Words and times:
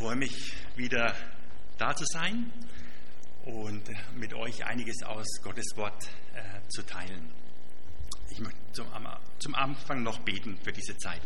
Freue 0.00 0.16
mich 0.16 0.54
wieder 0.76 1.14
da 1.76 1.94
zu 1.94 2.06
sein 2.06 2.50
und 3.44 3.82
mit 4.16 4.32
euch 4.32 4.64
einiges 4.64 5.02
aus 5.02 5.26
Gottes 5.42 5.76
Wort 5.76 6.08
äh, 6.34 6.66
zu 6.68 6.82
teilen. 6.86 7.30
Ich 8.30 8.40
möchte 8.40 8.58
zum, 8.72 8.86
zum 9.40 9.54
Anfang 9.54 10.02
noch 10.02 10.20
beten 10.20 10.56
für 10.64 10.72
diese 10.72 10.96
Zeit. 10.96 11.20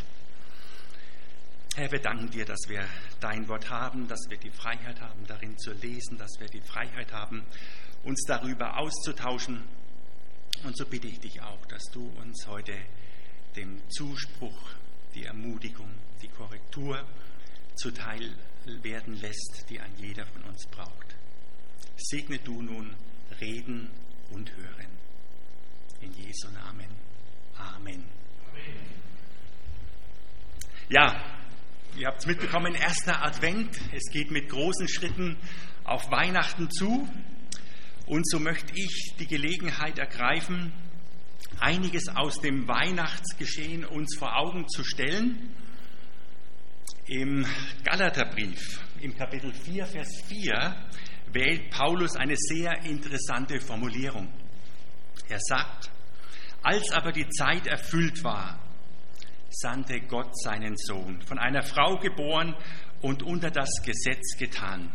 Herr, 1.77 1.93
wir 1.93 2.01
danken 2.01 2.31
dir, 2.31 2.45
dass 2.45 2.59
wir 2.67 2.85
dein 3.21 3.47
Wort 3.47 3.71
haben, 3.71 4.09
dass 4.09 4.29
wir 4.29 4.39
die 4.39 4.51
Freiheit 4.51 5.01
haben, 5.01 5.25
darin 5.29 5.57
zu 5.57 5.71
lesen, 5.75 6.19
dass 6.19 6.33
wir 6.41 6.49
die 6.49 6.63
Freiheit 6.63 7.13
haben, 7.13 7.45
uns 8.03 8.25
darüber 8.27 8.77
auszutauschen. 8.77 9.63
Und 10.65 10.77
so 10.77 10.85
bitte 10.85 11.07
ich 11.07 11.21
dich 11.21 11.41
auch, 11.41 11.65
dass 11.67 11.85
du 11.93 12.09
uns 12.21 12.45
heute 12.49 12.75
dem 13.55 13.89
Zuspruch, 13.89 14.71
die 15.15 15.27
Ermutigung, 15.27 15.95
die 16.21 16.29
Korrektur, 16.29 17.07
zuteil 17.77 18.35
werden 18.67 19.15
lässt, 19.21 19.67
die 19.69 19.81
ein 19.81 19.93
jeder 19.97 20.27
von 20.27 20.43
uns 20.45 20.67
braucht. 20.67 21.17
Segne 21.97 22.39
du 22.39 22.63
nun 22.63 22.95
Reden 23.41 23.91
und 24.31 24.51
Hören. 24.57 24.87
In 26.01 26.13
Jesu 26.13 26.49
Namen. 26.53 26.89
Amen. 27.57 28.05
Ja, 30.89 31.25
ihr 31.97 32.09
habt 32.09 32.21
es 32.21 32.27
mitbekommen, 32.27 32.75
erster 32.75 33.25
Advent. 33.25 33.79
Es 33.93 34.11
geht 34.11 34.31
mit 34.31 34.49
großen 34.49 34.89
Schritten 34.89 35.37
auf 35.85 36.11
Weihnachten 36.11 36.71
zu. 36.71 37.09
Und 38.07 38.29
so 38.29 38.39
möchte 38.39 38.73
ich 38.75 39.15
die 39.19 39.27
Gelegenheit 39.27 39.99
ergreifen, 39.99 40.73
einiges 41.59 42.09
aus 42.09 42.41
dem 42.41 42.69
Weihnachtsgeschehen 42.69 43.85
uns 43.85 44.17
vor 44.19 44.37
Augen 44.37 44.69
zu 44.69 44.85
stellen 44.85 45.55
im 47.07 47.47
Galaterbrief, 47.85 48.81
im 49.01 49.17
Kapitel 49.17 49.53
4, 49.53 49.87
Vers 49.87 50.09
4, 50.27 50.77
wählt 51.33 51.71
Paulus 51.71 52.17
eine 52.17 52.35
sehr 52.37 52.85
interessante 52.85 53.61
Formulierung. 53.61 54.33
Er 55.29 55.39
sagt, 55.41 55.91
als 56.63 56.91
aber 56.93 57.13
die 57.13 57.29
Zeit 57.29 57.67
erfüllt 57.67 58.25
war, 58.25 58.59
sandte 59.51 60.01
Gott 60.01 60.31
seinen 60.41 60.77
Sohn, 60.77 61.21
von 61.23 61.39
einer 61.39 61.63
Frau 61.63 61.97
geboren 61.99 62.57
und 63.03 63.23
unter 63.23 63.51
das 63.51 63.71
Gesetz 63.83 64.37
getan. 64.39 64.91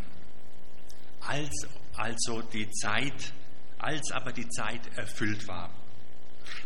Als 1.22 1.68
also 1.96 2.42
die 2.42 2.70
Zeit, 2.72 3.34
als 3.78 4.12
aber 4.12 4.32
die 4.32 4.48
Zeit 4.50 4.82
erfüllt 4.98 5.48
war. 5.48 5.70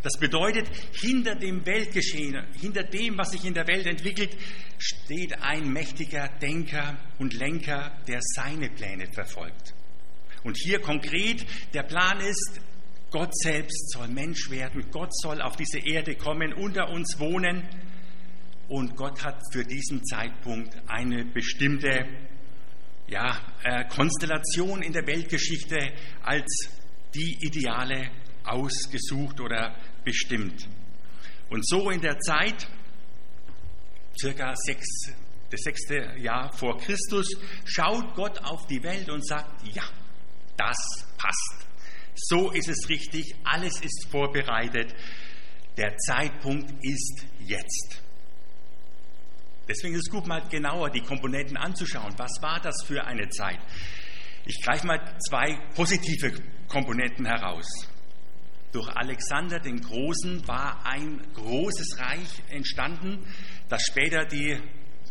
Das 0.01 0.19
bedeutet, 0.19 0.67
hinter 1.01 1.35
dem 1.35 1.65
Weltgeschehen, 1.65 2.45
hinter 2.59 2.83
dem, 2.83 3.17
was 3.17 3.31
sich 3.31 3.45
in 3.45 3.53
der 3.53 3.67
Welt 3.67 3.85
entwickelt, 3.85 4.35
steht 4.77 5.41
ein 5.41 5.71
mächtiger 5.71 6.27
Denker 6.41 6.97
und 7.19 7.33
Lenker, 7.33 7.91
der 8.07 8.19
seine 8.21 8.69
Pläne 8.69 9.07
verfolgt. 9.13 9.73
Und 10.43 10.57
hier 10.57 10.79
konkret, 10.79 11.45
der 11.73 11.83
Plan 11.83 12.19
ist, 12.19 12.59
Gott 13.11 13.35
selbst 13.37 13.91
soll 13.91 14.07
Mensch 14.09 14.49
werden, 14.49 14.89
Gott 14.91 15.15
soll 15.15 15.41
auf 15.41 15.55
diese 15.55 15.79
Erde 15.79 16.15
kommen, 16.15 16.51
unter 16.53 16.89
uns 16.89 17.19
wohnen. 17.19 17.63
Und 18.67 18.95
Gott 18.95 19.23
hat 19.23 19.39
für 19.51 19.63
diesen 19.63 20.03
Zeitpunkt 20.03 20.75
eine 20.87 21.23
bestimmte 21.25 22.07
ja, 23.07 23.39
äh, 23.63 23.85
Konstellation 23.85 24.81
in 24.81 24.91
der 24.93 25.05
Weltgeschichte 25.05 25.93
als 26.23 26.69
die 27.13 27.37
ideale 27.41 28.09
ausgesucht 28.43 29.39
oder 29.39 29.75
bestimmt. 30.03 30.67
Und 31.49 31.67
so 31.67 31.89
in 31.89 32.01
der 32.01 32.19
Zeit, 32.19 32.67
circa 34.19 34.53
sechs, 34.55 34.87
das 35.49 35.61
sechste 35.61 36.15
Jahr 36.17 36.51
vor 36.53 36.77
Christus, 36.77 37.27
schaut 37.65 38.15
Gott 38.15 38.39
auf 38.43 38.65
die 38.67 38.81
Welt 38.83 39.09
und 39.09 39.25
sagt, 39.25 39.67
ja, 39.67 39.83
das 40.57 40.77
passt. 41.17 41.67
So 42.15 42.51
ist 42.51 42.69
es 42.69 42.89
richtig, 42.89 43.35
alles 43.43 43.81
ist 43.81 44.07
vorbereitet. 44.09 44.93
Der 45.77 45.95
Zeitpunkt 45.97 46.71
ist 46.81 47.25
jetzt. 47.39 48.01
Deswegen 49.67 49.95
ist 49.95 50.07
es 50.07 50.11
gut, 50.11 50.27
mal 50.27 50.47
genauer 50.49 50.89
die 50.89 51.01
Komponenten 51.01 51.57
anzuschauen. 51.57 52.13
Was 52.17 52.41
war 52.41 52.59
das 52.59 52.83
für 52.85 53.03
eine 53.05 53.29
Zeit? 53.29 53.59
Ich 54.45 54.61
greife 54.61 54.85
mal 54.85 54.99
zwei 55.19 55.57
positive 55.73 56.33
Komponenten 56.67 57.25
heraus. 57.25 57.65
Durch 58.73 58.89
Alexander 58.89 59.59
den 59.59 59.79
Großen 59.81 60.47
war 60.47 60.83
ein 60.83 61.21
großes 61.35 61.99
Reich 61.99 62.41
entstanden, 62.49 63.19
das 63.69 63.83
später 63.83 64.25
die 64.25 64.59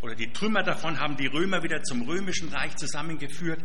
oder 0.03 0.17
die 0.17 0.33
Trümmer 0.33 0.65
davon 0.65 0.99
haben 0.99 1.17
die 1.17 1.29
Römer 1.29 1.63
wieder 1.63 1.81
zum 1.85 2.03
römischen 2.03 2.49
Reich 2.49 2.75
zusammengeführt. 2.75 3.61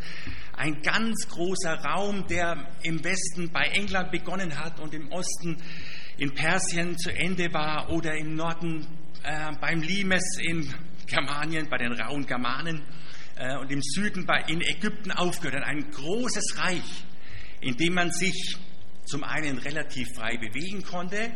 Ein 0.56 0.84
ganz 0.84 1.28
großer 1.28 1.84
Raum, 1.84 2.28
der 2.28 2.70
im 2.84 3.04
Westen 3.04 3.50
bei 3.52 3.64
England 3.74 4.12
begonnen 4.12 4.56
hat 4.56 4.80
und 4.80 4.94
im 4.94 5.12
Osten 5.12 5.58
in 6.18 6.32
Persien 6.36 6.96
zu 7.00 7.12
Ende 7.12 7.52
war 7.52 7.90
oder 7.90 8.16
im 8.16 8.36
Norden 8.36 8.86
äh, 9.24 9.52
beim 9.60 9.82
Limes 9.82 10.38
in 10.40 10.72
Germanien, 11.08 11.70
bei 11.72 11.80
den 11.80 11.94
rauen 11.94 12.28
Germanen 12.28 12.84
äh, 13.36 13.58
und 13.58 13.72
im 13.72 13.82
Süden 13.82 14.28
bei, 14.28 14.44
in 14.48 14.62
Ägypten 14.62 15.12
aufgehört. 15.12 15.64
Ein 15.64 15.90
großes 15.90 16.60
Reich, 16.60 17.04
in 17.62 17.76
dem 17.78 17.96
man 17.96 18.12
sich 18.12 18.58
zum 19.08 19.24
einen 19.24 19.58
relativ 19.58 20.10
frei 20.16 20.38
bewegen 20.38 20.84
konnte 20.84 21.32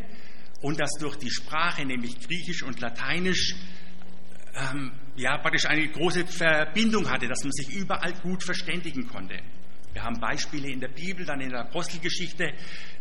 und 0.61 0.79
das 0.79 0.91
durch 0.99 1.17
die 1.17 1.31
Sprache, 1.31 1.85
nämlich 1.85 2.19
Griechisch 2.19 2.63
und 2.63 2.79
Lateinisch, 2.79 3.55
ähm, 4.53 4.91
ja, 5.15 5.37
praktisch 5.37 5.65
eine 5.65 5.87
große 5.87 6.27
Verbindung 6.27 7.09
hatte, 7.09 7.27
dass 7.27 7.43
man 7.43 7.51
sich 7.51 7.69
überall 7.75 8.13
gut 8.21 8.43
verständigen 8.43 9.07
konnte. 9.07 9.39
Wir 9.93 10.03
haben 10.03 10.19
Beispiele 10.19 10.69
in 10.69 10.79
der 10.79 10.89
Bibel, 10.89 11.25
dann 11.25 11.41
in 11.41 11.49
der 11.49 11.61
Apostelgeschichte, 11.61 12.53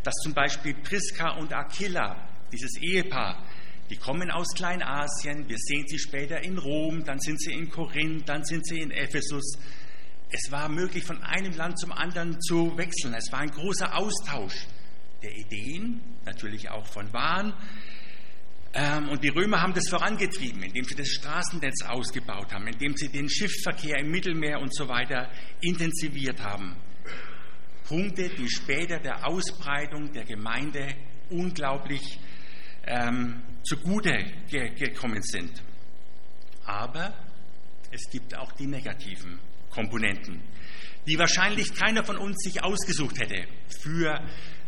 dass 0.03 0.15
zum 0.23 0.35
Beispiel 0.35 0.75
Priska 0.75 1.31
und 1.39 1.53
Aquila, 1.53 2.29
dieses 2.53 2.77
Ehepaar, 2.81 3.45
die 3.91 3.97
kommen 3.97 4.31
aus 4.31 4.55
Kleinasien, 4.55 5.49
wir 5.49 5.59
sehen 5.59 5.87
sie 5.87 5.99
später 5.99 6.43
in 6.43 6.59
Rom, 6.59 7.05
dann 7.05 7.19
sind 7.19 7.41
sie 7.41 7.53
in 7.53 7.69
Korinth, 7.69 8.29
dann 8.29 8.45
sind 8.45 8.67
sie 8.67 8.79
in 8.79 8.91
Ephesus. 8.91 9.59
Es 10.33 10.53
war 10.53 10.69
möglich, 10.69 11.05
von 11.05 11.23
einem 11.23 11.53
Land 11.55 11.79
zum 11.79 11.93
anderen 11.93 12.41
zu 12.41 12.77
wechseln. 12.77 13.15
Es 13.15 13.33
war 13.33 13.41
ein 13.41 13.51
großer 13.51 13.97
Austausch 13.97 14.67
der 15.23 15.37
Ideen, 15.37 16.01
natürlich 16.25 16.71
auch 16.71 16.87
von 16.87 17.13
Waren. 17.13 17.53
Ähm, 18.73 19.09
und 19.09 19.25
die 19.25 19.29
Römer 19.29 19.61
haben 19.61 19.75
das 19.75 19.89
vorangetrieben, 19.89 20.63
indem 20.63 20.85
sie 20.85 20.95
das 20.95 21.09
Straßennetz 21.09 21.83
ausgebaut 21.83 22.53
haben, 22.53 22.69
indem 22.69 22.97
sie 22.97 23.09
den 23.09 23.29
Schiffsverkehr 23.29 23.99
im 23.99 24.11
Mittelmeer 24.13 24.61
und 24.61 24.73
so 24.75 24.89
weiter 24.89 25.29
intensiviert 25.61 26.41
haben. 26.41 26.77
Punkte, 27.85 28.29
die 28.29 28.49
später 28.49 29.01
der 29.01 29.27
Ausbreitung 29.27 30.13
der 30.13 30.25
Gemeinde 30.25 30.95
unglaublich 31.31 32.21
ähm, 32.87 33.43
zugute 33.65 34.25
ge 34.49 34.71
gekommen 34.77 35.23
sind. 35.23 35.61
Aber 36.65 37.13
es 37.91 38.09
gibt 38.11 38.37
auch 38.37 38.53
die 38.53 38.67
negativen 38.69 39.41
Komponenten, 39.71 40.43
die 41.07 41.19
wahrscheinlich 41.19 41.75
keiner 41.75 42.05
von 42.05 42.19
uns 42.19 42.37
sich 42.43 42.63
ausgesucht 42.63 43.19
hätte 43.19 43.47
für 43.83 44.21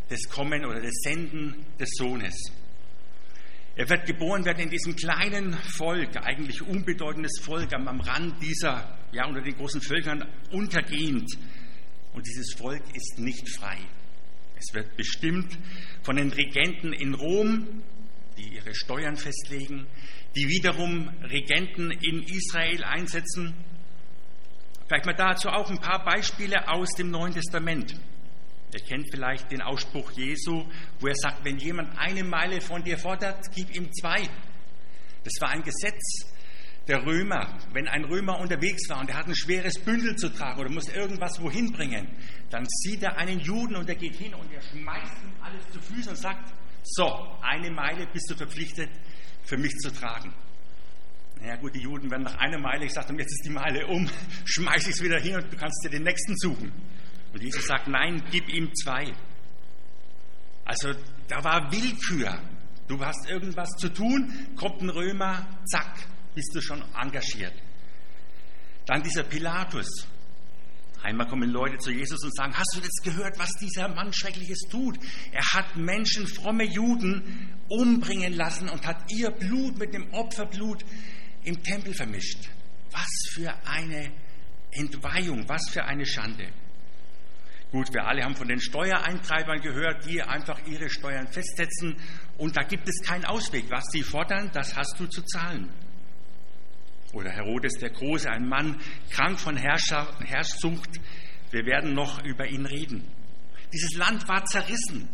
das 0.09 0.29
Kommen 0.29 0.65
oder 0.65 0.81
das 0.81 0.95
Senden 1.03 1.67
des 1.79 1.91
Sohnes. 1.97 2.35
Er 3.75 3.89
wird 3.89 4.05
geboren 4.07 4.45
werden 4.45 4.65
in 4.65 4.71
diesem 4.71 4.95
kleinen 4.95 5.55
Volk, 5.55 6.17
eigentlich 6.19 6.61
unbedeutendes 6.61 7.41
Volk 7.41 7.73
am, 7.73 8.01
Rand 8.01 8.43
dieser, 8.43 8.99
ja, 9.13 9.27
unter 9.27 9.41
den 9.41 9.55
großen 9.55 9.81
Völkern 9.81 10.29
untergehend. 10.51 11.27
Und 12.13 12.27
dieses 12.27 12.53
Volk 12.53 12.83
ist 12.95 13.19
nicht 13.19 13.49
frei. 13.57 13.79
Es 14.59 14.75
wird 14.75 14.95
bestimmt 14.97 15.59
von 16.03 16.17
den 16.17 16.31
Regenten 16.31 16.93
in 16.93 17.15
Rom, 17.15 17.83
die 18.37 18.57
ihre 18.57 18.75
Steuern 18.75 19.17
festlegen, 19.17 19.87
die 20.37 20.49
wiederum 20.49 21.09
Regenten 21.23 21.91
in 21.91 22.23
Israel 22.25 22.85
einsetzen 22.85 23.55
Vielleicht 24.93 25.07
mal 25.07 25.15
dazu 25.15 25.49
auch 25.49 25.71
ein 25.71 25.79
paar 25.79 26.05
Beispiele 26.05 26.69
aus 26.69 26.91
dem 26.99 27.11
Neuen 27.11 27.33
Testament. 27.33 27.99
Ihr 28.75 28.81
kennt 28.81 29.09
vielleicht 29.11 29.51
den 29.51 29.63
Ausspruch 29.63 30.13
Jesu, 30.13 30.67
wo 31.01 31.07
er 31.07 31.15
sagt, 31.15 31.43
wenn 31.47 31.57
jemand 31.57 31.99
eine 31.99 32.23
Meile 32.23 32.61
von 32.61 32.85
dir 32.85 32.99
fordert, 32.99 33.39
gib 33.55 33.75
ihm 33.75 33.91
zwei. 33.91 34.29
Das 35.25 35.33
war 35.41 35.49
ein 35.49 35.63
Gesetz 35.63 36.27
der 36.87 37.07
Römer. 37.07 37.59
Wenn 37.73 37.89
ein 37.89 38.05
Römer 38.05 38.39
unterwegs 38.39 38.87
war 38.91 39.01
und 39.01 39.09
er 39.09 39.17
hat 39.17 39.29
ein 39.29 39.35
schweres 39.35 39.79
Bündel 39.79 40.15
zu 40.17 40.29
tragen 40.29 40.61
oder 40.61 40.69
muss 40.69 40.91
irgendwas 40.91 41.41
wohin 41.41 41.73
bringen, 41.73 42.07
dann 42.51 42.67
sieht 42.69 43.03
er 43.03 43.17
einen 43.17 43.41
Juden 43.41 43.77
und 43.77 43.89
er 43.89 43.95
geht 43.95 44.17
hin 44.17 44.35
und 44.35 44.53
er 44.53 44.61
schmeißt 44.61 45.25
ihm 45.25 45.33
alles 45.43 45.71
zu 45.73 45.81
Füßen 45.81 46.11
und 46.11 46.19
sagt, 46.19 46.53
so, 46.83 47.39
eine 47.41 47.71
Meile 47.71 48.07
bist 48.13 48.29
du 48.29 48.35
verpflichtet, 48.35 48.91
für 49.43 49.57
mich 49.57 49.73
zu 49.79 49.91
tragen. 49.91 50.35
Ja 51.45 51.57
gut, 51.57 51.75
die 51.75 51.81
Juden 51.81 52.09
werden 52.11 52.23
nach 52.23 52.39
einer 52.39 52.59
Meile, 52.59 52.85
ich 52.85 52.93
sagte, 52.93 53.13
jetzt 53.15 53.33
ist 53.33 53.45
die 53.45 53.51
Meile 53.51 53.87
um, 53.87 54.09
schmeiß 54.45 54.87
ich 54.87 54.95
es 54.95 55.03
wieder 55.03 55.19
hin 55.19 55.37
und 55.37 55.53
du 55.53 55.57
kannst 55.57 55.85
dir 55.85 55.91
den 55.91 56.05
nächsten 56.05 56.37
suchen. 56.37 56.73
Und 57.33 57.43
Jesus 57.43 57.67
sagt, 57.67 57.89
nein, 57.89 58.23
gib 58.31 58.49
ihm 58.49 58.73
zwei. 58.75 59.13
Also 60.65 60.93
da 61.29 61.43
war 61.43 61.73
Willkür. 61.73 62.39
Du 62.87 63.01
hast 63.01 63.29
irgendwas 63.29 63.71
zu 63.71 63.89
tun, 63.89 64.33
kommt 64.57 64.83
ein 64.83 64.91
Römer, 64.91 65.47
zack, 65.65 66.07
bist 66.35 66.55
du 66.55 66.61
schon 66.61 66.83
engagiert. 66.95 67.55
Dann 68.87 69.03
dieser 69.03 69.25
Pilatus. 69.25 70.07
Einmal 71.03 71.27
kommen 71.27 71.51
Leute 71.51 71.79
zu 71.79 71.91
Jesus 71.91 72.23
und 72.23 72.35
sagen, 72.37 72.55
hast 72.57 72.77
du 72.77 72.81
das 72.81 73.03
gehört, 73.03 73.37
was 73.39 73.51
dieser 73.55 73.89
Mann 73.89 74.13
Schreckliches 74.13 74.61
tut? 74.71 74.97
Er 75.33 75.43
hat 75.53 75.77
Menschen, 75.77 76.29
fromme 76.29 76.65
Juden, 76.65 77.57
umbringen 77.69 78.35
lassen 78.35 78.69
und 78.69 78.87
hat 78.87 79.11
ihr 79.11 79.31
Blut 79.31 79.79
mit 79.79 79.95
dem 79.95 80.13
Opferblut 80.13 80.85
im 81.45 81.63
Tempel 81.63 81.95
vermischt. 81.95 82.49
Was 82.91 83.09
für 83.33 83.53
eine 83.67 84.13
Entweihung, 84.71 85.49
was 85.49 85.69
für 85.71 85.85
eine 85.85 86.07
Schande. 86.07 86.49
Gut, 87.71 87.93
wir 87.95 88.07
alle 88.07 88.23
haben 88.23 88.37
von 88.37 88.49
den 88.49 88.61
Steuereintreibern 88.61 89.63
gehört, 89.63 90.05
die 90.07 90.21
einfach 90.21 90.59
ihre 90.67 90.91
Steuern 90.91 91.27
festsetzen 91.29 91.97
und 92.37 92.57
da 92.57 92.63
gibt 92.65 92.87
es 92.87 93.01
keinen 93.03 93.25
Ausweg. 93.25 93.65
Was 93.71 93.85
sie 93.91 94.03
fordern, 94.03 94.51
das 94.53 94.77
hast 94.77 94.99
du 94.99 95.07
zu 95.07 95.23
zahlen. 95.23 95.71
Oder 97.15 97.31
Herodes 97.31 97.75
der 97.75 97.91
Große, 97.91 98.29
ein 98.31 98.47
Mann 98.47 98.79
krank 99.11 99.41
von 99.41 99.57
Herrscher, 99.57 100.19
Herrschsucht. 100.21 101.01
Wir 101.51 101.65
werden 101.65 101.95
noch 101.95 102.23
über 102.25 102.47
ihn 102.47 102.67
reden. 102.67 103.07
Dieses 103.73 103.97
Land 103.97 104.29
war 104.29 104.45
zerrissen. 104.45 105.09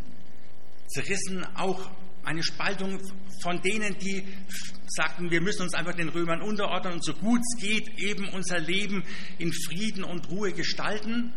Zerrissen 0.88 1.44
auch 1.54 1.90
eine 2.28 2.42
Spaltung 2.42 3.00
von 3.42 3.60
denen, 3.62 3.96
die 3.98 4.22
sagten, 4.86 5.30
wir 5.30 5.40
müssen 5.40 5.62
uns 5.62 5.75
einfach 5.75 5.94
den 5.94 6.10
Römern 6.10 6.42
unterordnen 6.42 6.94
und 6.94 7.04
so 7.04 7.14
gut 7.14 7.40
es 7.40 7.60
geht 7.60 7.98
eben 7.98 8.28
unser 8.28 8.58
Leben 8.58 9.02
in 9.38 9.50
Frieden 9.52 10.04
und 10.04 10.28
Ruhe 10.28 10.52
gestalten. 10.52 11.32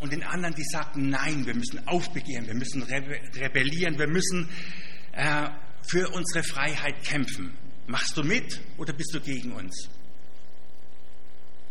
Und 0.00 0.12
den 0.12 0.22
anderen, 0.22 0.54
die 0.54 0.64
sagten, 0.64 1.10
nein, 1.10 1.44
wir 1.44 1.54
müssen 1.54 1.86
aufbegehren, 1.86 2.46
wir 2.46 2.54
müssen 2.54 2.82
rebellieren, 2.84 3.98
wir 3.98 4.06
müssen 4.06 4.48
äh, 5.12 5.48
für 5.82 6.08
unsere 6.10 6.44
Freiheit 6.44 7.02
kämpfen. 7.04 7.52
Machst 7.88 8.16
du 8.16 8.22
mit 8.22 8.60
oder 8.76 8.92
bist 8.92 9.12
du 9.12 9.20
gegen 9.20 9.52
uns? 9.52 9.88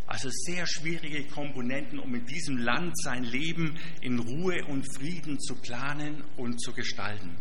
Also 0.07 0.29
sehr 0.29 0.67
schwierige 0.67 1.25
Komponenten, 1.27 1.99
um 1.99 2.13
in 2.15 2.25
diesem 2.25 2.57
Land 2.57 2.97
sein 3.01 3.23
Leben 3.23 3.77
in 4.01 4.19
Ruhe 4.19 4.65
und 4.65 4.85
Frieden 4.95 5.39
zu 5.39 5.55
planen 5.55 6.23
und 6.35 6.61
zu 6.61 6.73
gestalten. 6.73 7.35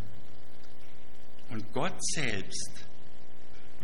Und 1.50 1.72
Gott 1.72 1.96
selbst 2.14 2.86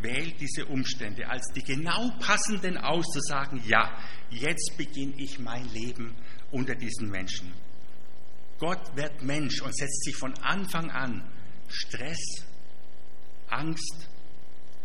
wählt 0.00 0.40
diese 0.40 0.66
Umstände 0.66 1.28
als 1.28 1.46
die 1.54 1.62
genau 1.62 2.10
passenden 2.18 2.76
aus, 2.76 3.06
zu 3.06 3.20
sagen, 3.20 3.62
ja, 3.66 3.96
jetzt 4.30 4.74
beginne 4.76 5.14
ich 5.16 5.38
mein 5.38 5.68
Leben 5.72 6.14
unter 6.50 6.74
diesen 6.74 7.08
Menschen. 7.08 7.52
Gott 8.58 8.96
wird 8.96 9.22
Mensch 9.22 9.60
und 9.60 9.74
setzt 9.76 10.04
sich 10.04 10.16
von 10.16 10.34
Anfang 10.38 10.90
an 10.90 11.24
Stress, 11.68 12.44
Angst, 13.48 14.08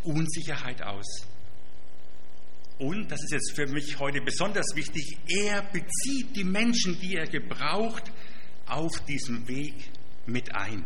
Unsicherheit 0.04 0.82
aus. 0.82 1.28
Und, 2.80 3.12
das 3.12 3.24
ist 3.24 3.32
jetzt 3.32 3.56
für 3.56 3.68
mich 3.68 4.00
heute 4.00 4.22
besonders 4.22 4.76
wichtig, 4.76 5.18
er 5.28 5.64
bezieht 5.64 6.36
die 6.36 6.44
Menschen, 6.44 7.00
die 7.00 7.16
er 7.16 7.28
gebraucht, 7.28 8.12
auf 8.68 9.04
diesem 9.06 9.48
Weg 9.48 9.74
mit 10.26 10.54
ein. 10.56 10.86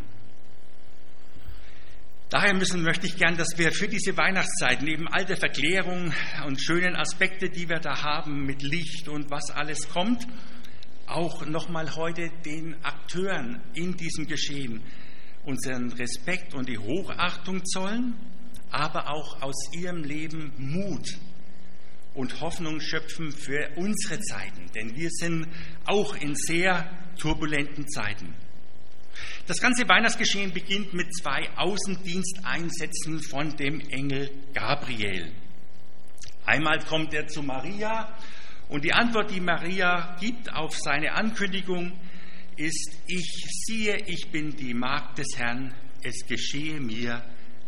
Daher 2.32 2.54
müssen, 2.54 2.82
möchte 2.82 3.08
ich 3.08 3.18
gern, 3.18 3.36
dass 3.36 3.58
wir 3.58 3.74
für 3.74 3.90
diese 3.90 4.16
Weihnachtszeit 4.16 4.82
neben 4.84 5.06
all 5.10 5.26
der 5.26 5.36
Verklärung 5.36 6.14
und 6.48 6.64
schönen 6.64 6.96
Aspekte, 6.96 7.50
die 7.50 7.68
wir 7.68 7.80
da 7.80 8.04
haben 8.04 8.46
mit 8.46 8.62
Licht 8.62 9.10
und 9.10 9.30
was 9.30 9.52
alles 9.52 9.90
kommt, 9.90 10.26
auch 11.08 11.46
nochmal 11.46 11.94
heute 11.94 12.32
den 12.46 12.78
Akteuren 12.86 13.62
in 13.74 13.98
diesem 13.98 14.28
Geschehen 14.28 14.82
unseren 15.44 15.92
Respekt 15.92 16.54
und 16.54 16.70
die 16.70 16.78
Hochachtung 16.78 17.66
zollen, 17.66 18.16
aber 18.70 19.10
auch 19.10 19.42
aus 19.42 19.70
ihrem 19.74 20.02
Leben 20.02 20.54
Mut 20.56 21.10
und 22.14 22.40
Hoffnung 22.40 22.80
schöpfen 22.80 23.34
für 23.34 23.72
unsere 23.76 24.22
Zeiten, 24.22 24.72
denn 24.74 24.96
wir 24.96 25.10
sind 25.10 25.48
auch 25.86 26.16
in 26.16 26.34
sehr 26.36 26.90
turbulenten 27.18 27.90
Zeiten. 27.90 28.34
Das 29.48 29.58
ganze 29.58 29.88
Weihnachtsgeschehen 29.88 30.54
beginnt 30.54 30.94
mit 30.94 31.14
zwei 31.16 31.50
Außendiensteinsätzen 31.58 33.22
von 33.24 33.56
dem 33.56 33.80
Engel 33.90 34.32
Gabriel. 34.54 35.32
Einmal 36.46 36.80
kommt 36.80 37.14
er 37.14 37.28
zu 37.28 37.44
Maria 37.44 38.16
und 38.70 38.84
die 38.84 38.94
Antwort, 38.94 39.32
die 39.32 39.42
Maria 39.42 40.16
gibt 40.20 40.54
auf 40.54 40.76
seine 40.78 41.14
Ankündigung, 41.14 42.00
ist, 42.58 42.98
ich 43.08 43.46
siehe, 43.66 43.98
ich 44.06 44.30
bin 44.32 44.56
die 44.56 44.74
Magd 44.74 45.18
des 45.18 45.28
Herrn, 45.38 45.74
es 46.04 46.26
geschehe 46.28 46.80
mir 46.80 47.24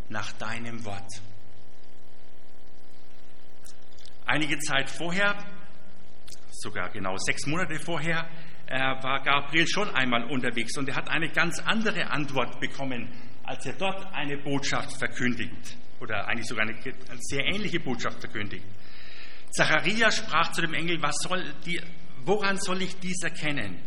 nach 0.10 0.32
deinem 0.34 0.84
Wort. 0.86 1.10
Einige 4.26 4.58
Zeit 4.60 4.90
vorher, 4.90 5.36
sogar 6.52 6.90
genau 6.92 7.18
sechs 7.18 7.46
Monate 7.46 7.80
vorher, 7.80 8.30
war 8.70 9.22
Gabriel 9.24 9.68
schon 9.68 9.90
einmal 9.94 10.24
unterwegs 10.26 10.78
und 10.78 10.90
er 10.90 10.96
hat 10.96 11.10
eine 11.10 11.30
ganz 11.30 11.60
andere 11.60 12.10
Antwort 12.10 12.60
bekommen, 12.60 13.10
als 13.44 13.66
er 13.66 13.74
dort 13.74 14.14
eine 14.14 14.38
Botschaft 14.38 14.98
verkündigt 14.98 15.78
oder 16.00 16.28
eigentlich 16.28 16.48
sogar 16.48 16.68
eine, 16.68 16.76
eine 16.76 17.20
sehr 17.20 17.46
ähnliche 17.46 17.80
Botschaft 17.80 18.20
verkündigt. 18.20 18.66
Zacharias 19.52 20.18
sprach 20.18 20.52
zu 20.52 20.62
dem 20.62 20.74
Engel, 20.74 21.02
was 21.02 21.16
soll 21.22 21.54
die, 21.66 21.80
woran 22.26 22.58
soll 22.58 22.82
ich 22.82 22.96
dies 23.00 23.22
erkennen? 23.22 23.80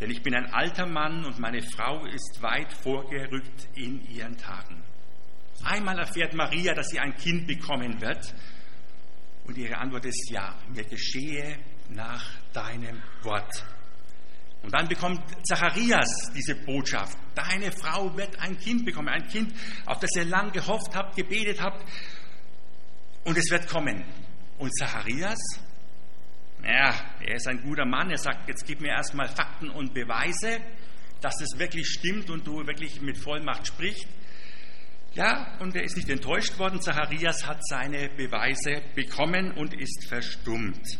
Denn 0.00 0.10
ich 0.10 0.22
bin 0.22 0.34
ein 0.34 0.52
alter 0.52 0.86
Mann 0.86 1.24
und 1.24 1.38
meine 1.38 1.62
Frau 1.62 2.04
ist 2.06 2.40
weit 2.42 2.72
vorgerückt 2.72 3.68
in 3.74 4.00
ihren 4.10 4.36
Tagen. 4.36 4.82
Einmal 5.64 5.98
erfährt 5.98 6.34
Maria, 6.34 6.74
dass 6.74 6.88
sie 6.88 6.98
ein 6.98 7.14
Kind 7.16 7.46
bekommen 7.46 8.00
wird. 8.00 8.34
Und 9.44 9.58
ihre 9.58 9.76
Antwort 9.76 10.06
ist 10.06 10.30
ja, 10.30 10.54
mir 10.74 10.84
geschehe 10.84 11.58
nach 11.90 12.24
deinem 12.52 13.02
Wort. 13.22 13.64
Und 14.62 14.74
dann 14.74 14.88
bekommt 14.88 15.22
Zacharias 15.46 16.30
diese 16.34 16.54
Botschaft. 16.54 17.16
Deine 17.34 17.72
Frau 17.72 18.14
wird 18.16 18.38
ein 18.40 18.58
Kind 18.58 18.84
bekommen, 18.84 19.08
ein 19.08 19.26
Kind, 19.26 19.54
auf 19.86 19.98
das 20.00 20.10
ihr 20.16 20.24
lang 20.24 20.52
gehofft 20.52 20.94
habt, 20.94 21.16
gebetet 21.16 21.62
habt. 21.62 21.84
Und 23.24 23.38
es 23.38 23.50
wird 23.50 23.66
kommen. 23.68 24.04
Und 24.58 24.70
Zacharias, 24.76 25.38
ja, 26.62 26.94
er 27.20 27.34
ist 27.36 27.48
ein 27.48 27.62
guter 27.62 27.86
Mann. 27.86 28.10
Er 28.10 28.18
sagt, 28.18 28.48
jetzt 28.48 28.66
gib 28.66 28.80
mir 28.80 28.90
erstmal 28.90 29.28
Fakten 29.28 29.70
und 29.70 29.94
Beweise, 29.94 30.60
dass 31.22 31.40
es 31.40 31.58
wirklich 31.58 31.86
stimmt 31.86 32.28
und 32.28 32.46
du 32.46 32.66
wirklich 32.66 33.00
mit 33.00 33.16
Vollmacht 33.16 33.66
sprichst. 33.66 34.06
Ja, 35.14 35.58
und 35.58 35.74
er 35.74 35.82
ist 35.82 35.96
nicht 35.96 36.08
enttäuscht 36.08 36.58
worden. 36.58 36.80
Zacharias 36.80 37.46
hat 37.46 37.58
seine 37.66 38.10
Beweise 38.10 38.82
bekommen 38.94 39.52
und 39.52 39.74
ist 39.74 40.06
verstummt. 40.08 40.98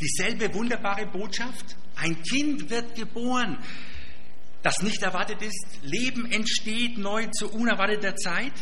Dieselbe 0.00 0.52
wunderbare 0.54 1.06
Botschaft 1.06 1.76
ein 1.96 2.22
Kind 2.22 2.68
wird 2.70 2.94
geboren, 2.96 3.58
das 4.62 4.82
nicht 4.82 5.02
erwartet 5.02 5.42
ist. 5.42 5.66
Leben 5.82 6.30
entsteht 6.32 6.98
neu 6.98 7.26
zu 7.26 7.52
unerwarteter 7.52 8.16
Zeit. 8.16 8.54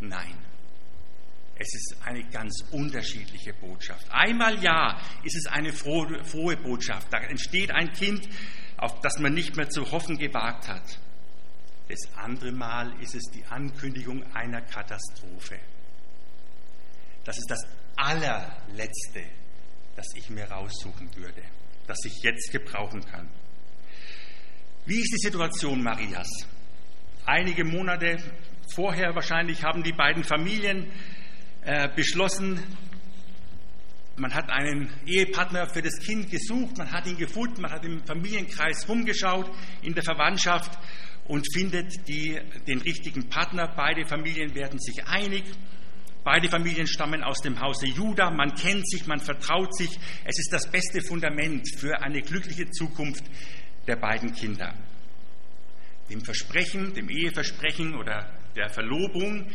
Nein. 0.00 0.34
Es 1.56 1.74
ist 1.74 1.96
eine 2.04 2.24
ganz 2.30 2.64
unterschiedliche 2.70 3.52
Botschaft. 3.54 4.06
Einmal 4.10 4.62
ja 4.62 5.00
ist 5.22 5.36
es 5.36 5.46
eine 5.46 5.72
frohe, 5.72 6.24
frohe 6.24 6.56
Botschaft. 6.56 7.12
Da 7.12 7.18
entsteht 7.18 7.70
ein 7.70 7.92
Kind, 7.92 8.28
auf 8.76 9.00
das 9.00 9.18
man 9.18 9.34
nicht 9.34 9.56
mehr 9.56 9.68
zu 9.68 9.90
hoffen 9.90 10.16
gewagt 10.16 10.68
hat. 10.68 10.98
Das 11.88 12.00
andere 12.16 12.52
Mal 12.52 12.92
ist 13.00 13.14
es 13.14 13.30
die 13.32 13.44
Ankündigung 13.44 14.24
einer 14.34 14.62
Katastrophe. 14.62 15.58
Das 17.24 17.36
ist 17.36 17.50
das 17.50 17.60
allerletzte, 17.96 19.24
das 19.96 20.06
ich 20.16 20.30
mir 20.30 20.44
raussuchen 20.50 21.14
würde 21.16 21.42
das 21.86 21.98
ich 22.04 22.22
jetzt 22.22 22.50
gebrauchen 22.52 23.04
kann. 23.04 23.28
Wie 24.86 24.98
ist 24.98 25.12
die 25.12 25.26
Situation 25.26 25.82
Marias? 25.82 26.28
Einige 27.24 27.64
Monate 27.64 28.18
vorher 28.74 29.14
wahrscheinlich 29.14 29.62
haben 29.62 29.82
die 29.82 29.92
beiden 29.92 30.24
Familien 30.24 30.90
äh, 31.62 31.88
beschlossen, 31.94 32.60
man 34.16 34.34
hat 34.34 34.50
einen 34.50 34.90
Ehepartner 35.06 35.68
für 35.68 35.80
das 35.80 35.98
Kind 35.98 36.30
gesucht, 36.30 36.76
man 36.76 36.90
hat 36.90 37.06
ihn 37.06 37.16
gefunden, 37.16 37.62
man 37.62 37.70
hat 37.70 37.84
im 37.84 38.04
Familienkreis 38.04 38.86
rumgeschaut, 38.88 39.50
in 39.82 39.94
der 39.94 40.02
Verwandtschaft 40.02 40.78
und 41.26 41.46
findet 41.54 42.08
die, 42.08 42.38
den 42.66 42.80
richtigen 42.80 43.28
Partner. 43.28 43.72
Beide 43.74 44.04
Familien 44.06 44.54
werden 44.54 44.78
sich 44.78 45.06
einig 45.06 45.44
Beide 46.24 46.48
Familien 46.48 46.86
stammen 46.86 47.24
aus 47.24 47.40
dem 47.40 47.60
Hause 47.60 47.86
Juda. 47.86 48.30
Man 48.30 48.54
kennt 48.54 48.88
sich, 48.88 49.06
man 49.06 49.20
vertraut 49.20 49.74
sich. 49.76 49.90
Es 50.24 50.38
ist 50.38 50.52
das 50.52 50.70
beste 50.70 51.02
Fundament 51.02 51.66
für 51.78 52.00
eine 52.00 52.22
glückliche 52.22 52.70
Zukunft 52.70 53.24
der 53.88 53.96
beiden 53.96 54.32
Kinder. 54.32 54.72
Dem 56.08 56.20
Versprechen, 56.20 56.94
dem 56.94 57.08
Eheversprechen 57.08 57.96
oder 57.96 58.30
der 58.54 58.68
Verlobung, 58.68 59.50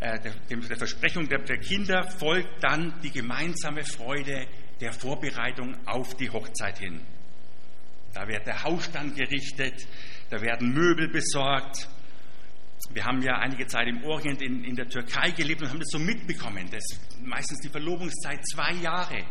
äh, 0.00 0.20
der, 0.20 0.76
Versprechung 0.76 1.28
der 1.28 1.40
Kinder 1.58 2.08
folgt 2.08 2.62
dann 2.62 3.00
die 3.02 3.10
gemeinsame 3.10 3.84
Freude 3.84 4.46
der 4.80 4.92
Vorbereitung 4.92 5.76
auf 5.86 6.16
die 6.16 6.30
Hochzeit 6.30 6.78
hin. 6.78 7.00
Da 8.12 8.28
wird 8.28 8.46
der 8.46 8.62
Hausstand 8.62 9.16
gerichtet, 9.16 9.86
da 10.30 10.40
werden 10.40 10.72
Möbel 10.72 11.08
besorgt, 11.08 11.88
Wir 12.92 13.04
haben 13.04 13.22
ja 13.22 13.38
einige 13.38 13.66
Zeit 13.66 13.88
im 13.88 14.04
Orient, 14.04 14.42
in, 14.42 14.64
in 14.64 14.76
der 14.76 14.88
Türkei 14.88 15.30
gelebt 15.30 15.62
und 15.62 15.70
haben 15.70 15.78
das 15.78 15.90
so 15.90 15.98
mitbekommen. 15.98 16.68
Das 16.70 16.82
ist 16.84 17.20
meistens 17.24 17.60
die 17.60 17.68
Verlobungszeit 17.68 18.40
zwei 18.46 18.72
Jahre. 18.74 19.24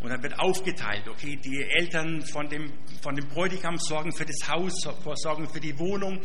Und 0.00 0.10
dann 0.10 0.22
wird 0.22 0.38
aufgeteilt, 0.38 1.08
okay, 1.08 1.36
die 1.36 1.62
Eltern 1.62 2.22
von 2.22 2.48
dem, 2.48 2.72
von 3.02 3.16
dem 3.16 3.26
Bräutigam 3.26 3.76
sorgen 3.78 4.12
für 4.12 4.24
das 4.24 4.48
Haus, 4.48 4.72
sorgen 5.16 5.48
für 5.48 5.58
die 5.58 5.76
Wohnung, 5.78 6.20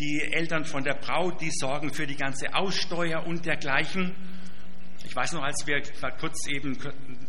die 0.00 0.20
Eltern 0.32 0.64
von 0.64 0.82
der 0.82 0.94
Braut, 0.94 1.40
die 1.40 1.50
sorgen 1.52 1.92
für 1.92 2.06
die 2.06 2.16
ganze 2.16 2.52
Aussteuer 2.54 3.24
und 3.24 3.46
dergleichen. 3.46 4.12
Ich 5.04 5.14
weiß 5.14 5.32
noch, 5.34 5.42
als 5.42 5.64
wir 5.66 5.80
kurz 6.18 6.48
eben 6.48 6.76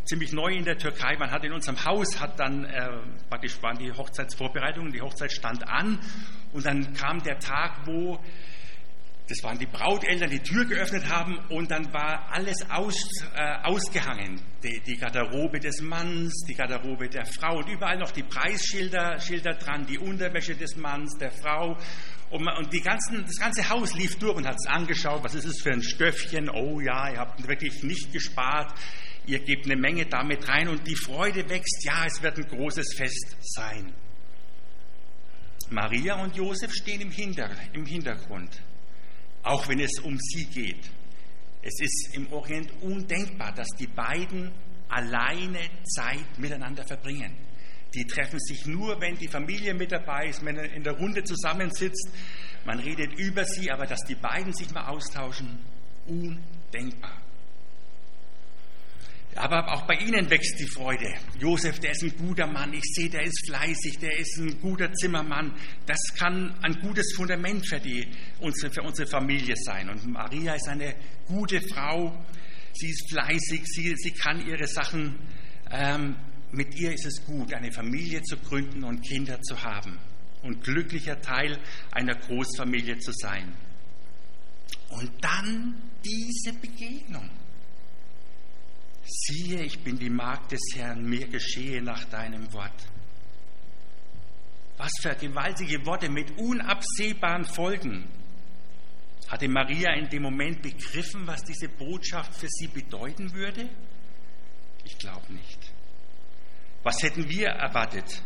ziemlich 0.05 0.31
neu 0.31 0.53
in 0.53 0.63
der 0.63 0.77
Türkei 0.77 1.19
waren, 1.19 1.29
hat 1.29 1.43
in 1.43 1.51
unserem 1.51 1.83
Haus 1.85 2.19
hat 2.19 2.39
dann 2.39 2.63
äh, 2.63 2.89
praktisch 3.29 3.61
waren 3.61 3.77
die 3.77 3.91
Hochzeitsvorbereitungen, 3.91 4.91
die 4.91 5.01
Hochzeit 5.01 5.31
stand 5.31 5.67
an 5.67 5.99
und 6.53 6.65
dann 6.65 6.93
kam 6.93 7.21
der 7.21 7.37
Tag, 7.37 7.85
wo 7.85 8.17
das 9.27 9.41
waren 9.41 9.57
die 9.57 9.65
Brauteltern, 9.65 10.29
die 10.29 10.39
Tür 10.39 10.65
geöffnet 10.65 11.09
haben 11.09 11.39
und 11.49 11.71
dann 11.71 11.91
war 11.91 12.31
alles 12.31 12.57
aus, 12.69 12.95
äh, 13.35 13.55
ausgehangen. 13.63 14.39
Die, 14.63 14.81
die, 14.85 14.97
Garderobe 14.97 15.59
des 15.59 15.81
Manns, 15.81 16.45
die 16.47 16.53
Garderobe 16.53 17.09
der 17.09 17.25
Frau 17.25 17.57
und 17.57 17.67
überall 17.67 17.97
noch 17.97 18.11
die 18.11 18.21
Preisschilder 18.21 19.19
Schilder 19.19 19.55
dran, 19.55 19.85
die 19.87 19.97
Unterwäsche 19.97 20.55
des 20.55 20.75
Manns, 20.75 21.17
der 21.17 21.31
Frau. 21.31 21.75
Und, 22.29 22.47
und 22.47 22.71
die 22.71 22.81
ganzen, 22.81 23.23
das 23.25 23.37
ganze 23.37 23.67
Haus 23.67 23.95
lief 23.95 24.17
durch 24.19 24.35
und 24.35 24.45
hat 24.47 24.57
es 24.57 24.67
angeschaut, 24.67 25.23
was 25.23 25.33
ist 25.33 25.45
es 25.45 25.61
für 25.61 25.71
ein 25.71 25.81
Stöffchen. 25.81 26.49
Oh 26.49 26.79
ja, 26.79 27.11
ihr 27.11 27.19
habt 27.19 27.47
wirklich 27.47 27.81
nicht 27.81 28.11
gespart. 28.13 28.73
Ihr 29.25 29.39
gebt 29.39 29.65
eine 29.65 29.75
Menge 29.75 30.05
damit 30.05 30.47
rein 30.47 30.67
und 30.67 30.85
die 30.85 30.95
Freude 30.95 31.49
wächst. 31.49 31.83
Ja, 31.83 32.05
es 32.05 32.21
wird 32.21 32.37
ein 32.37 32.47
großes 32.47 32.93
Fest 32.95 33.37
sein. 33.41 33.91
Maria 35.71 36.21
und 36.21 36.35
Josef 36.35 36.71
stehen 36.71 37.01
im, 37.01 37.09
Hinter, 37.09 37.49
im 37.73 37.87
Hintergrund 37.87 38.61
auch 39.45 39.67
wenn 39.67 39.79
es 39.79 39.99
um 39.99 40.17
sie 40.17 40.45
geht. 40.45 40.89
Es 41.61 41.79
ist 41.79 42.09
im 42.13 42.31
Orient 42.33 42.71
undenkbar, 42.81 43.53
dass 43.53 43.69
die 43.79 43.87
beiden 43.87 44.51
alleine 44.89 45.59
Zeit 45.83 46.37
miteinander 46.37 46.83
verbringen. 46.85 47.31
Die 47.93 48.05
treffen 48.05 48.39
sich 48.39 48.65
nur, 48.65 48.99
wenn 48.99 49.17
die 49.17 49.27
Familie 49.27 49.73
mit 49.73 49.91
dabei 49.91 50.27
ist, 50.27 50.43
wenn 50.43 50.57
er 50.57 50.71
in 50.73 50.83
der 50.83 50.93
Runde 50.93 51.23
zusammensitzt. 51.23 52.09
Man 52.65 52.79
redet 52.79 53.13
über 53.17 53.45
sie, 53.45 53.71
aber 53.71 53.85
dass 53.85 54.01
die 54.01 54.15
beiden 54.15 54.51
sich 54.51 54.71
mal 54.71 54.87
austauschen, 54.87 55.59
undenkbar. 56.07 57.24
Aber 59.35 59.73
auch 59.73 59.85
bei 59.85 59.95
ihnen 59.95 60.29
wächst 60.29 60.59
die 60.59 60.67
Freude. 60.67 61.13
Josef, 61.39 61.79
der 61.79 61.91
ist 61.91 62.03
ein 62.03 62.15
guter 62.17 62.47
Mann. 62.47 62.73
Ich 62.73 62.83
sehe, 62.93 63.09
der 63.09 63.23
ist 63.23 63.45
fleißig, 63.47 63.97
der 63.99 64.17
ist 64.17 64.37
ein 64.37 64.59
guter 64.61 64.93
Zimmermann. 64.93 65.53
Das 65.85 65.99
kann 66.17 66.55
ein 66.61 66.79
gutes 66.79 67.13
Fundament 67.15 67.67
für, 67.67 67.79
die, 67.79 68.07
für 68.39 68.81
unsere 68.81 69.09
Familie 69.09 69.55
sein. 69.57 69.89
Und 69.89 70.07
Maria 70.07 70.53
ist 70.53 70.69
eine 70.69 70.95
gute 71.27 71.59
Frau. 71.61 72.17
Sie 72.73 72.89
ist 72.89 73.09
fleißig, 73.09 73.61
sie, 73.65 73.93
sie 73.97 74.11
kann 74.11 74.45
ihre 74.47 74.67
Sachen. 74.67 75.15
Ähm, 75.69 76.15
mit 76.51 76.73
ihr 76.79 76.93
ist 76.93 77.05
es 77.05 77.25
gut, 77.25 77.53
eine 77.53 77.71
Familie 77.71 78.21
zu 78.21 78.37
gründen 78.37 78.85
und 78.85 79.01
Kinder 79.01 79.41
zu 79.41 79.61
haben 79.61 79.99
und 80.43 80.63
glücklicher 80.63 81.19
Teil 81.19 81.59
einer 81.91 82.15
Großfamilie 82.15 82.99
zu 82.99 83.11
sein. 83.11 83.53
Und 84.89 85.11
dann 85.21 85.75
diese 86.05 86.53
Begegnung. 86.57 87.29
Siehe, 89.05 89.63
ich 89.63 89.79
bin 89.79 89.97
die 89.99 90.09
Magd 90.09 90.51
des 90.51 90.61
Herrn, 90.75 91.03
mir 91.03 91.27
geschehe 91.27 91.81
nach 91.81 92.03
deinem 92.05 92.51
Wort. 92.53 92.73
Was 94.77 94.91
für 95.01 95.15
gewaltige 95.15 95.85
Worte 95.85 96.09
mit 96.09 96.37
unabsehbaren 96.37 97.45
Folgen. 97.45 98.07
Hatte 99.27 99.47
Maria 99.47 99.93
in 99.93 100.09
dem 100.09 100.23
Moment 100.23 100.61
begriffen, 100.61 101.25
was 101.25 101.43
diese 101.43 101.69
Botschaft 101.69 102.33
für 102.35 102.47
sie 102.49 102.67
bedeuten 102.67 103.31
würde? 103.33 103.69
Ich 104.83 104.97
glaube 104.97 105.33
nicht. 105.33 105.59
Was 106.83 107.01
hätten 107.01 107.29
wir 107.29 107.47
erwartet? 107.47 108.21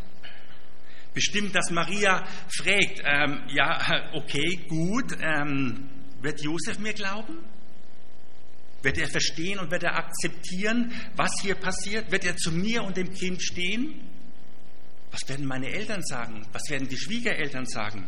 Bestimmt, 1.13 1.55
dass 1.55 1.71
Maria 1.71 2.25
fragt, 2.49 3.01
ähm, 3.03 3.43
ja, 3.49 4.11
okay, 4.13 4.65
gut, 4.67 5.17
ähm, 5.21 5.89
wird 6.21 6.41
Josef 6.41 6.79
mir 6.79 6.93
glauben? 6.93 7.37
Wird 8.81 8.97
er 8.97 9.07
verstehen 9.07 9.59
und 9.59 9.71
wird 9.71 9.83
er 9.83 9.95
akzeptieren, 9.95 10.93
was 11.15 11.31
hier 11.41 11.55
passiert? 11.55 12.11
Wird 12.11 12.23
er 12.23 12.37
zu 12.37 12.51
mir 12.51 12.83
und 12.83 12.95
dem 12.95 13.13
Kind 13.13 13.41
stehen? 13.41 13.99
Was 15.11 15.27
werden 15.27 15.45
meine 15.45 15.67
Eltern 15.67 16.01
sagen? 16.03 16.45
Was 16.53 16.69
werden 16.69 16.87
die 16.87 16.97
Schwiegereltern 16.97 17.65
sagen? 17.65 18.07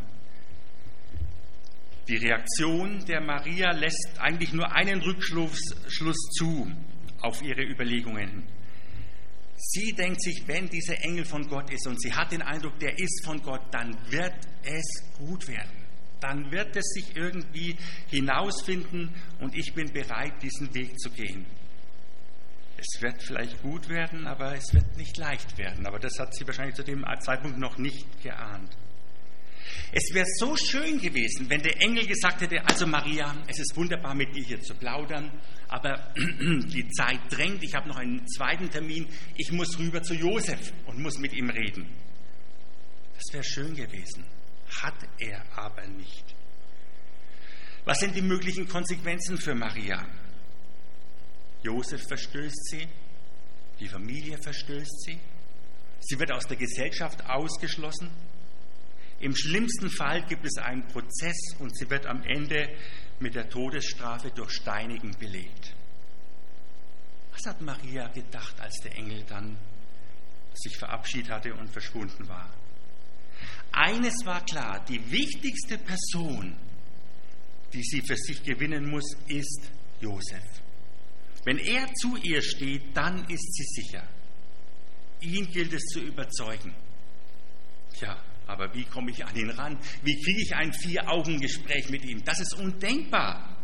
Die 2.08 2.16
Reaktion 2.18 3.04
der 3.06 3.22
Maria 3.22 3.72
lässt 3.72 4.20
eigentlich 4.20 4.54
nur 4.54 4.72
einen 4.72 5.01
Rückschluss 5.01 5.60
Schluss 5.88 6.30
zu 6.38 6.72
auf 7.22 7.42
ihre 7.42 7.63
Überlegungen. 7.63 8.44
Sie 9.56 9.94
denkt 9.94 10.22
sich, 10.22 10.44
wenn 10.48 10.68
dieser 10.70 11.04
Engel 11.04 11.25
von 11.25 11.48
Gott 11.48 11.72
ist 11.72 11.86
und 11.88 12.01
sie 12.01 12.12
hat 12.12 12.32
den 12.32 12.42
Eindruck, 12.42 12.80
der 12.80 12.98
ist 12.98 13.24
von 13.24 13.42
Gott, 13.42 13.62
dann 13.72 13.96
wird 14.10 14.34
es 14.63 15.04
gut 15.18 15.48
werden 15.48 15.81
dann 16.22 16.51
wird 16.51 16.75
es 16.75 16.86
sich 16.94 17.16
irgendwie 17.16 17.75
hinausfinden 18.08 19.10
und 19.40 19.56
ich 19.56 19.74
bin 19.74 19.92
bereit, 19.92 20.34
diesen 20.42 20.74
Weg 20.74 20.98
zu 21.00 21.10
gehen. 21.10 21.46
Es 22.78 23.01
wird 23.01 23.22
vielleicht 23.22 23.62
gut 23.62 23.90
werden, 23.90 24.25
aber 24.25 24.56
es 24.56 24.74
wird 24.74 24.98
nicht 24.98 25.18
leicht 25.18 25.58
werden. 25.58 25.86
Aber 25.86 26.00
das 26.00 26.18
hat 26.20 26.34
sie 26.34 26.48
wahrscheinlich 26.48 26.75
zu 26.75 26.84
dem 26.84 27.06
Zeitpunkt 27.20 27.60
noch 27.60 27.78
nicht 27.78 28.06
geahnt. 28.24 28.75
Es 29.92 30.13
wäre 30.13 30.25
so 30.38 30.56
schön 30.56 31.00
gewesen, 31.00 31.50
wenn 31.50 31.62
der 31.62 31.80
Engel 31.82 32.08
gesagt 32.08 32.42
hätte, 32.42 32.66
also 32.66 32.88
Maria, 32.88 33.36
es 33.48 33.60
ist 33.60 33.75
wunderbar 33.75 34.16
mit 34.16 34.36
dir 34.36 34.44
hier 34.44 34.62
zu 34.62 34.74
plaudern, 34.74 35.32
aber 35.68 36.12
die 36.18 36.88
Zeit 36.90 37.20
drängt, 37.30 37.63
ich 37.63 37.75
habe 37.75 37.88
noch 37.88 37.98
einen 37.98 38.25
zweiten 38.28 38.70
Termin, 38.70 39.08
ich 39.36 39.51
muss 39.51 39.78
rüber 39.78 40.01
zu 40.01 40.16
Josef 40.16 40.74
und 40.86 41.00
muss 41.00 41.20
mit 41.20 41.34
ihm 41.34 41.50
reden. 41.50 41.88
Das 43.13 43.34
wäre 43.34 43.44
schön 43.44 43.75
gewesen 43.75 44.25
hat 44.82 44.96
er 45.20 45.44
aber 45.56 45.86
nicht. 45.88 46.36
Was 47.84 48.00
sind 48.00 48.16
die 48.16 48.22
möglichen 48.22 48.68
Konsequenzen 48.68 49.38
für 49.38 49.56
Maria? 49.56 50.06
Josef 51.63 52.08
verstößt 52.08 52.70
sie, 52.70 52.88
die 53.80 53.88
Familie 53.88 54.38
verstößt 54.38 55.04
sie, 55.06 55.20
sie 56.00 56.20
wird 56.20 56.32
aus 56.32 56.46
der 56.46 56.58
Gesellschaft 56.58 57.28
ausgeschlossen. 57.28 58.10
Im 59.20 59.36
schlimmsten 59.36 59.90
Fall 59.90 60.25
gibt 60.25 60.46
es 60.46 60.58
einen 60.58 60.88
Prozess 60.88 61.56
und 61.60 61.75
sie 61.78 61.90
wird 61.90 62.06
am 62.06 62.24
Ende 62.24 62.70
mit 63.20 63.36
der 63.36 63.50
Todesstrafe 63.50 64.32
durch 64.32 64.51
Steinigen 64.51 65.12
belegt. 65.18 65.75
Was 67.32 67.46
hat 67.46 67.62
Maria 67.62 68.08
gedacht, 68.10 68.60
als 68.60 68.80
der 68.84 68.96
Engel 68.96 69.24
dann 69.24 69.58
sich 70.54 70.78
verabschiedet 70.78 71.32
hatte 71.32 71.54
und 71.54 71.70
verschwunden 71.70 72.28
war? 72.28 72.50
Eines 73.72 74.13
war 74.25 74.44
klar, 74.46 74.84
die 74.86 75.00
wichtigste 75.12 75.78
Person, 75.78 76.56
die 77.74 77.84
sie 77.84 78.01
für 78.01 78.18
sich 78.18 78.44
gewinnen 78.44 78.90
muss, 78.90 79.16
ist 79.28 79.72
Josef. 80.01 80.44
Wenn 81.46 81.58
er 81.58 81.92
zu 81.94 82.18
ihr 82.18 82.42
steht, 82.42 82.96
dann 82.96 83.24
ist 83.30 83.54
sie 83.54 83.82
sicher. 83.82 84.08
Ihn 85.22 85.50
gilt 85.51 85.74
es 85.74 85.84
zu 85.86 86.01
überzeugen. 86.01 86.74
Tja, 87.98 88.22
aber 88.48 88.74
wie 88.74 88.84
komme 88.84 89.12
ich 89.12 89.25
an 89.25 89.36
ihn 89.36 89.50
ran? 89.51 89.78
Wie 90.04 90.22
kriege 90.22 90.42
ich 90.42 90.56
ein 90.56 90.74
Vier-Augen-Gespräch 90.74 91.90
mit 91.90 92.04
ihm? 92.04 92.24
Das 92.24 92.40
ist 92.40 92.54
undenkbar. 92.56 93.58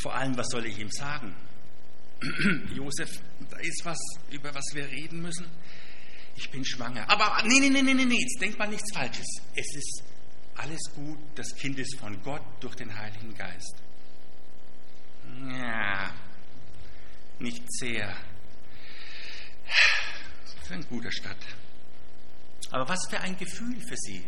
Vor 0.00 0.14
allem, 0.14 0.36
was 0.36 0.48
soll 0.48 0.66
ich 0.66 0.78
ihm 0.78 0.90
sagen? 0.90 1.34
Josef, 2.74 3.20
da 3.50 3.58
ist 3.58 3.84
was, 3.84 3.98
über 4.30 4.54
was 4.54 4.64
wir 4.74 4.86
reden 4.88 5.20
müssen 5.20 5.46
ich 6.36 6.50
bin 6.50 6.64
schwanger. 6.64 7.08
Aber 7.08 7.42
nee, 7.46 7.60
nee, 7.60 7.68
nee, 7.68 7.82
nee, 7.82 8.04
nee, 8.04 8.20
jetzt 8.20 8.40
denkt 8.40 8.58
man 8.58 8.70
nichts 8.70 8.92
Falsches. 8.94 9.26
Es 9.54 9.74
ist 9.74 10.02
alles 10.56 10.80
gut, 10.94 11.18
das 11.34 11.54
Kind 11.56 11.78
ist 11.78 11.98
von 11.98 12.20
Gott 12.22 12.42
durch 12.60 12.74
den 12.74 12.96
Heiligen 12.96 13.34
Geist. 13.34 13.76
Ja, 15.48 16.14
nicht 17.38 17.62
sehr. 17.72 18.14
Für 20.64 20.74
ein 20.74 20.86
guter 20.88 21.10
Stadt. 21.10 21.36
Aber 22.70 22.88
was 22.88 23.06
für 23.08 23.20
ein 23.20 23.36
Gefühl 23.36 23.80
für 23.80 23.96
sie. 23.96 24.24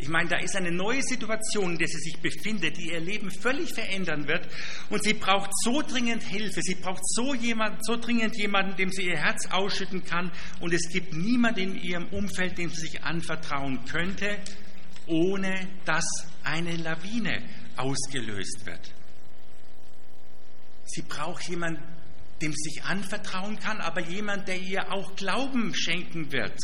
Ich 0.00 0.08
meine, 0.08 0.30
da 0.30 0.36
ist 0.38 0.56
eine 0.56 0.72
neue 0.72 1.02
Situation, 1.02 1.72
in 1.72 1.78
der 1.78 1.88
sie 1.88 1.98
sich 1.98 2.18
befindet, 2.20 2.76
die 2.76 2.90
ihr 2.90 3.00
Leben 3.00 3.30
völlig 3.30 3.72
verändern 3.72 4.26
wird. 4.26 4.48
Und 4.88 5.04
sie 5.04 5.14
braucht 5.14 5.50
so 5.62 5.82
dringend 5.82 6.22
Hilfe. 6.22 6.62
Sie 6.62 6.74
braucht 6.74 7.06
so, 7.06 7.34
jemand, 7.34 7.84
so 7.84 7.96
dringend 7.96 8.36
jemanden, 8.36 8.76
dem 8.76 8.90
sie 8.90 9.06
ihr 9.06 9.18
Herz 9.18 9.46
ausschütten 9.50 10.04
kann. 10.04 10.32
Und 10.60 10.72
es 10.72 10.88
gibt 10.90 11.12
niemanden 11.12 11.60
in 11.60 11.82
ihrem 11.82 12.06
Umfeld, 12.08 12.56
dem 12.56 12.70
sie 12.70 12.88
sich 12.88 13.02
anvertrauen 13.02 13.84
könnte, 13.84 14.38
ohne 15.06 15.68
dass 15.84 16.06
eine 16.44 16.76
Lawine 16.76 17.42
ausgelöst 17.76 18.64
wird. 18.64 18.94
Sie 20.86 21.02
braucht 21.02 21.48
jemanden, 21.48 21.82
dem 22.40 22.52
sie 22.52 22.70
sich 22.70 22.84
anvertrauen 22.84 23.58
kann, 23.58 23.80
aber 23.80 24.00
jemand, 24.00 24.48
der 24.48 24.58
ihr 24.58 24.90
auch 24.90 25.14
Glauben 25.14 25.74
schenken 25.74 26.32
wird. 26.32 26.58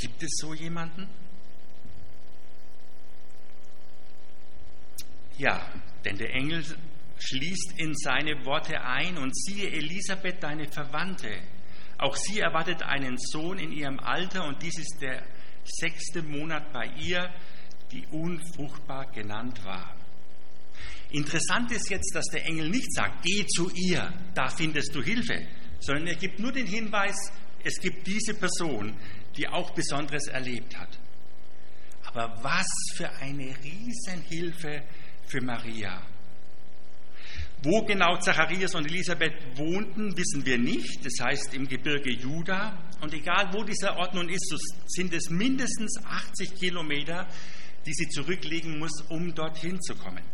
Gibt 0.00 0.22
es 0.22 0.30
so 0.40 0.52
jemanden? 0.52 1.08
Ja, 5.40 5.58
denn 6.04 6.18
der 6.18 6.34
Engel 6.34 6.62
schließt 7.18 7.72
in 7.78 7.94
seine 7.94 8.44
Worte 8.44 8.78
ein 8.82 9.16
und 9.16 9.34
siehe 9.34 9.70
Elisabeth, 9.70 10.42
deine 10.42 10.68
Verwandte. 10.68 11.34
Auch 11.96 12.14
sie 12.14 12.40
erwartet 12.40 12.82
einen 12.82 13.16
Sohn 13.16 13.58
in 13.58 13.72
ihrem 13.72 13.98
Alter 14.00 14.46
und 14.46 14.62
dies 14.62 14.78
ist 14.78 14.98
der 15.00 15.22
sechste 15.64 16.22
Monat 16.22 16.70
bei 16.74 16.88
ihr, 16.98 17.32
die 17.90 18.06
unfruchtbar 18.08 19.10
genannt 19.12 19.64
war. 19.64 19.96
Interessant 21.10 21.72
ist 21.72 21.88
jetzt, 21.88 22.14
dass 22.14 22.26
der 22.26 22.44
Engel 22.44 22.68
nicht 22.68 22.92
sagt, 22.92 23.24
geh 23.24 23.46
zu 23.46 23.70
ihr, 23.70 24.12
da 24.34 24.48
findest 24.48 24.94
du 24.94 25.02
Hilfe, 25.02 25.46
sondern 25.80 26.08
er 26.08 26.16
gibt 26.16 26.38
nur 26.38 26.52
den 26.52 26.66
Hinweis, 26.66 27.16
es 27.64 27.80
gibt 27.80 28.06
diese 28.06 28.34
Person, 28.34 28.94
die 29.38 29.48
auch 29.48 29.70
Besonderes 29.70 30.26
erlebt 30.26 30.76
hat. 30.76 30.98
Aber 32.04 32.38
was 32.42 32.66
für 32.94 33.10
eine 33.22 33.54
Riesenhilfe 33.64 34.82
für 35.30 35.40
Maria. 35.40 36.02
Wo 37.62 37.82
genau 37.84 38.16
Zacharias 38.16 38.74
und 38.74 38.86
Elisabeth 38.86 39.34
wohnten, 39.56 40.16
wissen 40.16 40.46
wir 40.46 40.56
nicht. 40.56 41.04
Das 41.04 41.12
heißt 41.22 41.54
im 41.54 41.68
Gebirge 41.68 42.10
Juda. 42.10 42.78
Und 43.02 43.12
egal 43.12 43.50
wo 43.52 43.62
dieser 43.64 43.96
Ort 43.96 44.14
nun 44.14 44.30
ist, 44.30 44.54
sind 44.86 45.12
es 45.12 45.28
mindestens 45.28 46.02
80 46.04 46.54
Kilometer, 46.54 47.26
die 47.86 47.92
sie 47.92 48.08
zurücklegen 48.08 48.78
muss, 48.78 49.02
um 49.08 49.34
dorthin 49.34 49.80
zu 49.80 49.94
kommen. 49.94 50.24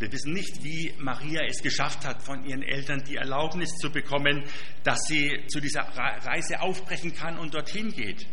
Wir 0.00 0.10
wissen 0.10 0.32
nicht, 0.32 0.64
wie 0.64 0.94
Maria 0.98 1.42
es 1.46 1.62
geschafft 1.62 2.04
hat, 2.06 2.22
von 2.22 2.44
ihren 2.44 2.62
Eltern 2.62 3.04
die 3.04 3.16
Erlaubnis 3.16 3.70
zu 3.76 3.90
bekommen, 3.90 4.42
dass 4.82 4.98
sie 5.06 5.30
zu 5.46 5.60
dieser 5.60 5.82
Reise 5.82 6.60
aufbrechen 6.60 7.14
kann 7.14 7.38
und 7.38 7.54
dorthin 7.54 7.92
geht. 7.92 8.26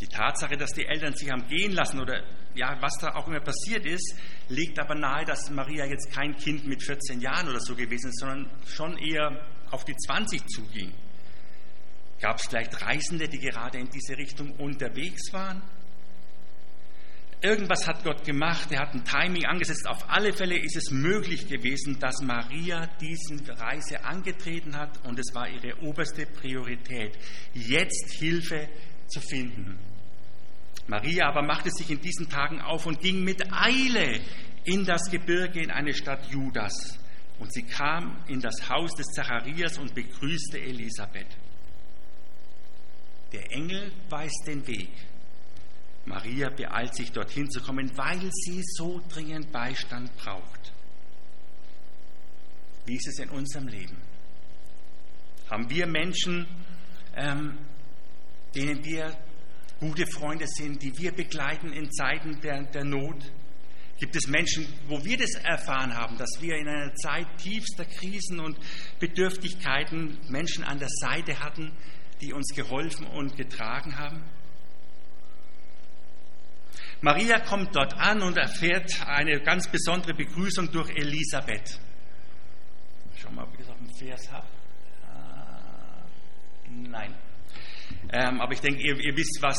Die 0.00 0.06
Tatsache, 0.06 0.56
dass 0.56 0.72
die 0.72 0.84
Eltern 0.84 1.14
sich 1.14 1.30
haben 1.30 1.46
gehen 1.48 1.72
lassen 1.72 2.00
oder 2.00 2.22
ja, 2.54 2.76
was 2.80 2.94
da 3.00 3.14
auch 3.14 3.28
immer 3.28 3.40
passiert 3.40 3.86
ist, 3.86 4.14
legt 4.48 4.78
aber 4.78 4.94
nahe, 4.94 5.24
dass 5.24 5.50
Maria 5.50 5.86
jetzt 5.86 6.12
kein 6.12 6.36
Kind 6.36 6.66
mit 6.66 6.82
14 6.82 7.20
Jahren 7.20 7.48
oder 7.48 7.60
so 7.60 7.74
gewesen 7.74 8.08
ist, 8.08 8.20
sondern 8.20 8.50
schon 8.66 8.96
eher 8.98 9.46
auf 9.70 9.84
die 9.84 9.94
20 9.94 10.46
zuging. 10.46 10.92
Gab 12.20 12.38
es 12.38 12.46
vielleicht 12.48 12.80
Reisende, 12.80 13.28
die 13.28 13.38
gerade 13.38 13.78
in 13.78 13.88
diese 13.90 14.16
Richtung 14.16 14.52
unterwegs 14.56 15.32
waren? 15.32 15.62
Irgendwas 17.42 17.86
hat 17.86 18.02
Gott 18.02 18.24
gemacht, 18.24 18.72
er 18.72 18.80
hat 18.80 18.94
ein 18.94 19.04
Timing 19.04 19.44
angesetzt. 19.44 19.86
Auf 19.86 20.08
alle 20.08 20.32
Fälle 20.32 20.58
ist 20.58 20.76
es 20.76 20.90
möglich 20.90 21.46
gewesen, 21.46 21.98
dass 22.00 22.22
Maria 22.22 22.88
diese 22.98 23.36
Reise 23.60 24.02
angetreten 24.04 24.74
hat 24.74 25.04
und 25.04 25.18
es 25.18 25.34
war 25.34 25.46
ihre 25.46 25.78
oberste 25.82 26.24
Priorität, 26.24 27.18
jetzt 27.52 28.14
Hilfe 28.18 28.68
zu 29.08 29.20
finden. 29.20 29.78
Maria 30.86 31.28
aber 31.28 31.42
machte 31.42 31.70
sich 31.70 31.90
in 31.90 32.00
diesen 32.00 32.28
Tagen 32.28 32.60
auf 32.60 32.86
und 32.86 33.00
ging 33.00 33.24
mit 33.24 33.52
Eile 33.52 34.20
in 34.64 34.84
das 34.84 35.10
Gebirge 35.10 35.60
in 35.60 35.70
eine 35.70 35.94
Stadt 35.94 36.30
Judas. 36.30 36.98
Und 37.38 37.52
sie 37.52 37.62
kam 37.62 38.16
in 38.28 38.40
das 38.40 38.68
Haus 38.68 38.92
des 38.94 39.06
Zacharias 39.08 39.78
und 39.78 39.94
begrüßte 39.94 40.58
Elisabeth. 40.58 41.26
Der 43.32 43.52
Engel 43.52 43.92
weist 44.08 44.44
den 44.46 44.66
Weg. 44.66 44.90
Maria 46.06 46.48
beeilt 46.50 46.94
sich 46.94 47.10
dorthin 47.10 47.50
zu 47.50 47.60
kommen, 47.60 47.90
weil 47.96 48.30
sie 48.32 48.62
so 48.62 49.02
dringend 49.08 49.50
Beistand 49.50 50.16
braucht. 50.16 50.72
Wie 52.86 52.94
ist 52.94 53.08
es 53.08 53.18
in 53.18 53.30
unserem 53.30 53.66
Leben? 53.66 53.96
Haben 55.50 55.68
wir 55.68 55.86
Menschen, 55.88 56.46
ähm, 57.16 57.58
denen 58.56 58.84
wir 58.84 59.16
gute 59.78 60.06
Freunde 60.06 60.46
sind, 60.46 60.82
die 60.82 60.96
wir 60.98 61.12
begleiten 61.12 61.72
in 61.72 61.92
Zeiten 61.92 62.40
der, 62.40 62.62
der 62.64 62.84
Not? 62.84 63.30
Gibt 63.98 64.14
es 64.14 64.26
Menschen, 64.26 64.66
wo 64.88 65.02
wir 65.04 65.16
das 65.16 65.34
erfahren 65.42 65.94
haben, 65.94 66.18
dass 66.18 66.38
wir 66.40 66.56
in 66.56 66.68
einer 66.68 66.94
Zeit 66.94 67.26
tiefster 67.38 67.84
Krisen 67.84 68.40
und 68.40 68.58
Bedürftigkeiten 68.98 70.18
Menschen 70.28 70.64
an 70.64 70.78
der 70.78 70.88
Seite 70.90 71.38
hatten, 71.40 71.72
die 72.20 72.32
uns 72.32 72.54
geholfen 72.54 73.06
und 73.06 73.36
getragen 73.36 73.96
haben? 73.96 74.22
Maria 77.00 77.40
kommt 77.40 77.74
dort 77.74 77.94
an 77.94 78.22
und 78.22 78.36
erfährt 78.36 79.06
eine 79.06 79.40
ganz 79.40 79.68
besondere 79.68 80.14
Begrüßung 80.14 80.70
durch 80.72 80.90
Elisabeth. 80.90 81.78
Schau 83.16 83.30
mal, 83.30 83.44
ob 83.44 83.52
ich 83.52 83.60
das 83.60 83.68
auf 83.68 83.78
dem 83.78 83.94
Vers 83.94 84.30
habe. 84.30 84.46
Äh, 86.64 86.70
nein. 86.70 87.14
Ähm, 88.12 88.40
aber 88.40 88.52
ich 88.52 88.60
denke, 88.60 88.80
ihr, 88.80 88.98
ihr, 89.00 89.16
wisst, 89.16 89.38
was 89.40 89.58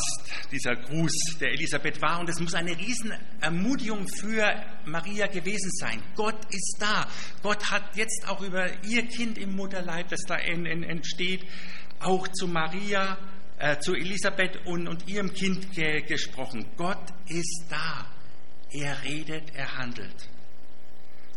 dieser 0.50 0.74
Gruß 0.74 1.36
der 1.40 1.52
Elisabeth 1.52 2.00
war. 2.00 2.20
Und 2.20 2.30
es 2.30 2.40
muss 2.40 2.54
eine 2.54 2.76
Riesenermutigung 2.76 4.08
für 4.08 4.64
Maria 4.86 5.26
gewesen 5.26 5.70
sein. 5.72 6.02
Gott 6.14 6.46
ist 6.50 6.76
da. 6.80 7.06
Gott 7.42 7.70
hat 7.70 7.94
jetzt 7.96 8.26
auch 8.26 8.40
über 8.40 8.70
ihr 8.84 9.06
Kind 9.06 9.36
im 9.36 9.54
Mutterleib, 9.54 10.08
das 10.08 10.22
da 10.26 10.36
in, 10.36 10.64
in, 10.64 10.82
entsteht, 10.82 11.44
auch 12.00 12.26
zu 12.28 12.48
Maria, 12.48 13.18
äh, 13.58 13.78
zu 13.80 13.94
Elisabeth 13.94 14.64
und, 14.64 14.88
und 14.88 15.06
ihrem 15.08 15.32
Kind 15.32 15.72
ge, 15.72 16.00
gesprochen. 16.02 16.64
Gott 16.76 17.12
ist 17.26 17.64
da. 17.68 18.06
Er 18.70 19.02
redet, 19.04 19.54
er 19.54 19.76
handelt. 19.76 20.28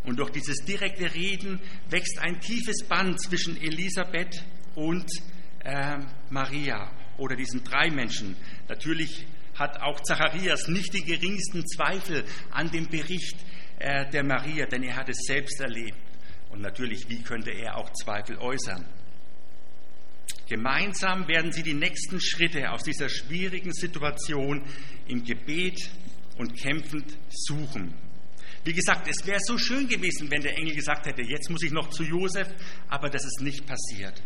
Und 0.04 0.18
durch 0.18 0.32
dieses 0.32 0.58
direkte 0.66 1.14
Reden 1.14 1.60
wächst 1.90 2.20
ein 2.20 2.40
tiefes 2.40 2.84
Band 2.88 3.22
zwischen 3.22 3.62
Elisabeth 3.62 4.44
und 4.76 5.06
äh, 5.64 5.98
Maria 6.30 6.92
oder 7.18 7.36
diesen 7.36 7.64
drei 7.64 7.90
Menschen. 7.90 8.36
Natürlich 8.68 9.26
hat 9.56 9.82
auch 9.82 10.00
Zacharias 10.02 10.68
nicht 10.68 10.94
die 10.94 11.04
geringsten 11.04 11.68
Zweifel 11.68 12.24
an 12.52 12.72
dem 12.72 12.88
Bericht 12.88 13.38
äh, 13.80 14.10
der 14.10 14.24
Maria, 14.24 14.66
denn 14.66 14.84
er 14.84 14.96
hat 14.96 15.10
es 15.10 15.18
selbst 15.26 15.60
erlebt. 15.60 15.98
Und 16.50 16.62
natürlich, 16.62 17.08
wie 17.10 17.22
könnte 17.22 17.52
er 17.52 17.78
auch 17.78 17.92
Zweifel 17.94 18.38
äußern? 18.38 18.86
Gemeinsam 20.48 21.28
werden 21.28 21.54
sie 21.54 21.64
die 21.64 21.74
nächsten 21.74 22.20
Schritte 22.20 22.72
aus 22.72 22.84
dieser 22.84 23.08
schwierigen 23.08 23.72
Situation 23.72 24.62
im 25.08 25.24
Gebet 25.24 25.90
und 26.38 26.58
kämpfend 26.60 27.18
suchen. 27.30 27.94
Wie 28.64 28.74
gesagt, 28.74 29.08
es 29.08 29.26
wäre 29.26 29.40
so 29.40 29.58
schön 29.58 29.88
gewesen, 29.88 30.30
wenn 30.30 30.42
der 30.42 30.58
Engel 30.58 30.76
gesagt 30.76 31.06
hätte, 31.06 31.22
jetzt 31.22 31.50
muss 31.50 31.64
ich 31.64 31.72
noch 31.72 31.90
zu 31.90 32.04
Josef, 32.04 32.48
aber 32.90 33.10
das 33.10 33.24
ist 33.24 33.42
nicht 33.42 33.66
passiert. 33.66 34.22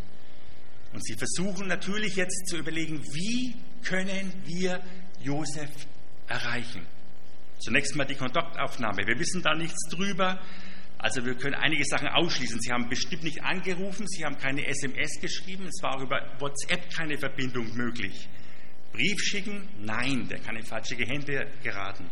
Und 0.96 1.04
sie 1.04 1.16
versuchen 1.16 1.68
natürlich 1.68 2.16
jetzt 2.16 2.48
zu 2.48 2.56
überlegen, 2.56 3.04
wie 3.14 3.54
können 3.84 4.32
wir 4.46 4.82
Josef 5.22 5.70
erreichen. 6.28 6.88
Zunächst 7.60 7.98
mal 7.98 8.06
die 8.06 8.16
Kontaktaufnahme. 8.16 9.06
Wir 9.06 9.20
wissen 9.20 9.42
da 9.42 9.54
nichts 9.56 9.90
drüber. 9.90 10.40
Also 10.98 11.26
wir 11.26 11.36
können 11.36 11.56
einige 11.56 11.84
Sachen 11.84 12.08
ausschließen. 12.08 12.62
Sie 12.62 12.72
haben 12.72 12.88
bestimmt 12.88 13.24
nicht 13.24 13.44
angerufen, 13.44 14.08
Sie 14.08 14.24
haben 14.24 14.38
keine 14.38 14.66
SMS 14.66 15.20
geschrieben, 15.20 15.68
es 15.68 15.84
war 15.84 15.98
auch 15.98 16.02
über 16.02 16.22
WhatsApp 16.40 16.90
keine 16.96 17.18
Verbindung 17.18 17.76
möglich. 17.76 18.30
Brief 18.94 19.20
schicken? 19.22 19.68
Nein, 19.82 20.30
der 20.30 20.40
kann 20.40 20.56
in 20.56 20.64
falsche 20.64 20.96
Hände 20.96 21.52
geraten. 21.62 22.10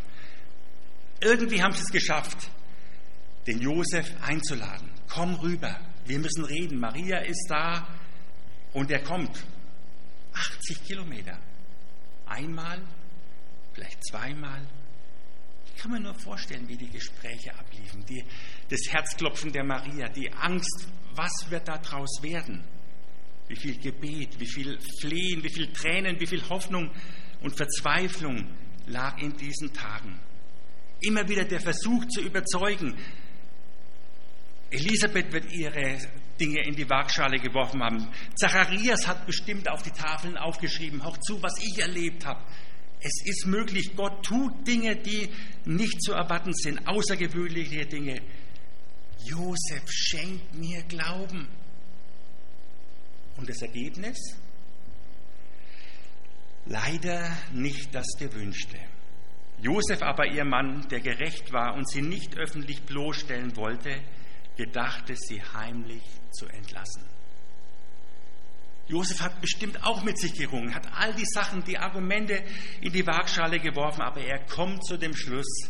Irgendwie 1.21 1.63
haben 1.63 1.71
Sie 1.71 1.83
es 1.83 1.91
geschafft, 1.91 2.49
den 3.47 3.61
Josef 3.61 4.11
einzuladen. 4.21 4.89
Komm 5.07 5.35
rüber, 5.35 5.79
wir 6.05 6.19
müssen 6.19 6.43
reden. 6.43 6.81
Maria 6.81 7.19
ist 7.19 7.45
da, 7.47 7.87
und 8.73 8.91
er 8.91 9.03
kommt 9.03 9.43
80 10.33 10.83
Kilometer. 10.85 11.39
Einmal, 12.25 12.81
vielleicht 13.73 14.03
zweimal. 14.05 14.61
Ich 15.65 15.81
kann 15.81 15.91
mir 15.91 15.99
nur 15.99 16.15
vorstellen, 16.15 16.67
wie 16.67 16.77
die 16.77 16.89
Gespräche 16.89 17.53
abliefen. 17.57 18.05
Die, 18.05 18.23
das 18.69 18.79
Herzklopfen 18.89 19.51
der 19.51 19.63
Maria, 19.63 20.09
die 20.09 20.31
Angst, 20.33 20.87
was 21.15 21.49
wird 21.49 21.67
daraus 21.67 22.21
werden? 22.21 22.63
Wie 23.47 23.55
viel 23.55 23.77
Gebet, 23.77 24.39
wie 24.39 24.47
viel 24.47 24.79
Flehen, 25.01 25.43
wie 25.43 25.53
viel 25.53 25.71
Tränen, 25.73 26.19
wie 26.19 26.27
viel 26.27 26.47
Hoffnung 26.49 26.89
und 27.41 27.55
Verzweiflung 27.55 28.47
lag 28.87 29.17
in 29.19 29.35
diesen 29.35 29.73
Tagen. 29.73 30.19
Immer 31.01 31.27
wieder 31.27 31.43
der 31.43 31.59
Versuch 31.59 32.05
zu 32.07 32.21
überzeugen. 32.21 32.95
Elisabeth 34.69 35.31
wird 35.31 35.51
ihre 35.51 35.99
Dinge 36.39 36.65
in 36.65 36.75
die 36.75 36.89
Waagschale 36.89 37.39
geworfen 37.39 37.81
haben. 37.83 38.07
Zacharias 38.35 39.07
hat 39.07 39.25
bestimmt 39.25 39.69
auf 39.69 39.83
die 39.83 39.91
Tafeln 39.91 40.37
aufgeschrieben, 40.37 41.03
hör 41.03 41.19
zu, 41.21 41.41
was 41.41 41.53
ich 41.61 41.79
erlebt 41.79 42.25
habe. 42.25 42.43
Es 42.99 43.21
ist 43.25 43.47
möglich, 43.47 43.91
Gott 43.95 44.23
tut 44.23 44.65
Dinge, 44.65 44.95
die 44.95 45.29
nicht 45.65 46.01
zu 46.01 46.13
erwarten 46.13 46.53
sind, 46.53 46.87
außergewöhnliche 46.87 47.85
Dinge. 47.85 48.21
Josef 49.25 49.83
schenkt 49.89 50.55
mir 50.55 50.83
Glauben. 50.83 51.47
Und 53.35 53.49
das 53.49 53.61
Ergebnis? 53.61 54.17
Leider 56.65 57.35
nicht 57.51 57.93
das 57.93 58.07
Gewünschte. 58.17 58.77
Josef 59.61 60.01
aber, 60.01 60.27
ihr 60.27 60.45
Mann, 60.45 60.87
der 60.89 61.01
gerecht 61.01 61.51
war 61.51 61.75
und 61.75 61.89
sie 61.89 62.01
nicht 62.01 62.37
öffentlich 62.37 62.83
bloßstellen 62.83 63.55
wollte, 63.57 64.01
gedachte, 64.55 65.15
sie 65.15 65.41
heimlich 65.41 66.03
zu 66.31 66.47
entlassen. 66.47 67.03
Josef 68.87 69.21
hat 69.21 69.39
bestimmt 69.39 69.83
auch 69.83 70.03
mit 70.03 70.17
sich 70.17 70.33
gerungen, 70.33 70.75
hat 70.75 70.91
all 70.93 71.13
die 71.13 71.25
Sachen, 71.25 71.63
die 71.63 71.77
Argumente 71.77 72.43
in 72.81 72.91
die 72.91 73.05
Waagschale 73.07 73.59
geworfen, 73.59 74.01
aber 74.01 74.21
er 74.21 74.45
kommt 74.45 74.85
zu 74.85 74.97
dem 74.97 75.15
Schluss, 75.15 75.69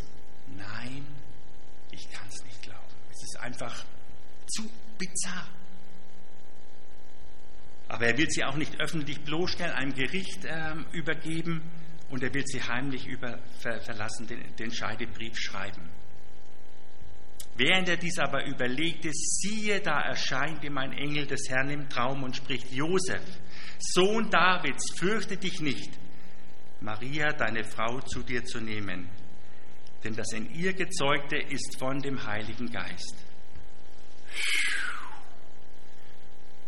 Nein, 0.57 1.05
ich 1.91 2.09
kann 2.11 2.27
es 2.27 2.43
nicht 2.43 2.61
glauben. 2.61 2.95
Es 3.11 3.23
ist 3.23 3.39
einfach 3.39 3.85
zu 4.47 4.69
bizarr. 4.97 5.47
Aber 7.87 8.07
er 8.07 8.17
will 8.17 8.29
sie 8.29 8.43
auch 8.43 8.55
nicht 8.55 8.79
öffentlich 8.79 9.21
bloßstellen, 9.21 9.73
einem 9.73 9.93
Gericht 9.93 10.45
äh, 10.45 10.75
übergeben 10.91 11.61
und 12.09 12.23
er 12.23 12.33
will 12.33 12.45
sie 12.45 12.61
heimlich 12.61 13.05
über, 13.05 13.39
ver, 13.59 13.81
verlassen, 13.81 14.27
den, 14.27 14.55
den 14.55 14.73
Scheidebrief 14.73 15.37
schreiben. 15.37 15.89
Während 17.55 17.87
er 17.87 17.97
dies 17.97 18.17
aber 18.17 18.45
überlegte, 18.45 19.11
siehe, 19.13 19.79
da 19.79 20.01
erscheint 20.01 20.63
ihm 20.63 20.77
ein 20.77 20.91
Engel 20.93 21.27
des 21.27 21.47
Herrn 21.49 21.69
im 21.69 21.87
Traum 21.87 22.23
und 22.23 22.35
spricht, 22.35 22.71
Josef, 22.71 23.21
Sohn 23.77 24.29
Davids, 24.31 24.97
fürchte 24.97 25.37
dich 25.37 25.59
nicht, 25.59 25.91
Maria, 26.81 27.31
deine 27.31 27.63
Frau, 27.63 27.99
zu 28.01 28.23
dir 28.23 28.43
zu 28.43 28.59
nehmen, 28.59 29.07
denn 30.03 30.15
das 30.15 30.31
in 30.33 30.49
ihr 30.53 30.73
gezeugte 30.73 31.37
ist 31.37 31.77
von 31.77 31.99
dem 31.99 32.25
Heiligen 32.25 32.71
Geist. 32.71 33.15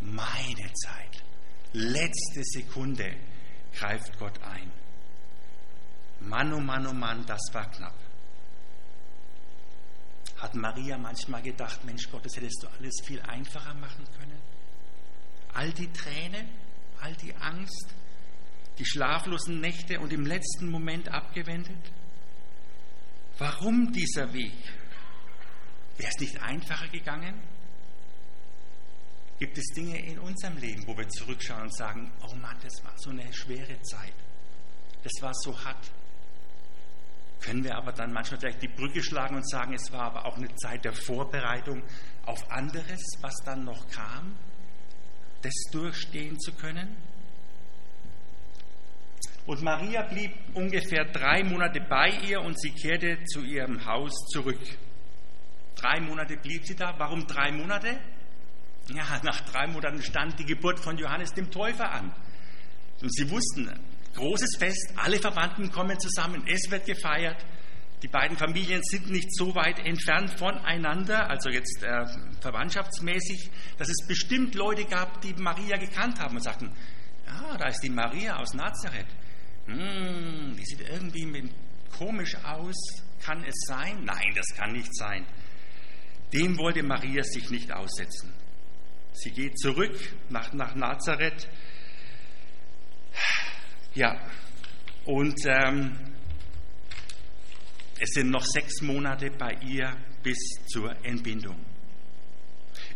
Meine 0.02 0.72
Zeit, 0.74 1.24
letzte 1.74 2.44
Sekunde 2.44 3.16
greift 3.74 4.18
Gott 4.20 4.40
ein. 4.44 4.72
Mann, 6.20 6.54
oh 6.54 6.60
Mann, 6.60 6.86
oh 6.86 6.94
Mann, 6.94 7.26
das 7.26 7.42
war 7.54 7.70
knapp. 7.72 8.05
Hat 10.38 10.54
Maria 10.54 10.98
manchmal 10.98 11.42
gedacht, 11.42 11.84
Mensch 11.86 12.10
Gott, 12.12 12.26
das 12.26 12.36
hättest 12.36 12.64
du 12.64 12.68
alles 12.68 12.96
viel 13.06 13.22
einfacher 13.22 13.74
machen 13.74 14.06
können? 14.18 14.40
All 15.54 15.72
die 15.72 15.92
Tränen, 15.92 16.50
all 17.00 17.14
die 17.16 17.34
Angst, 17.36 17.94
die 18.78 18.86
schlaflosen 18.86 19.62
Nächte 19.62 20.00
und 20.00 20.12
im 20.12 20.26
letzten 20.26 20.70
Moment 20.70 21.10
abgewendet? 21.10 21.92
Warum 23.38 23.92
dieser 23.92 24.34
Weg? 24.34 24.54
Wäre 25.98 26.10
es 26.10 26.20
nicht 26.20 26.42
einfacher 26.42 26.88
gegangen? 26.90 27.42
Gibt 29.40 29.58
es 29.58 29.66
Dinge 29.76 29.98
in 30.06 30.20
unserem 30.20 30.58
Leben, 30.58 30.88
wo 30.88 30.98
wir 30.98 31.08
zurückschauen 31.10 31.64
und 31.64 31.76
sagen, 31.76 32.12
oh 32.24 32.36
Mann, 32.36 32.58
das 32.64 32.84
war 32.86 32.94
so 32.98 33.10
eine 33.10 33.34
schwere 33.34 33.82
Zeit, 33.82 34.14
das 35.04 35.12
war 35.22 35.34
so 35.34 35.58
hart. 35.64 35.92
Können 37.42 37.64
wir 37.64 37.76
aber 37.76 37.92
dann 37.92 38.12
manchmal 38.12 38.40
vielleicht 38.40 38.62
die 38.62 38.68
Brücke 38.68 39.04
schlagen 39.04 39.36
und 39.36 39.48
sagen, 39.50 39.74
es 39.74 39.92
war 39.92 40.04
aber 40.04 40.26
auch 40.26 40.38
eine 40.38 40.54
Zeit 40.56 40.84
der 40.86 40.94
Vorbereitung 40.94 41.84
auf 42.26 42.50
anderes, 42.52 43.02
was 43.22 43.36
dann 43.46 43.66
noch 43.66 43.88
kam, 43.90 44.36
das 45.42 45.54
durchstehen 45.72 46.40
zu 46.40 46.54
können? 46.54 46.96
Und 49.46 49.62
Maria 49.62 50.02
blieb 50.02 50.32
ungefähr 50.56 51.06
drei 51.06 51.44
Monate 51.44 51.80
bei 51.82 52.10
ihr 52.28 52.42
und 52.42 52.60
sie 52.60 52.72
kehrte 52.72 53.24
zu 53.26 53.44
ihrem 53.44 53.86
Haus 53.86 54.12
zurück. 54.32 54.60
Drei 55.76 56.00
Monate 56.00 56.38
blieb 56.38 56.66
sie 56.66 56.76
da. 56.76 56.96
Warum 56.98 57.28
drei 57.28 57.52
Monate? 57.52 58.00
Ja, 58.94 59.04
nach 59.24 59.42
drei 59.42 59.68
Monaten 59.68 60.02
stand 60.02 60.40
die 60.40 60.46
Geburt 60.46 60.80
von 60.80 60.98
Johannes 60.98 61.34
dem 61.34 61.52
Täufer 61.52 61.92
an. 61.92 62.12
Und 63.02 63.14
sie 63.14 63.30
wussten, 63.30 63.70
großes 64.16 64.58
Fest, 64.58 64.94
alle 64.96 65.20
Verwandten 65.20 65.72
kommen 65.72 66.00
zusammen, 66.00 66.46
es 66.48 66.70
wird 66.72 66.86
gefeiert. 66.86 67.46
Die 68.02 68.08
beiden 68.08 68.38
Familien 68.38 68.82
sind 68.84 69.10
nicht 69.10 69.34
so 69.36 69.56
weit 69.56 69.80
entfernt 69.80 70.38
voneinander, 70.38 71.30
also 71.30 71.50
jetzt 71.50 71.82
äh, 71.82 72.06
verwandtschaftsmäßig, 72.42 73.50
dass 73.78 73.90
es 73.90 74.06
bestimmt 74.08 74.54
Leute 74.56 74.86
gab, 74.86 75.22
die 75.22 75.34
Maria 75.34 75.78
gekannt 75.78 76.20
haben 76.20 76.36
und 76.36 76.44
sagten, 76.44 76.72
ja, 77.26 77.58
da 77.58 77.68
ist 77.68 77.82
die 77.82 77.90
Maria 77.90 78.38
aus 78.38 78.54
Nazareth. 78.54 79.08
Hm, 79.66 80.56
die 80.58 80.66
sieht 80.66 80.82
irgendwie 80.82 81.50
komisch 81.98 82.36
aus. 82.44 82.76
Kann 83.24 83.44
es 83.44 83.56
sein? 83.68 84.04
Nein, 84.04 84.34
das 84.36 84.46
kann 84.56 84.74
nicht 84.74 84.96
sein. 84.96 85.26
Dem 86.34 86.58
wollte 86.58 86.84
Maria 86.84 87.24
sich 87.24 87.50
nicht 87.50 87.72
aussetzen. 87.72 88.34
Sie 89.14 89.32
geht 89.32 89.58
zurück 89.58 89.98
nach, 90.30 90.54
nach 90.54 90.76
Nazareth. 90.76 91.48
Ja, 93.96 94.20
und 95.06 95.36
ähm, 95.46 95.98
es 97.98 98.10
sind 98.10 98.30
noch 98.30 98.46
sechs 98.46 98.82
Monate 98.82 99.32
bei 99.32 99.54
ihr 99.66 99.96
bis 100.22 100.38
zur 100.68 100.94
Entbindung. 101.06 101.56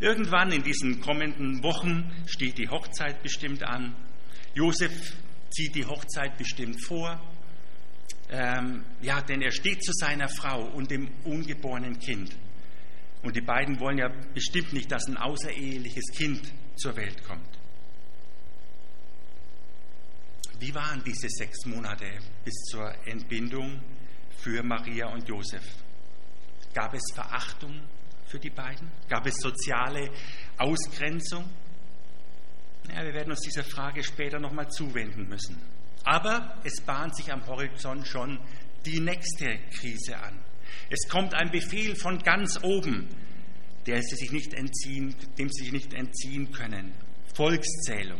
Irgendwann 0.01 0.51
in 0.51 0.61
diesen 0.61 0.99
kommenden 0.99 1.63
Wochen 1.63 2.11
steht 2.25 2.57
die 2.57 2.67
Hochzeit 2.67 3.23
bestimmt 3.23 3.63
an. 3.63 3.95
Josef 4.53 5.15
zieht 5.49 5.75
die 5.75 5.85
Hochzeit 5.85 6.37
bestimmt 6.37 6.83
vor. 6.85 7.17
Ähm, 8.29 8.83
ja, 9.01 9.21
denn 9.21 9.41
er 9.41 9.51
steht 9.51 9.81
zu 9.83 9.93
seiner 9.93 10.27
Frau 10.27 10.65
und 10.65 10.91
dem 10.91 11.09
ungeborenen 11.23 11.97
Kind. 11.99 12.35
Und 13.23 13.37
die 13.37 13.41
beiden 13.41 13.79
wollen 13.79 13.97
ja 13.99 14.09
bestimmt 14.33 14.73
nicht, 14.73 14.91
dass 14.91 15.07
ein 15.07 15.17
außereheliches 15.17 16.11
Kind 16.15 16.53
zur 16.75 16.95
Welt 16.97 17.23
kommt. 17.23 17.58
Wie 20.59 20.75
waren 20.75 21.01
diese 21.05 21.29
sechs 21.29 21.65
Monate 21.65 22.05
bis 22.43 22.53
zur 22.69 22.93
Entbindung 23.07 23.81
für 24.39 24.61
Maria 24.61 25.07
und 25.07 25.27
Josef? 25.27 25.63
Gab 26.73 26.93
es 26.93 27.01
Verachtung 27.13 27.81
für 28.25 28.39
die 28.39 28.49
beiden? 28.49 28.91
Gab 29.07 29.25
es 29.25 29.35
soziale 29.37 30.11
Ausgrenzung? 30.57 31.49
Ja, 32.93 33.03
wir 33.03 33.13
werden 33.13 33.31
uns 33.31 33.39
dieser 33.39 33.63
Frage 33.63 34.03
später 34.03 34.37
nochmal 34.37 34.69
zuwenden 34.69 35.29
müssen. 35.29 35.61
Aber 36.03 36.59
es 36.65 36.81
bahnt 36.81 37.15
sich 37.15 37.31
am 37.31 37.45
Horizont 37.47 38.05
schon 38.05 38.37
die 38.85 38.99
nächste 38.99 39.59
Krise 39.79 40.17
an. 40.17 40.39
Es 40.89 41.07
kommt 41.07 41.33
ein 41.35 41.51
Befehl 41.51 41.95
von 41.95 42.19
ganz 42.19 42.61
oben, 42.63 43.07
der 43.85 44.01
sie 44.01 44.15
sich 44.15 44.31
nicht 44.31 44.53
entziehen, 44.53 45.15
dem 45.37 45.49
sie 45.49 45.63
sich 45.63 45.71
nicht 45.71 45.93
entziehen 45.93 46.51
können. 46.51 46.93
Volkszählung. 47.33 48.19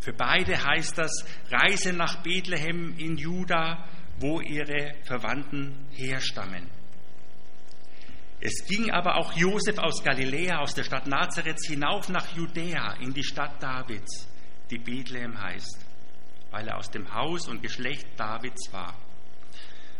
Für 0.00 0.12
beide 0.12 0.62
heißt 0.62 0.96
das 0.96 1.24
Reise 1.50 1.92
nach 1.92 2.22
Bethlehem 2.22 2.96
in 2.98 3.16
Juda, 3.16 3.84
wo 4.18 4.40
ihre 4.40 4.94
Verwandten 5.04 5.86
herstammen. 5.92 6.68
Es 8.40 8.64
ging 8.66 8.90
aber 8.90 9.16
auch 9.16 9.32
Josef 9.32 9.78
aus 9.78 10.02
Galiläa, 10.04 10.58
aus 10.58 10.74
der 10.74 10.84
Stadt 10.84 11.06
Nazareth, 11.06 11.58
hinauf 11.66 12.08
nach 12.08 12.36
Judäa, 12.36 12.94
in 13.00 13.12
die 13.12 13.24
Stadt 13.24 13.60
Davids, 13.60 14.28
die 14.70 14.78
Bethlehem 14.78 15.40
heißt, 15.40 15.84
weil 16.50 16.68
er 16.68 16.76
aus 16.76 16.90
dem 16.90 17.12
Haus 17.12 17.48
und 17.48 17.62
Geschlecht 17.62 18.06
Davids 18.16 18.72
war 18.72 18.94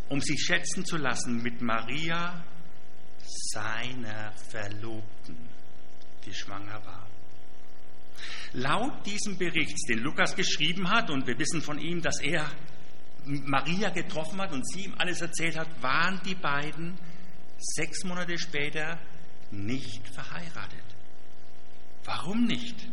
um 0.08 0.20
sich 0.20 0.40
schätzen 0.40 0.84
zu 0.84 0.96
lassen 0.96 1.42
mit 1.42 1.60
Maria, 1.60 2.42
seiner 3.52 4.32
Verlobten, 4.32 5.48
die 6.24 6.32
schwanger 6.32 6.84
war. 6.84 7.06
Laut 8.52 9.04
diesem 9.06 9.38
Bericht, 9.38 9.76
den 9.88 10.00
Lukas 10.00 10.34
geschrieben 10.34 10.90
hat, 10.90 11.10
und 11.10 11.26
wir 11.26 11.38
wissen 11.38 11.62
von 11.62 11.78
ihm, 11.78 12.00
dass 12.00 12.20
er 12.20 12.50
Maria 13.24 13.90
getroffen 13.90 14.40
hat 14.40 14.52
und 14.52 14.66
sie 14.66 14.84
ihm 14.86 14.94
alles 14.98 15.20
erzählt 15.20 15.58
hat, 15.58 15.82
waren 15.82 16.20
die 16.24 16.34
beiden 16.34 16.98
sechs 17.58 18.04
Monate 18.04 18.38
später 18.38 18.98
nicht 19.50 20.06
verheiratet. 20.08 20.84
Warum 22.04 22.44
nicht? 22.44 22.88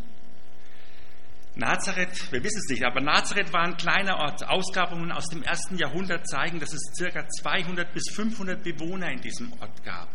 Nazareth, 1.55 2.31
wir 2.33 2.43
wissen 2.43 2.59
es 2.65 2.69
nicht, 2.69 2.83
aber 2.83 2.99
Nazareth 2.99 3.53
war 3.53 3.61
ein 3.61 3.77
kleiner 3.77 4.17
Ort. 4.17 4.45
Ausgrabungen 4.45 5.11
aus 5.13 5.27
dem 5.27 5.41
ersten 5.41 5.77
Jahrhundert 5.77 6.27
zeigen, 6.27 6.59
dass 6.59 6.73
es 6.73 6.91
circa 6.97 7.25
200 7.27 7.93
bis 7.93 8.03
500 8.13 8.61
Bewohner 8.61 9.09
in 9.09 9.21
diesem 9.21 9.53
Ort 9.61 9.83
gab. 9.85 10.09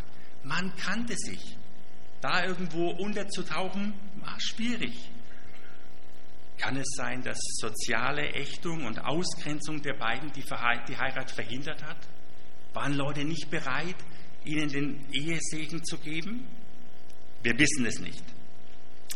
Man 0.44 0.74
kannte 0.76 1.14
sich. 1.16 1.56
Da 2.20 2.44
irgendwo 2.44 2.90
unterzutauchen, 2.90 3.94
war 4.20 4.36
schwierig. 4.38 5.10
Kann 6.58 6.76
es 6.76 6.88
sein, 6.94 7.22
dass 7.22 7.38
soziale 7.58 8.34
Ächtung 8.34 8.84
und 8.84 8.98
Ausgrenzung 8.98 9.80
der 9.80 9.94
beiden 9.94 10.30
die 10.32 10.42
Heirat 10.42 11.30
verhindert 11.30 11.82
hat? 11.82 11.96
Waren 12.74 12.94
Leute 12.94 13.24
nicht 13.24 13.50
bereit, 13.50 13.96
ihnen 14.44 14.68
den 14.68 15.06
Ehesegen 15.12 15.82
zu 15.82 15.96
geben? 15.98 16.46
Wir 17.42 17.58
wissen 17.58 17.86
es 17.86 17.98
nicht. 17.98 18.24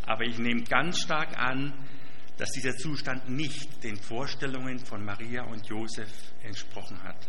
Aber 0.06 0.24
ich 0.24 0.38
nehme 0.38 0.62
ganz 0.62 1.00
stark 1.00 1.36
an, 1.38 1.74
dass 2.38 2.50
dieser 2.50 2.74
Zustand 2.76 3.28
nicht 3.28 3.84
den 3.84 3.96
Vorstellungen 3.96 4.78
von 4.78 5.04
Maria 5.04 5.44
und 5.44 5.66
Josef 5.66 6.10
entsprochen 6.42 7.02
hat. 7.02 7.28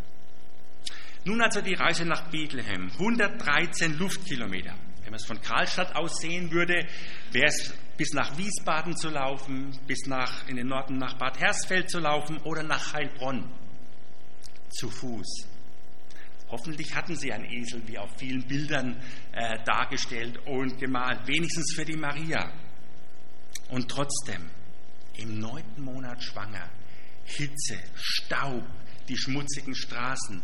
Nun 1.26 1.42
also 1.42 1.60
die 1.62 1.74
Reise 1.74 2.06
nach 2.06 2.30
Bethlehem, 2.30 2.90
113 2.92 3.98
Luftkilometer. 3.98 4.76
Wenn 5.06 5.12
man 5.12 5.20
es 5.20 5.26
von 5.28 5.39
Karlstadt 5.39 5.96
aus 5.96 6.18
sehen 6.18 6.52
würde, 6.52 6.88
wäre 7.32 7.46
es 7.46 7.74
bis 7.96 8.12
nach 8.13 8.36
Wiesbaden 8.39 8.98
zu 8.98 9.10
laufen, 9.10 9.78
bis 9.86 10.08
nach, 10.08 10.48
in 10.48 10.56
den 10.56 10.68
Norden 10.68 10.98
nach 10.98 11.18
Bad 11.20 11.39
Hersfeld 11.39 11.91
zu 11.91 12.00
laufen 12.00 12.38
oder 12.39 12.63
nach 12.63 12.94
Heilbronn 12.94 13.48
zu 14.72 14.89
Fuß. 14.89 15.48
Hoffentlich 16.50 16.96
hatten 16.96 17.15
sie 17.15 17.32
einen 17.32 17.46
Esel, 17.46 17.88
wie 17.88 18.00
auf 18.00 18.10
vielen 18.18 18.48
Bildern 18.48 19.00
äh, 19.32 19.63
dargestellt 19.63 20.39
und 20.48 20.80
gemalt, 20.80 21.28
wenigstens 21.28 21.76
für 21.76 21.86
die 21.86 21.98
Maria. 21.98 22.52
Und 23.70 23.89
trotzdem, 23.89 24.50
im 25.18 25.38
neunten 25.39 25.84
Monat 25.84 26.24
schwanger, 26.24 26.68
Hitze, 27.26 27.78
Staub, 27.94 28.63
die 29.08 29.18
schmutzigen 29.18 29.76
Straßen 29.76 30.41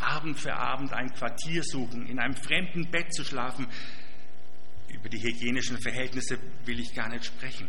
Abend 0.00 0.38
für 0.38 0.54
Abend 0.54 0.92
ein 0.92 1.12
Quartier 1.12 1.62
suchen, 1.64 2.06
in 2.06 2.18
einem 2.18 2.36
fremden 2.36 2.90
Bett 2.90 3.12
zu 3.12 3.24
schlafen. 3.24 3.66
Über 4.88 5.08
die 5.08 5.20
hygienischen 5.22 5.78
Verhältnisse 5.80 6.38
will 6.64 6.80
ich 6.80 6.94
gar 6.94 7.08
nicht 7.08 7.26
sprechen. 7.26 7.68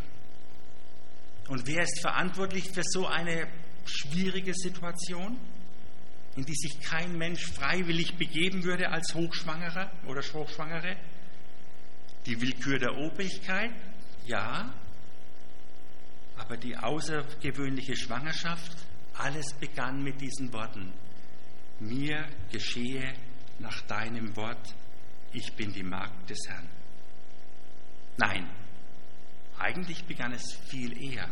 Und 1.48 1.66
wer 1.66 1.82
ist 1.82 2.00
verantwortlich 2.00 2.70
für 2.70 2.82
so 2.84 3.06
eine 3.06 3.48
schwierige 3.84 4.54
Situation, 4.54 5.36
in 6.36 6.44
die 6.44 6.54
sich 6.54 6.80
kein 6.80 7.18
Mensch 7.18 7.44
freiwillig 7.44 8.14
begeben 8.16 8.62
würde 8.62 8.88
als 8.90 9.14
Hochschwangerer 9.14 9.90
oder 10.06 10.22
Hochschwangere? 10.22 10.96
Die 12.26 12.40
Willkür 12.40 12.78
der 12.78 12.96
Obrigkeit? 12.96 13.72
Ja. 14.24 14.72
Aber 16.36 16.56
die 16.56 16.76
außergewöhnliche 16.76 17.96
Schwangerschaft? 17.96 18.76
Alles 19.14 19.52
begann 19.54 20.02
mit 20.02 20.20
diesen 20.20 20.52
Worten. 20.52 20.92
Mir 21.80 22.26
geschehe 22.52 23.14
nach 23.58 23.80
deinem 23.82 24.36
Wort, 24.36 24.74
ich 25.32 25.52
bin 25.54 25.72
die 25.72 25.82
Magd 25.82 26.28
des 26.28 26.38
Herrn. 26.48 26.68
Nein, 28.16 28.48
eigentlich 29.58 30.04
begann 30.04 30.32
es 30.32 30.58
viel 30.68 30.96
eher. 31.02 31.28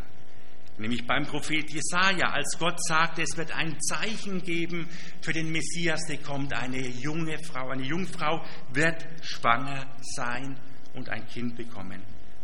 Nämlich 0.79 1.07
beim 1.07 1.27
Prophet 1.27 1.69
Jesaja, 1.71 2.31
als 2.31 2.57
Gott 2.59 2.79
sagte, 2.85 3.23
es 3.23 3.37
wird 3.37 3.51
ein 3.51 3.81
Zeichen 3.81 4.43
geben 4.43 4.89
für 5.21 5.33
den 5.33 5.51
Messias, 5.51 6.01
der 6.09 6.19
kommt. 6.19 6.53
Eine 6.53 6.79
junge 6.79 7.37
Frau, 7.39 7.71
eine 7.71 7.83
Jungfrau 7.83 8.45
wird 8.73 9.05
schwanger 9.23 9.87
sein 10.01 10.57
und 10.95 11.09
ein 11.09 11.27
Kind 11.27 11.57
bekommen. 11.57 12.01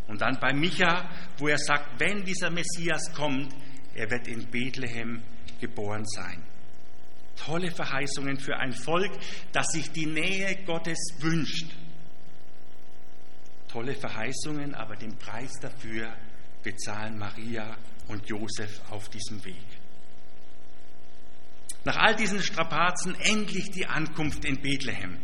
Und 0.09 0.21
dann 0.21 0.38
bei 0.40 0.53
Micha, 0.53 1.09
wo 1.38 1.49
er 1.49 1.59
sagt, 1.59 2.01
wenn 2.01 2.25
dieser 2.25 2.51
Messias 2.51 3.12
kommt, 3.14 3.55
er 3.95 4.11
wird 4.11 4.27
in 4.27 4.51
Bethlehem 4.51 5.23
geboren 5.61 6.05
sein. 6.05 6.43
Tolle 7.37 7.70
Verheißungen 7.70 8.38
für 8.38 8.57
ein 8.57 8.73
Volk, 8.73 9.12
das 9.53 9.66
sich 9.68 9.90
die 9.90 10.07
Nähe 10.07 10.64
Gottes 10.64 10.99
wünscht. 11.18 11.66
Tolle 13.68 13.94
Verheißungen, 13.94 14.75
aber 14.75 14.97
den 14.97 15.16
Preis 15.18 15.53
dafür 15.61 16.14
bezahlen 16.62 17.18
Maria 17.18 17.77
und 18.09 18.29
Josef 18.29 18.81
auf 18.90 19.09
diesem 19.09 19.44
Weg. 19.44 19.64
Nach 21.85 21.97
all 21.97 22.16
diesen 22.16 22.42
Strapazen 22.42 23.14
endlich 23.20 23.70
die 23.70 23.87
Ankunft 23.87 24.44
in 24.44 24.61
Bethlehem. 24.61 25.18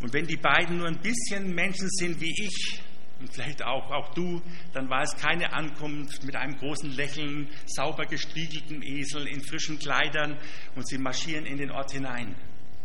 Und 0.00 0.12
wenn 0.12 0.26
die 0.26 0.36
beiden 0.36 0.78
nur 0.78 0.88
ein 0.88 1.00
bisschen 1.00 1.54
Menschen 1.54 1.88
sind 1.90 2.20
wie 2.20 2.34
ich, 2.44 2.82
und 3.20 3.32
vielleicht 3.32 3.62
auch, 3.62 3.90
auch 3.90 4.14
du, 4.14 4.42
dann 4.72 4.88
war 4.88 5.02
es 5.02 5.14
keine 5.16 5.52
Ankunft 5.52 6.24
mit 6.24 6.34
einem 6.34 6.56
großen 6.56 6.90
Lächeln, 6.90 7.48
sauber 7.66 8.06
gestriegelten 8.06 8.82
Esel 8.82 9.28
in 9.28 9.42
frischen 9.42 9.78
Kleidern 9.78 10.38
und 10.74 10.88
sie 10.88 10.98
marschieren 10.98 11.46
in 11.46 11.58
den 11.58 11.70
Ort 11.70 11.92
hinein. 11.92 12.34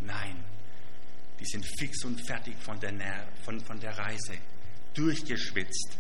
Nein, 0.02 0.44
die 1.40 1.46
sind 1.46 1.66
fix 1.80 2.04
und 2.04 2.26
fertig 2.26 2.56
von 2.60 2.80
der, 2.80 3.28
von, 3.44 3.60
von 3.62 3.80
der 3.80 3.98
Reise, 3.98 4.34
durchgeschwitzt. 4.94 5.98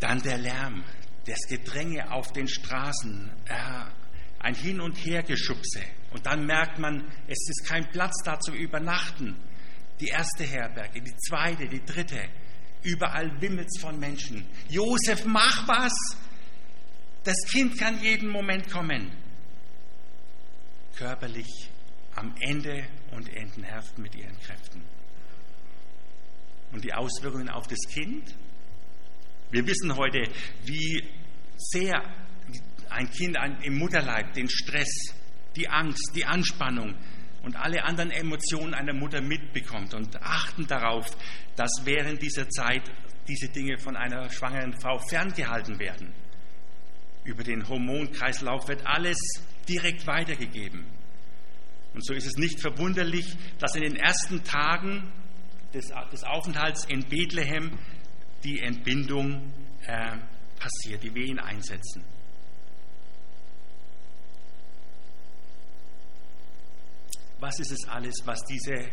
Dann 0.00 0.22
der 0.22 0.38
Lärm, 0.38 0.82
das 1.26 1.40
Gedränge 1.48 2.10
auf 2.10 2.32
den 2.32 2.48
Straßen, 2.48 3.30
äh, 3.46 3.84
ein 4.38 4.54
Hin- 4.54 4.80
und 4.80 4.94
Hergeschubse. 4.96 5.82
Und 6.12 6.24
dann 6.26 6.46
merkt 6.46 6.78
man, 6.78 7.04
es 7.26 7.38
ist 7.48 7.66
kein 7.68 7.88
Platz 7.90 8.14
da 8.24 8.40
zum 8.40 8.54
Übernachten. 8.54 9.36
Die 10.00 10.08
erste 10.08 10.44
Herberge, 10.44 11.02
die 11.02 11.14
zweite, 11.16 11.68
die 11.68 11.84
dritte. 11.84 12.28
Überall 12.82 13.40
wimmelt's 13.40 13.80
von 13.80 13.98
Menschen. 13.98 14.46
Josef, 14.68 15.24
mach 15.26 15.68
was! 15.68 15.92
Das 17.24 17.36
Kind 17.50 17.78
kann 17.78 18.02
jeden 18.02 18.28
Moment 18.28 18.70
kommen. 18.70 19.10
Körperlich 20.96 21.70
am 22.14 22.34
Ende 22.40 22.86
und 23.12 23.28
entnervt 23.28 23.98
mit 23.98 24.14
ihren 24.14 24.38
Kräften. 24.40 24.82
Und 26.72 26.84
die 26.84 26.92
Auswirkungen 26.92 27.48
auf 27.48 27.66
das 27.66 27.80
Kind? 27.92 28.34
Wir 29.50 29.66
wissen 29.66 29.96
heute, 29.96 30.22
wie 30.64 31.02
sehr 31.56 32.02
ein 32.88 33.10
Kind 33.10 33.36
im 33.62 33.78
Mutterleib 33.78 34.32
den 34.32 34.48
Stress, 34.48 35.14
die 35.56 35.68
Angst, 35.68 36.12
die 36.14 36.24
Anspannung, 36.24 36.94
und 37.42 37.56
alle 37.56 37.84
anderen 37.84 38.10
Emotionen 38.10 38.74
einer 38.74 38.92
Mutter 38.92 39.20
mitbekommt 39.20 39.94
und 39.94 40.22
achten 40.22 40.66
darauf, 40.66 41.06
dass 41.56 41.82
während 41.84 42.20
dieser 42.22 42.48
Zeit 42.48 42.82
diese 43.28 43.48
Dinge 43.48 43.78
von 43.78 43.96
einer 43.96 44.28
schwangeren 44.30 44.74
Frau 44.80 44.98
ferngehalten 44.98 45.78
werden. 45.78 46.12
Über 47.24 47.44
den 47.44 47.68
Hormonkreislauf 47.68 48.68
wird 48.68 48.86
alles 48.86 49.18
direkt 49.68 50.06
weitergegeben. 50.06 50.84
Und 51.94 52.04
so 52.04 52.14
ist 52.14 52.26
es 52.26 52.36
nicht 52.36 52.60
verwunderlich, 52.60 53.36
dass 53.58 53.74
in 53.74 53.82
den 53.82 53.96
ersten 53.96 54.42
Tagen 54.44 55.12
des, 55.74 55.86
des 56.12 56.24
Aufenthalts 56.24 56.84
in 56.86 57.04
Bethlehem 57.08 57.78
die 58.44 58.60
Entbindung 58.60 59.52
äh, 59.86 60.16
passiert, 60.58 61.02
die 61.02 61.14
Wehen 61.14 61.38
einsetzen. 61.38 62.04
Was 67.40 67.58
ist 67.58 67.72
es 67.72 67.88
alles, 67.88 68.14
was 68.24 68.44
diese 68.44 68.90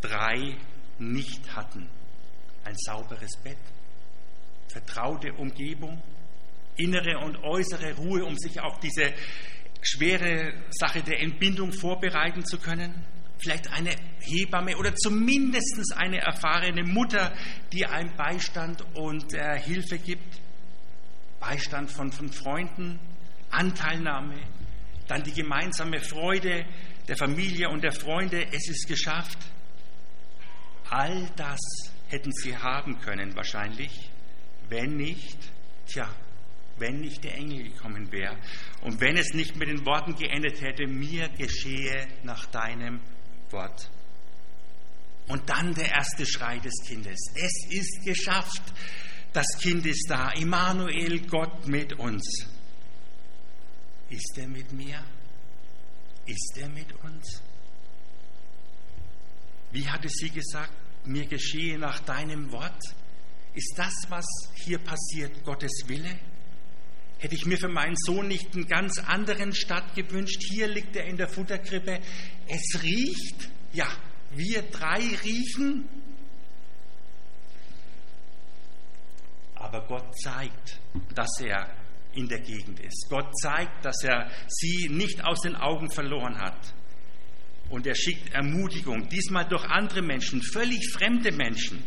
drei 0.00 0.56
nicht 0.98 1.54
hatten? 1.54 1.88
Ein 2.64 2.74
sauberes 2.76 3.36
Bett, 3.42 3.58
vertraute 4.68 5.32
Umgebung, 5.34 6.02
innere 6.76 7.18
und 7.18 7.36
äußere 7.42 7.94
Ruhe, 7.96 8.24
um 8.24 8.36
sich 8.36 8.60
auf 8.60 8.78
diese 8.80 9.12
schwere 9.80 10.54
Sache 10.70 11.02
der 11.02 11.20
Entbindung 11.20 11.72
vorbereiten 11.72 12.44
zu 12.44 12.58
können. 12.58 13.04
Vielleicht 13.38 13.72
eine 13.72 13.90
Hebamme 14.20 14.76
oder 14.76 14.94
zumindest 14.94 15.94
eine 15.96 16.18
erfahrene 16.18 16.84
Mutter, 16.84 17.32
die 17.72 17.84
einem 17.84 18.14
Beistand 18.16 18.84
und 18.94 19.34
äh, 19.34 19.58
Hilfe 19.58 19.98
gibt. 19.98 20.40
Beistand 21.40 21.90
von, 21.90 22.12
von 22.12 22.30
Freunden, 22.30 23.00
Anteilnahme, 23.50 24.36
dann 25.08 25.24
die 25.24 25.32
gemeinsame 25.32 25.98
Freude 25.98 26.64
der 27.08 27.16
Familie 27.16 27.68
und 27.68 27.82
der 27.82 27.92
Freunde, 27.92 28.46
es 28.52 28.68
ist 28.68 28.86
geschafft. 28.86 29.38
All 30.88 31.30
das 31.36 31.60
hätten 32.08 32.32
sie 32.32 32.56
haben 32.56 33.00
können 33.00 33.34
wahrscheinlich, 33.34 34.10
wenn 34.68 34.96
nicht, 34.96 35.38
tja, 35.86 36.08
wenn 36.78 37.00
nicht 37.00 37.24
der 37.24 37.34
Engel 37.34 37.70
gekommen 37.70 38.10
wäre 38.12 38.36
und 38.82 39.00
wenn 39.00 39.16
es 39.16 39.34
nicht 39.34 39.56
mit 39.56 39.68
den 39.68 39.84
Worten 39.86 40.14
geendet 40.14 40.60
hätte, 40.60 40.86
mir 40.86 41.28
geschehe 41.30 42.08
nach 42.22 42.46
deinem 42.46 43.00
Wort. 43.50 43.90
Und 45.28 45.48
dann 45.48 45.74
der 45.74 45.90
erste 45.90 46.26
Schrei 46.26 46.58
des 46.58 46.74
Kindes. 46.86 47.18
Es 47.34 47.66
ist 47.70 48.04
geschafft. 48.04 48.62
Das 49.32 49.46
Kind 49.60 49.86
ist 49.86 50.06
da. 50.08 50.30
Immanuel, 50.32 51.20
Gott 51.26 51.66
mit 51.66 51.92
uns. 51.94 52.46
Ist 54.10 54.36
er 54.36 54.48
mit 54.48 54.72
mir? 54.72 55.02
Ist 56.26 56.56
er 56.56 56.68
mit 56.68 56.92
uns? 57.04 57.42
Wie 59.72 59.88
hatte 59.88 60.08
sie 60.08 60.30
gesagt, 60.30 60.72
mir 61.06 61.26
geschehe 61.26 61.78
nach 61.78 62.00
deinem 62.00 62.52
Wort? 62.52 62.80
Ist 63.54 63.74
das, 63.76 63.92
was 64.08 64.26
hier 64.54 64.78
passiert, 64.78 65.44
Gottes 65.44 65.84
Wille? 65.86 66.18
Hätte 67.18 67.34
ich 67.34 67.46
mir 67.46 67.56
für 67.56 67.68
meinen 67.68 67.96
Sohn 67.96 68.28
nicht 68.28 68.54
einen 68.54 68.66
ganz 68.66 68.98
anderen 68.98 69.54
Stadt 69.54 69.94
gewünscht? 69.94 70.42
Hier 70.42 70.68
liegt 70.68 70.96
er 70.96 71.04
in 71.04 71.16
der 71.16 71.28
Futterkrippe. 71.28 72.00
Es 72.48 72.82
riecht. 72.82 73.48
Ja, 73.72 73.88
wir 74.32 74.62
drei 74.62 75.00
riechen. 75.24 75.88
Aber 79.54 79.86
Gott 79.86 80.18
zeigt, 80.18 80.80
dass 81.14 81.40
er 81.40 81.81
in 82.14 82.28
der 82.28 82.40
Gegend 82.40 82.80
ist. 82.80 83.06
Gott 83.08 83.36
zeigt, 83.40 83.84
dass 83.84 84.02
er 84.04 84.30
sie 84.48 84.88
nicht 84.88 85.24
aus 85.24 85.40
den 85.40 85.56
Augen 85.56 85.90
verloren 85.90 86.38
hat. 86.38 86.74
Und 87.70 87.86
er 87.86 87.94
schickt 87.94 88.34
Ermutigung, 88.34 89.08
diesmal 89.08 89.48
durch 89.48 89.64
andere 89.64 90.02
Menschen, 90.02 90.42
völlig 90.42 90.92
fremde 90.92 91.32
Menschen. 91.32 91.82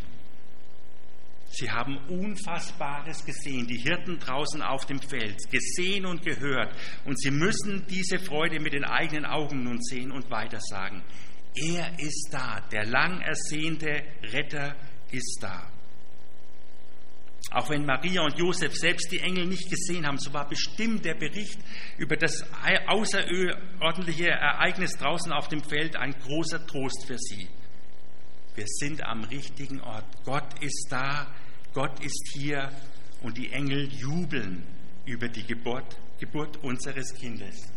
Sie 1.57 1.69
haben 1.69 1.97
Unfassbares 2.09 3.23
gesehen, 3.23 3.67
die 3.67 3.77
Hirten 3.77 4.19
draußen 4.19 4.61
auf 4.61 4.85
dem 4.87 4.99
Feld, 4.99 5.37
gesehen 5.49 6.05
und 6.05 6.23
gehört. 6.23 6.75
Und 7.05 7.19
sie 7.19 7.31
müssen 7.31 7.85
diese 7.87 8.19
Freude 8.19 8.59
mit 8.59 8.73
den 8.73 8.83
eigenen 8.83 9.25
Augen 9.25 9.63
nun 9.63 9.81
sehen 9.81 10.11
und 10.11 10.29
weitersagen. 10.29 11.01
Er 11.55 11.97
ist 11.99 12.29
da, 12.31 12.59
der 12.71 12.85
lang 12.85 13.21
ersehnte 13.21 14.03
Retter 14.33 14.75
ist 15.11 15.37
da. 15.41 15.71
Auch 17.51 17.69
wenn 17.69 17.85
Maria 17.85 18.23
und 18.23 18.37
Josef 18.37 18.75
selbst 18.75 19.11
die 19.11 19.19
Engel 19.19 19.45
nicht 19.45 19.69
gesehen 19.69 20.05
haben, 20.05 20.17
so 20.17 20.33
war 20.33 20.49
bestimmt 20.49 21.05
der 21.05 21.15
Bericht 21.15 21.59
über 21.97 22.17
das 22.17 22.43
außerordentliche 22.87 24.29
Ereignis 24.29 24.91
draußen 24.97 25.31
auf 25.31 25.47
dem 25.47 25.63
Feld 25.63 25.95
ein 25.95 26.11
großer 26.11 26.65
Trost 26.65 27.05
für 27.05 27.17
sie. 27.17 27.47
Wir 28.55 28.65
sind 28.67 29.03
am 29.03 29.23
richtigen 29.25 29.81
Ort. 29.81 30.05
Gott 30.23 30.61
ist 30.61 30.87
da, 30.89 31.27
Gott 31.73 31.99
ist 32.03 32.31
hier 32.33 32.71
und 33.21 33.37
die 33.37 33.51
Engel 33.51 33.91
jubeln 33.93 34.63
über 35.05 35.27
die 35.27 35.45
Geburt, 35.45 35.97
Geburt 36.19 36.57
unseres 36.63 37.13
Kindes. 37.13 37.71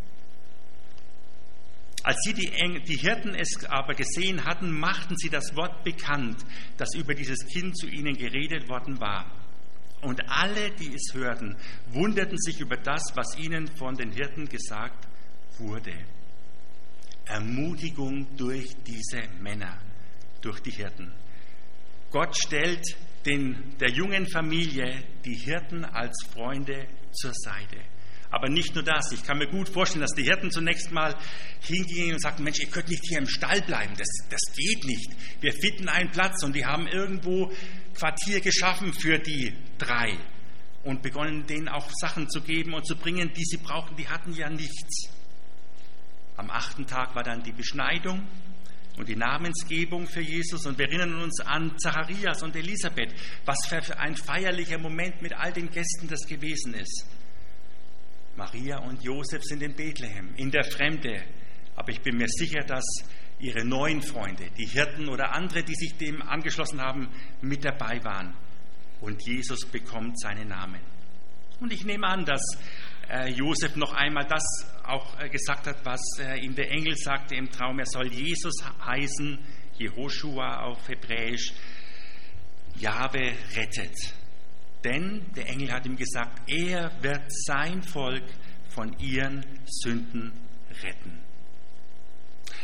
Als 2.04 2.16
sie 2.22 2.32
die, 2.32 2.50
die 2.84 2.96
Hirten 2.96 3.34
es 3.34 3.64
aber 3.64 3.94
gesehen 3.94 4.44
hatten, 4.44 4.70
machten 4.70 5.16
sie 5.16 5.28
das 5.28 5.54
Wort 5.56 5.84
bekannt, 5.84 6.44
das 6.76 6.94
über 6.94 7.14
dieses 7.14 7.44
Kind 7.46 7.76
zu 7.76 7.86
ihnen 7.88 8.16
geredet 8.16 8.68
worden 8.68 9.00
war. 9.00 9.26
Und 10.00 10.20
alle, 10.28 10.70
die 10.72 10.94
es 10.94 11.12
hörten, 11.14 11.56
wunderten 11.90 12.38
sich 12.38 12.60
über 12.60 12.76
das, 12.76 13.02
was 13.14 13.36
ihnen 13.36 13.66
von 13.76 13.96
den 13.96 14.12
Hirten 14.12 14.48
gesagt 14.48 15.08
wurde. 15.58 15.92
Ermutigung 17.24 18.26
durch 18.36 18.74
diese 18.86 19.22
Männer, 19.40 19.78
durch 20.40 20.60
die 20.60 20.70
Hirten. 20.70 21.12
Gott 22.10 22.36
stellt 22.36 22.96
den, 23.26 23.76
der 23.78 23.90
jungen 23.90 24.26
Familie 24.28 25.04
die 25.24 25.34
Hirten 25.34 25.84
als 25.84 26.16
Freunde 26.32 26.86
zur 27.12 27.32
Seite. 27.34 27.78
Aber 28.30 28.48
nicht 28.48 28.74
nur 28.74 28.84
das. 28.84 29.10
Ich 29.12 29.24
kann 29.24 29.38
mir 29.38 29.48
gut 29.48 29.68
vorstellen, 29.68 30.02
dass 30.02 30.12
die 30.12 30.24
Hirten 30.24 30.50
zunächst 30.50 30.90
mal 30.92 31.14
hingingen 31.60 32.14
und 32.14 32.20
sagten, 32.20 32.44
Mensch, 32.44 32.60
ihr 32.60 32.68
könnt 32.68 32.88
nicht 32.88 33.04
hier 33.08 33.18
im 33.18 33.28
Stall 33.28 33.62
bleiben. 33.62 33.94
Das, 33.96 34.08
das 34.28 34.40
geht 34.54 34.84
nicht. 34.84 35.10
Wir 35.40 35.52
finden 35.52 35.88
einen 35.88 36.10
Platz 36.10 36.42
und 36.44 36.54
die 36.54 36.66
haben 36.66 36.86
irgendwo 36.86 37.50
Quartier 37.94 38.40
geschaffen 38.40 38.92
für 38.92 39.18
die 39.18 39.54
drei 39.78 40.18
und 40.84 41.02
begonnen 41.02 41.46
denen 41.46 41.68
auch 41.68 41.90
Sachen 42.00 42.28
zu 42.28 42.42
geben 42.42 42.74
und 42.74 42.86
zu 42.86 42.96
bringen, 42.96 43.32
die 43.34 43.44
sie 43.44 43.56
brauchten. 43.56 43.96
Die 43.96 44.08
hatten 44.08 44.32
ja 44.34 44.50
nichts. 44.50 45.08
Am 46.36 46.50
achten 46.50 46.86
Tag 46.86 47.14
war 47.14 47.24
dann 47.24 47.42
die 47.42 47.52
Beschneidung 47.52 48.26
und 48.96 49.08
die 49.08 49.16
Namensgebung 49.16 50.06
für 50.06 50.20
Jesus. 50.20 50.66
Und 50.66 50.78
wir 50.78 50.86
erinnern 50.86 51.22
uns 51.22 51.40
an 51.40 51.78
Zacharias 51.78 52.42
und 52.42 52.54
Elisabeth, 52.54 53.14
was 53.46 53.56
für 53.68 53.98
ein 53.98 54.16
feierlicher 54.16 54.78
Moment 54.78 55.22
mit 55.22 55.32
all 55.32 55.52
den 55.52 55.70
Gästen 55.70 56.08
das 56.08 56.26
gewesen 56.26 56.74
ist. 56.74 57.06
Maria 58.38 58.78
und 58.78 59.02
Josef 59.02 59.42
sind 59.42 59.64
in 59.64 59.74
Bethlehem, 59.74 60.32
in 60.36 60.52
der 60.52 60.62
Fremde. 60.62 61.24
Aber 61.74 61.90
ich 61.90 62.00
bin 62.00 62.16
mir 62.16 62.28
sicher, 62.28 62.60
dass 62.60 62.84
ihre 63.40 63.64
neuen 63.64 64.00
Freunde, 64.00 64.48
die 64.56 64.66
Hirten 64.66 65.08
oder 65.08 65.34
andere, 65.34 65.64
die 65.64 65.74
sich 65.74 65.96
dem 65.96 66.22
angeschlossen 66.22 66.80
haben, 66.80 67.08
mit 67.40 67.64
dabei 67.64 68.02
waren. 68.04 68.36
Und 69.00 69.26
Jesus 69.26 69.66
bekommt 69.66 70.20
seinen 70.20 70.48
Namen. 70.48 70.80
Und 71.60 71.72
ich 71.72 71.84
nehme 71.84 72.06
an, 72.06 72.24
dass 72.24 72.42
äh, 73.10 73.28
Josef 73.32 73.74
noch 73.74 73.92
einmal 73.92 74.26
das 74.26 74.44
auch 74.84 75.18
äh, 75.18 75.28
gesagt 75.28 75.66
hat, 75.66 75.84
was 75.84 76.00
äh, 76.20 76.38
ihm 76.38 76.54
der 76.54 76.70
Engel 76.70 76.96
sagte 76.96 77.34
im 77.34 77.50
Traum. 77.50 77.80
Er 77.80 77.86
soll 77.86 78.06
Jesus 78.06 78.54
heißen, 78.86 79.36
Jehoshua 79.78 80.60
auf 80.62 80.88
Hebräisch, 80.88 81.52
Jahwe 82.76 83.32
rettet. 83.56 84.14
Denn 84.84 85.26
der 85.34 85.48
Engel 85.48 85.72
hat 85.72 85.86
ihm 85.86 85.96
gesagt, 85.96 86.48
er 86.48 86.90
wird 87.02 87.24
sein 87.46 87.82
Volk 87.82 88.24
von 88.68 88.96
ihren 88.98 89.44
Sünden 89.66 90.32
retten. 90.82 91.18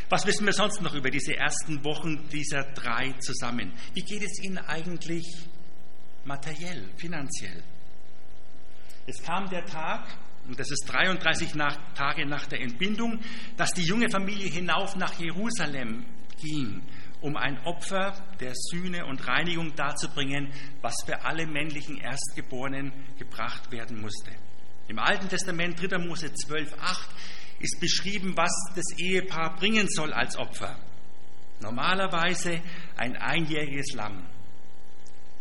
Was 0.08 0.26
wissen 0.26 0.46
wir 0.46 0.52
sonst 0.52 0.80
noch 0.80 0.94
über 0.94 1.10
diese 1.10 1.36
ersten 1.36 1.82
Wochen 1.82 2.28
dieser 2.28 2.62
drei 2.72 3.12
zusammen? 3.18 3.72
Wie 3.94 4.02
geht 4.02 4.22
es 4.22 4.42
ihnen 4.42 4.58
eigentlich 4.58 5.26
materiell, 6.24 6.88
finanziell? 6.96 7.62
Es 9.06 9.22
kam 9.22 9.48
der 9.48 9.64
Tag, 9.64 10.06
und 10.46 10.58
das 10.58 10.70
ist 10.70 10.84
33 10.86 11.54
nach, 11.54 11.78
Tage 11.94 12.26
nach 12.26 12.46
der 12.46 12.60
Entbindung, 12.60 13.18
dass 13.56 13.72
die 13.72 13.82
junge 13.82 14.08
Familie 14.10 14.48
hinauf 14.48 14.94
nach 14.96 15.18
Jerusalem 15.18 16.04
ging, 16.40 16.82
um 17.24 17.38
ein 17.38 17.58
Opfer 17.64 18.14
der 18.38 18.52
Sühne 18.54 19.06
und 19.06 19.26
Reinigung 19.26 19.74
darzubringen, 19.74 20.52
was 20.82 20.94
für 21.06 21.24
alle 21.24 21.46
männlichen 21.46 21.96
Erstgeborenen 21.96 22.92
gebracht 23.18 23.72
werden 23.72 23.98
musste. 23.98 24.30
Im 24.88 24.98
Alten 24.98 25.30
Testament 25.30 25.80
3. 25.80 25.96
Mose 25.98 26.26
12,8 26.26 26.74
ist 27.60 27.80
beschrieben, 27.80 28.34
was 28.36 28.52
das 28.76 28.98
Ehepaar 28.98 29.56
bringen 29.56 29.88
soll 29.88 30.12
als 30.12 30.36
Opfer. 30.36 30.78
Normalerweise 31.62 32.60
ein 32.98 33.16
einjähriges 33.16 33.94
Lamm. 33.94 34.26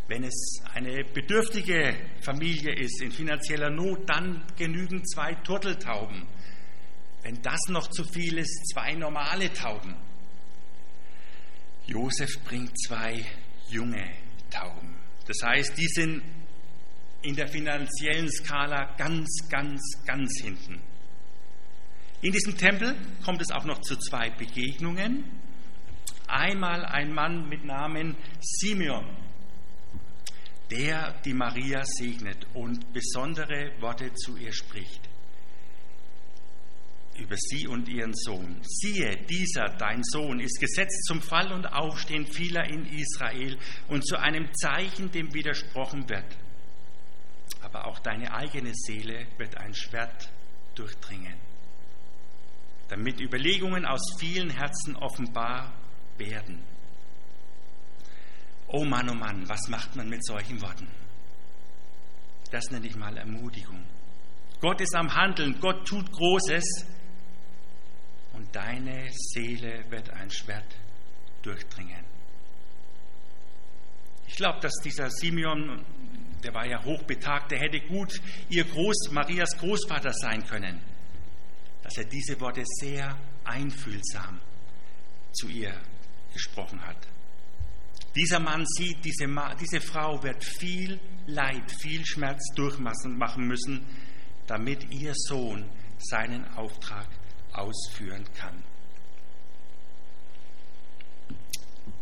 Wenn 0.08 0.24
es 0.24 0.64
eine 0.74 1.04
bedürftige 1.04 1.98
Familie 2.22 2.74
ist 2.76 3.02
in 3.02 3.12
finanzieller 3.12 3.70
Not, 3.70 4.08
dann 4.08 4.42
genügen 4.58 5.04
zwei 5.06 5.34
Turteltauben. 5.34 6.28
Wenn 7.24 7.42
das 7.42 7.60
noch 7.68 7.90
zu 7.90 8.06
viel 8.06 8.38
ist, 8.38 8.72
zwei 8.74 8.94
normale 8.94 9.52
Tauben. 9.52 10.13
Josef 11.86 12.44
bringt 12.46 12.72
zwei 12.88 13.26
junge 13.70 14.10
Tauben. 14.50 14.96
Das 15.28 15.38
heißt, 15.44 15.78
die 15.78 15.88
sind 15.88 16.22
in 17.22 17.36
der 17.36 17.48
finanziellen 17.48 18.30
Skala 18.32 18.96
ganz, 18.98 19.30
ganz, 19.50 19.82
ganz 20.06 20.42
hinten. 20.42 20.80
In 22.22 22.32
diesem 22.32 22.58
Tempel 22.58 22.96
kommt 23.26 23.42
es 23.42 23.52
auch 23.52 23.66
noch 23.66 23.82
zu 23.82 23.98
zwei 23.98 24.30
Begegnungen. 24.30 25.26
Einmal 26.28 26.86
ein 26.86 27.14
Mann 27.14 27.50
mit 27.50 27.66
Namen 27.66 28.16
Simeon, 28.40 29.06
der 30.72 31.20
die 31.26 31.34
Maria 31.34 31.84
segnet 31.86 32.48
und 32.54 32.94
besondere 32.94 33.72
Worte 33.82 34.14
zu 34.14 34.38
ihr 34.38 34.54
spricht 34.54 35.13
über 37.18 37.36
sie 37.38 37.68
und 37.68 37.88
ihren 37.88 38.14
Sohn. 38.14 38.60
Siehe, 38.64 39.18
dieser, 39.26 39.70
dein 39.78 40.04
Sohn, 40.04 40.40
ist 40.40 40.60
gesetzt 40.60 41.06
zum 41.06 41.22
Fall 41.22 41.52
und 41.52 41.66
Aufstehen 41.66 42.26
vieler 42.26 42.66
in 42.66 42.86
Israel 42.86 43.58
und 43.88 44.06
zu 44.06 44.18
einem 44.18 44.54
Zeichen, 44.54 45.12
dem 45.12 45.34
widersprochen 45.34 46.10
wird. 46.10 46.38
Aber 47.62 47.86
auch 47.86 48.00
deine 48.00 48.34
eigene 48.34 48.72
Seele 48.74 49.28
wird 49.38 49.58
ein 49.58 49.74
Schwert 49.74 50.30
durchdringen, 50.76 51.36
damit 52.88 53.22
Überlegungen 53.22 53.86
aus 53.86 54.16
vielen 54.20 54.50
Herzen 54.50 54.96
offenbar 54.96 55.74
werden. 56.18 56.64
Oh 58.68 58.84
Mann, 58.84 59.10
oh 59.10 59.14
Mann, 59.14 59.48
was 59.48 59.68
macht 59.70 59.96
man 59.96 60.10
mit 60.10 60.26
solchen 60.26 60.62
Worten? 60.62 60.88
Das 62.52 62.70
nenne 62.72 62.88
ich 62.88 62.96
mal 62.96 63.16
Ermutigung. 63.18 63.84
Gott 64.62 64.80
ist 64.80 64.96
am 64.96 65.14
Handeln, 65.14 65.60
Gott 65.60 65.88
tut 65.88 66.12
Großes 66.12 66.86
deine 68.54 69.10
Seele 69.12 69.84
wird 69.90 70.10
ein 70.12 70.32
Schwert 70.32 70.78
durchdringen. 71.42 72.06
Ich 74.28 74.36
glaube, 74.36 74.60
dass 74.62 74.74
dieser 74.84 75.10
Simeon, 75.10 75.84
der 76.44 76.54
war 76.54 76.66
ja 76.66 76.84
hochbetagt, 76.84 77.52
der 77.52 77.60
hätte 77.60 77.82
gut 77.82 78.22
ihr 78.50 78.64
Groß, 78.64 79.12
Marias 79.12 79.58
Großvater 79.58 80.14
sein 80.14 80.46
können, 80.46 80.82
dass 81.84 81.98
er 81.98 82.06
diese 82.06 82.40
Worte 82.40 82.64
sehr 82.66 83.18
einfühlsam 83.44 84.40
zu 85.34 85.50
ihr 85.50 85.74
gesprochen 86.32 86.82
hat. 86.82 87.08
Dieser 88.16 88.40
Mann 88.40 88.64
sieht, 88.66 89.04
diese, 89.04 89.26
diese 89.60 89.82
Frau 89.82 90.22
wird 90.24 90.44
viel 90.44 91.00
Leid, 91.26 91.72
viel 91.82 92.06
Schmerz 92.06 92.42
durchmachen 92.56 93.48
müssen, 93.48 93.86
damit 94.46 94.92
ihr 94.92 95.14
Sohn 95.16 95.68
seinen 95.98 96.46
Auftrag 96.56 97.08
ausführen 97.54 98.26
kann. 98.34 98.64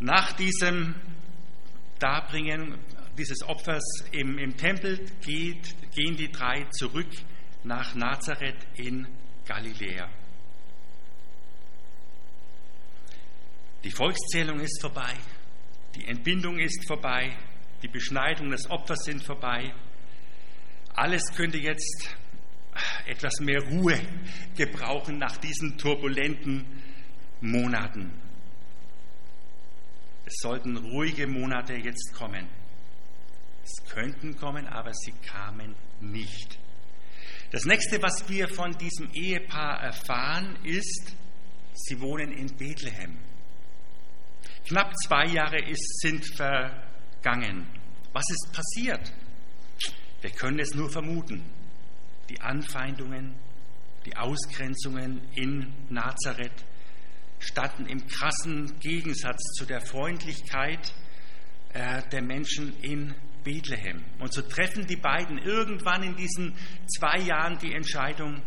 Nach 0.00 0.32
diesem 0.32 0.94
Darbringen 1.98 2.78
dieses 3.16 3.42
Opfers 3.42 3.84
im, 4.10 4.38
im 4.38 4.56
Tempel 4.56 4.98
geht, 5.20 5.92
gehen 5.92 6.16
die 6.16 6.30
drei 6.30 6.64
zurück 6.72 7.10
nach 7.62 7.94
Nazareth 7.94 8.66
in 8.74 9.06
Galiläa. 9.46 10.08
Die 13.84 13.90
Volkszählung 13.90 14.60
ist 14.60 14.80
vorbei. 14.80 15.14
Die 15.94 16.06
Entbindung 16.06 16.58
ist 16.58 16.86
vorbei, 16.86 17.36
die 17.82 17.88
Beschneidung 17.88 18.50
des 18.50 18.70
Opfers 18.70 19.04
sind 19.04 19.22
vorbei. 19.22 19.74
Alles 20.94 21.22
könnte 21.34 21.58
jetzt 21.58 22.16
etwas 23.06 23.40
mehr 23.40 23.60
Ruhe 23.62 24.00
gebrauchen 24.56 25.18
nach 25.18 25.36
diesen 25.36 25.76
turbulenten 25.78 26.64
Monaten. 27.40 28.12
Es 30.24 30.34
sollten 30.40 30.76
ruhige 30.76 31.26
Monate 31.26 31.74
jetzt 31.74 32.14
kommen. 32.14 32.48
Es 33.64 33.84
könnten 33.90 34.36
kommen, 34.36 34.66
aber 34.66 34.92
sie 34.94 35.12
kamen 35.12 35.74
nicht. 36.00 36.58
Das 37.50 37.64
nächste, 37.64 38.00
was 38.02 38.28
wir 38.28 38.48
von 38.48 38.72
diesem 38.78 39.10
Ehepaar 39.12 39.82
erfahren, 39.82 40.56
ist, 40.64 41.14
sie 41.74 42.00
wohnen 42.00 42.32
in 42.32 42.46
Bethlehem. 42.56 43.18
Knapp 44.66 44.94
zwei 45.04 45.26
Jahre 45.26 45.60
ist, 45.60 46.00
sind 46.00 46.24
vergangen. 46.34 47.66
Was 48.12 48.24
ist 48.30 48.52
passiert? 48.52 49.12
Wir 50.22 50.30
können 50.30 50.60
es 50.60 50.74
nur 50.74 50.90
vermuten. 50.90 51.42
Die 52.28 52.40
Anfeindungen, 52.40 53.34
die 54.06 54.16
Ausgrenzungen 54.16 55.20
in 55.34 55.72
Nazareth 55.90 56.64
standen 57.38 57.86
im 57.86 58.06
krassen 58.06 58.78
Gegensatz 58.80 59.42
zu 59.58 59.64
der 59.64 59.80
Freundlichkeit 59.80 60.94
äh, 61.72 62.02
der 62.10 62.22
Menschen 62.22 62.76
in 62.80 63.14
Bethlehem. 63.42 64.04
Und 64.20 64.32
so 64.32 64.42
treffen 64.42 64.86
die 64.86 64.96
beiden 64.96 65.38
irgendwann 65.38 66.02
in 66.02 66.16
diesen 66.16 66.54
zwei 66.86 67.18
Jahren 67.18 67.58
die 67.58 67.74
Entscheidung, 67.74 68.40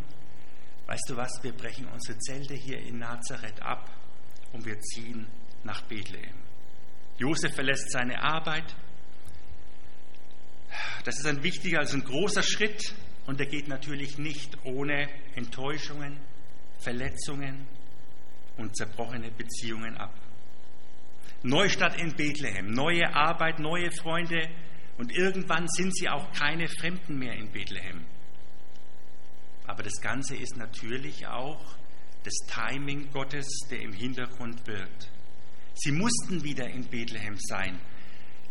weißt 0.88 1.10
du 1.10 1.18
was, 1.18 1.44
wir 1.44 1.54
brechen 1.54 1.88
unsere 1.88 2.18
Zelte 2.20 2.54
hier 2.54 2.80
in 2.80 3.00
Nazareth 3.00 3.62
ab 3.62 3.90
und 4.54 4.66
wir 4.66 4.80
ziehen 4.80 5.28
nach 5.64 5.82
Bethlehem. 5.84 6.36
Josef 7.18 7.54
verlässt 7.54 7.92
seine 7.92 8.22
Arbeit. 8.22 8.76
Das 11.04 11.18
ist 11.18 11.26
ein 11.26 11.44
wichtiger, 11.44 11.80
also 11.80 11.98
ein 11.98 12.04
großer 12.04 12.44
Schritt 12.44 12.94
und 13.26 13.40
er 13.40 13.48
geht 13.48 13.68
natürlich 13.68 14.18
nicht 14.18 14.58
ohne 14.64 15.10
Enttäuschungen, 15.36 16.20
Verletzungen 16.80 17.68
und 18.58 18.76
zerbrochene 18.76 19.32
Beziehungen 19.32 19.98
ab. 19.98 20.14
Neustadt 21.44 22.00
in 22.00 22.16
Bethlehem, 22.16 22.72
neue 22.72 23.14
Arbeit, 23.14 23.60
neue 23.60 23.92
Freunde 23.92 24.50
und 24.98 25.12
irgendwann 25.12 25.68
sind 25.68 25.96
sie 25.96 26.10
auch 26.10 26.32
keine 26.32 26.68
Fremden 26.68 27.18
mehr 27.18 27.34
in 27.34 27.52
Bethlehem. 27.52 28.06
Aber 29.68 29.84
das 29.84 30.00
Ganze 30.02 30.36
ist 30.36 30.58
natürlich 30.58 31.28
auch 31.28 31.62
das 32.24 32.34
Timing 32.48 33.12
Gottes, 33.12 33.48
der 33.70 33.82
im 33.82 33.94
Hintergrund 33.94 34.66
wirkt. 34.68 35.12
Sie 35.76 35.92
mussten 35.92 36.44
wieder 36.44 36.68
in 36.68 36.88
Bethlehem 36.88 37.38
sein, 37.38 37.80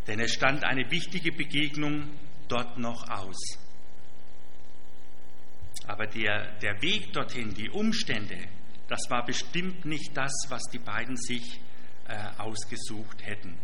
denn 0.07 0.21
es 0.21 0.33
stand 0.33 0.65
eine 0.65 0.91
wichtige 0.91 1.33
Begegnung 1.33 2.11
dort 2.49 2.79
noch 2.79 3.09
aus. 3.09 3.59
Aber 5.87 6.07
der, 6.07 6.57
der 6.59 6.81
Weg 6.83 7.13
dorthin, 7.13 7.53
die 7.55 7.71
Umstände, 7.71 8.39
das 8.89 9.01
war 9.09 9.25
bestimmt 9.25 9.85
nicht 9.85 10.17
das, 10.17 10.33
was 10.49 10.63
die 10.73 10.79
beiden 10.79 11.17
sich 11.17 11.61
äh, 12.07 12.17
ausgesucht 12.39 13.25
hätten. 13.25 13.57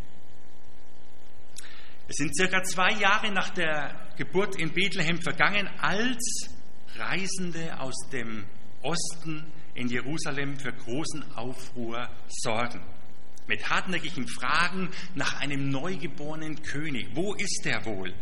Es 2.08 2.16
sind 2.16 2.34
circa 2.34 2.62
zwei 2.64 2.90
Jahre 2.98 3.30
nach 3.30 3.50
der 3.50 4.08
Geburt 4.16 4.56
in 4.56 4.72
Bethlehem 4.72 5.22
vergangen, 5.22 5.68
als 5.78 6.50
Reisende 6.96 7.78
aus 7.78 7.94
dem 8.12 8.44
Osten 8.82 9.46
in 9.74 9.88
Jerusalem 9.88 10.58
für 10.58 10.72
großen 10.72 11.36
Aufruhr 11.36 12.08
sorgen. 12.26 12.82
Mit 13.46 13.68
hartnäckigen 13.68 14.26
Fragen 14.26 14.90
nach 15.14 15.40
einem 15.40 15.70
neugeborenen 15.70 16.60
König. 16.62 17.08
Wo 17.14 17.34
ist 17.34 17.64
er 17.64 17.84
wohl? 17.84 18.12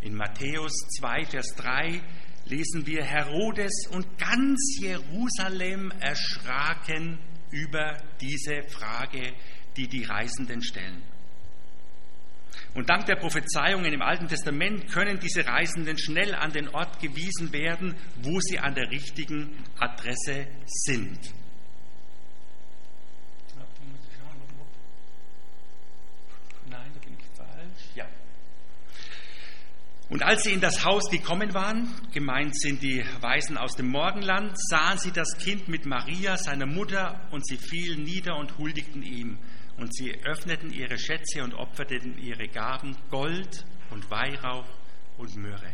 In 0.00 0.14
Matthäus 0.14 0.72
2, 0.98 1.26
Vers 1.26 1.54
3 1.56 2.00
lesen 2.46 2.86
wir, 2.86 3.04
Herodes 3.04 3.86
und 3.90 4.18
ganz 4.18 4.78
Jerusalem 4.80 5.92
erschraken 6.00 7.18
über 7.50 7.96
diese 8.20 8.62
Frage, 8.68 9.32
die 9.76 9.88
die 9.88 10.04
Reisenden 10.04 10.62
stellen. 10.62 11.02
Und 12.74 12.88
dank 12.88 13.04
der 13.06 13.16
Prophezeiungen 13.16 13.92
im 13.92 14.00
Alten 14.00 14.28
Testament 14.28 14.90
können 14.90 15.18
diese 15.18 15.46
Reisenden 15.46 15.98
schnell 15.98 16.34
an 16.34 16.52
den 16.52 16.68
Ort 16.68 17.00
gewiesen 17.00 17.52
werden, 17.52 17.94
wo 18.22 18.40
sie 18.40 18.58
an 18.58 18.74
der 18.74 18.90
richtigen 18.90 19.50
Adresse 19.78 20.46
sind. 20.66 21.41
Und 30.12 30.22
als 30.22 30.42
sie 30.42 30.52
in 30.52 30.60
das 30.60 30.84
Haus 30.84 31.08
gekommen 31.08 31.54
waren, 31.54 31.88
gemeint 32.12 32.54
sind 32.60 32.82
die 32.82 33.02
Weisen 33.22 33.56
aus 33.56 33.76
dem 33.76 33.88
Morgenland, 33.88 34.52
sahen 34.68 34.98
sie 34.98 35.10
das 35.10 35.38
Kind 35.38 35.68
mit 35.68 35.86
Maria, 35.86 36.36
seiner 36.36 36.66
Mutter, 36.66 37.26
und 37.30 37.46
sie 37.46 37.56
fielen 37.56 38.02
nieder 38.02 38.36
und 38.36 38.58
huldigten 38.58 39.02
ihm. 39.02 39.38
Und 39.78 39.96
sie 39.96 40.12
öffneten 40.22 40.70
ihre 40.70 40.98
Schätze 40.98 41.42
und 41.42 41.54
opferten 41.54 42.18
ihre 42.18 42.46
Gaben, 42.48 42.94
Gold 43.08 43.64
und 43.88 44.10
Weihrauch 44.10 44.68
und 45.16 45.34
Myrrhe. 45.34 45.72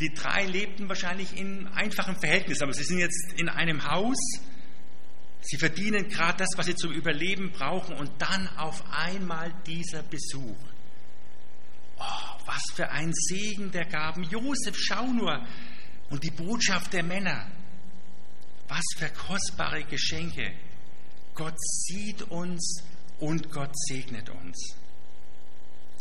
Die 0.00 0.12
drei 0.12 0.44
lebten 0.44 0.90
wahrscheinlich 0.90 1.38
in 1.38 1.68
einfachen 1.68 2.20
Verhältnissen, 2.20 2.64
aber 2.64 2.74
sie 2.74 2.84
sind 2.84 2.98
jetzt 2.98 3.32
in 3.38 3.48
einem 3.48 3.82
Haus. 3.90 4.18
Sie 5.40 5.56
verdienen 5.56 6.06
gerade 6.08 6.36
das, 6.36 6.50
was 6.56 6.66
sie 6.66 6.74
zum 6.74 6.92
Überleben 6.92 7.50
brauchen, 7.50 7.96
und 7.96 8.10
dann 8.18 8.46
auf 8.58 8.84
einmal 8.92 9.54
dieser 9.66 10.02
Besuch. 10.02 10.58
Oh, 11.98 12.40
was 12.46 12.62
für 12.74 12.90
ein 12.90 13.12
Segen 13.12 13.70
der 13.70 13.86
Gaben. 13.86 14.24
Josef, 14.24 14.76
schau 14.76 15.06
nur. 15.06 15.46
Und 16.10 16.22
die 16.24 16.30
Botschaft 16.30 16.92
der 16.92 17.02
Männer. 17.02 17.46
Was 18.68 18.84
für 18.96 19.08
kostbare 19.08 19.84
Geschenke. 19.84 20.52
Gott 21.34 21.58
sieht 21.60 22.22
uns 22.22 22.82
und 23.18 23.50
Gott 23.50 23.72
segnet 23.88 24.28
uns. 24.30 24.76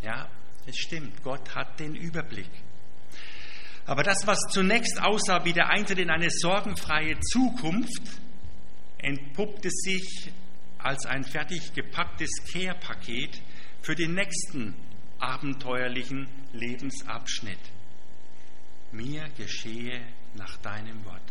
Ja, 0.04 0.28
es 0.66 0.78
stimmt. 0.78 1.24
Gott 1.24 1.56
hat 1.56 1.80
den 1.80 1.96
Überblick. 1.96 2.50
Aber 3.86 4.04
das, 4.04 4.28
was 4.28 4.40
zunächst 4.52 5.02
aussah 5.02 5.46
wie 5.46 5.54
der 5.54 5.70
Eintritt 5.70 6.00
in 6.00 6.10
eine 6.10 6.30
sorgenfreie 6.30 7.18
Zukunft, 7.22 8.04
entpuppte 8.98 9.70
sich 9.70 10.32
als 10.78 11.06
ein 11.06 11.24
fertig 11.24 11.74
gepacktes 11.74 12.32
Kehrpaket 12.52 13.42
für 13.82 13.96
den 13.96 14.14
nächsten 14.14 14.76
abenteuerlichen 15.20 16.28
Lebensabschnitt. 16.54 17.60
Mir 18.92 19.30
geschehe 19.38 20.02
nach 20.36 20.58
deinem 20.58 21.04
Wort. 21.06 21.22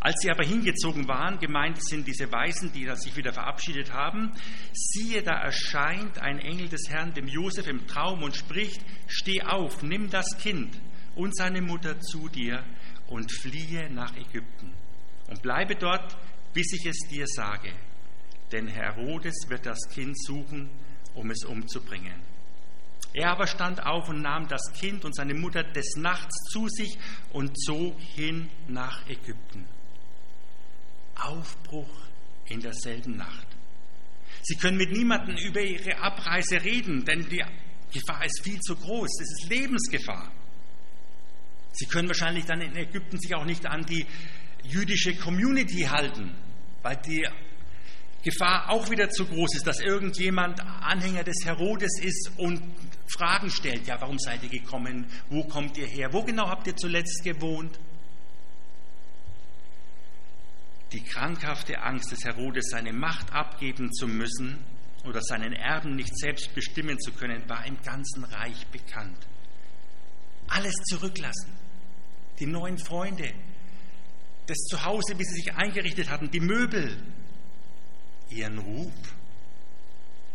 Als 0.00 0.16
sie 0.20 0.30
aber 0.30 0.44
hingezogen 0.44 1.06
waren, 1.06 1.38
gemeint 1.38 1.80
sind 1.80 2.08
diese 2.08 2.32
Weisen, 2.32 2.72
die 2.72 2.90
sich 2.96 3.16
wieder 3.16 3.32
verabschiedet 3.32 3.92
haben, 3.92 4.32
siehe, 4.72 5.22
da 5.22 5.40
erscheint 5.40 6.18
ein 6.18 6.40
Engel 6.40 6.68
des 6.68 6.88
Herrn 6.88 7.14
dem 7.14 7.28
Josef 7.28 7.68
im 7.68 7.86
Traum 7.86 8.24
und 8.24 8.34
spricht, 8.34 8.84
steh 9.06 9.42
auf, 9.42 9.84
nimm 9.84 10.10
das 10.10 10.36
Kind 10.38 10.76
und 11.14 11.36
seine 11.36 11.62
Mutter 11.62 12.00
zu 12.00 12.28
dir 12.28 12.64
und 13.06 13.30
fliehe 13.30 13.92
nach 13.92 14.16
Ägypten 14.16 14.72
und 15.28 15.40
bleibe 15.40 15.76
dort, 15.76 16.16
bis 16.52 16.72
ich 16.72 16.84
es 16.86 17.08
dir 17.08 17.26
sage. 17.28 17.72
Denn 18.50 18.66
Herodes 18.66 19.48
wird 19.48 19.66
das 19.66 19.88
Kind 19.94 20.20
suchen, 20.20 20.68
um 21.14 21.30
es 21.30 21.44
umzubringen. 21.44 22.31
Er 23.14 23.30
aber 23.30 23.46
stand 23.46 23.84
auf 23.84 24.08
und 24.08 24.22
nahm 24.22 24.48
das 24.48 24.72
Kind 24.72 25.04
und 25.04 25.14
seine 25.14 25.34
Mutter 25.34 25.64
des 25.64 25.96
Nachts 25.96 26.34
zu 26.50 26.66
sich 26.68 26.98
und 27.32 27.58
zog 27.58 28.00
hin 28.00 28.48
nach 28.68 29.06
Ägypten. 29.08 29.66
Aufbruch 31.14 31.90
in 32.46 32.60
derselben 32.60 33.16
Nacht. 33.16 33.46
Sie 34.42 34.56
können 34.56 34.78
mit 34.78 34.92
niemandem 34.92 35.36
über 35.36 35.60
ihre 35.60 35.98
Abreise 35.98 36.62
reden, 36.62 37.04
denn 37.04 37.28
die 37.28 37.44
Gefahr 37.92 38.24
ist 38.24 38.42
viel 38.42 38.58
zu 38.60 38.74
groß. 38.74 39.20
Es 39.20 39.42
ist 39.42 39.50
Lebensgefahr. 39.50 40.32
Sie 41.72 41.86
können 41.86 42.08
wahrscheinlich 42.08 42.44
dann 42.46 42.60
in 42.60 42.74
Ägypten 42.76 43.18
sich 43.20 43.34
auch 43.34 43.44
nicht 43.44 43.66
an 43.66 43.84
die 43.84 44.06
jüdische 44.62 45.14
Community 45.16 45.82
halten, 45.82 46.34
weil 46.82 46.96
die 46.96 47.26
Gefahr 48.22 48.70
auch 48.70 48.88
wieder 48.88 49.10
zu 49.10 49.26
groß 49.26 49.56
ist, 49.56 49.66
dass 49.66 49.80
irgendjemand 49.80 50.60
Anhänger 50.60 51.24
des 51.24 51.44
Herodes 51.44 52.00
ist 52.00 52.30
und 52.36 52.62
Fragen 53.08 53.50
stellt. 53.50 53.86
Ja, 53.86 54.00
warum 54.00 54.18
seid 54.18 54.42
ihr 54.44 54.48
gekommen? 54.48 55.06
Wo 55.28 55.44
kommt 55.44 55.76
ihr 55.76 55.86
her? 55.86 56.12
Wo 56.12 56.22
genau 56.22 56.48
habt 56.48 56.66
ihr 56.66 56.76
zuletzt 56.76 57.24
gewohnt? 57.24 57.78
Die 60.92 61.02
krankhafte 61.02 61.82
Angst 61.82 62.12
des 62.12 62.24
Herodes, 62.24 62.68
seine 62.70 62.92
Macht 62.92 63.32
abgeben 63.32 63.92
zu 63.92 64.06
müssen 64.06 64.58
oder 65.04 65.20
seinen 65.22 65.52
Erben 65.52 65.96
nicht 65.96 66.16
selbst 66.16 66.54
bestimmen 66.54 67.00
zu 67.00 67.12
können, 67.12 67.48
war 67.48 67.66
im 67.66 67.80
ganzen 67.82 68.24
Reich 68.24 68.66
bekannt. 68.68 69.18
Alles 70.48 70.74
zurücklassen. 70.84 71.50
Die 72.38 72.46
neuen 72.46 72.78
Freunde, 72.78 73.32
das 74.46 74.58
Zuhause, 74.68 75.18
wie 75.18 75.24
sie 75.24 75.34
sich 75.34 75.54
eingerichtet 75.54 76.10
hatten, 76.10 76.30
die 76.30 76.40
Möbel, 76.40 76.96
ihren 78.32 78.58
Ruf. 78.58 78.92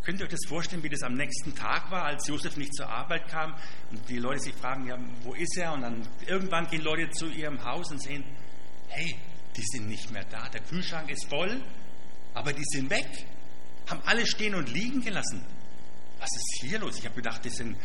Könnt 0.03 0.21
ihr 0.21 0.25
euch 0.25 0.31
das 0.31 0.47
vorstellen, 0.47 0.83
wie 0.83 0.89
das 0.89 1.03
am 1.03 1.15
nächsten 1.15 1.53
Tag 1.53 1.91
war, 1.91 2.05
als 2.05 2.27
Josef 2.27 2.55
nicht 2.55 2.73
zur 2.73 2.87
Arbeit 2.87 3.27
kam 3.27 3.53
und 3.91 4.07
die 4.07 4.19
Leute 4.19 4.39
sich 4.39 4.53
fragen, 4.53 4.87
ja, 4.87 4.97
wo 5.23 5.33
ist 5.33 5.57
er? 5.57 5.73
Und 5.73 5.81
dann 5.81 6.07
irgendwann 6.25 6.65
gehen 6.67 6.81
Leute 6.81 7.09
zu 7.11 7.27
ihrem 7.27 7.61
Haus 7.65 7.91
und 7.91 8.01
sehen, 8.01 8.23
hey, 8.87 9.17
die 9.57 9.63
sind 9.63 9.89
nicht 9.89 10.09
mehr 10.11 10.23
da. 10.23 10.47
Der 10.47 10.61
Kühlschrank 10.61 11.09
ist 11.09 11.27
voll, 11.27 11.61
aber 12.33 12.53
die 12.53 12.63
sind 12.63 12.89
weg. 12.89 13.25
Haben 13.89 14.01
alle 14.05 14.25
stehen 14.25 14.55
und 14.55 14.69
liegen 14.69 15.01
gelassen. 15.01 15.45
Was 16.19 16.29
ist 16.33 16.61
hier 16.61 16.79
los? 16.79 16.99
Ich 16.99 17.05
habe 17.05 17.15
gedacht, 17.15 17.45
das 17.45 17.55
sind 17.55 17.75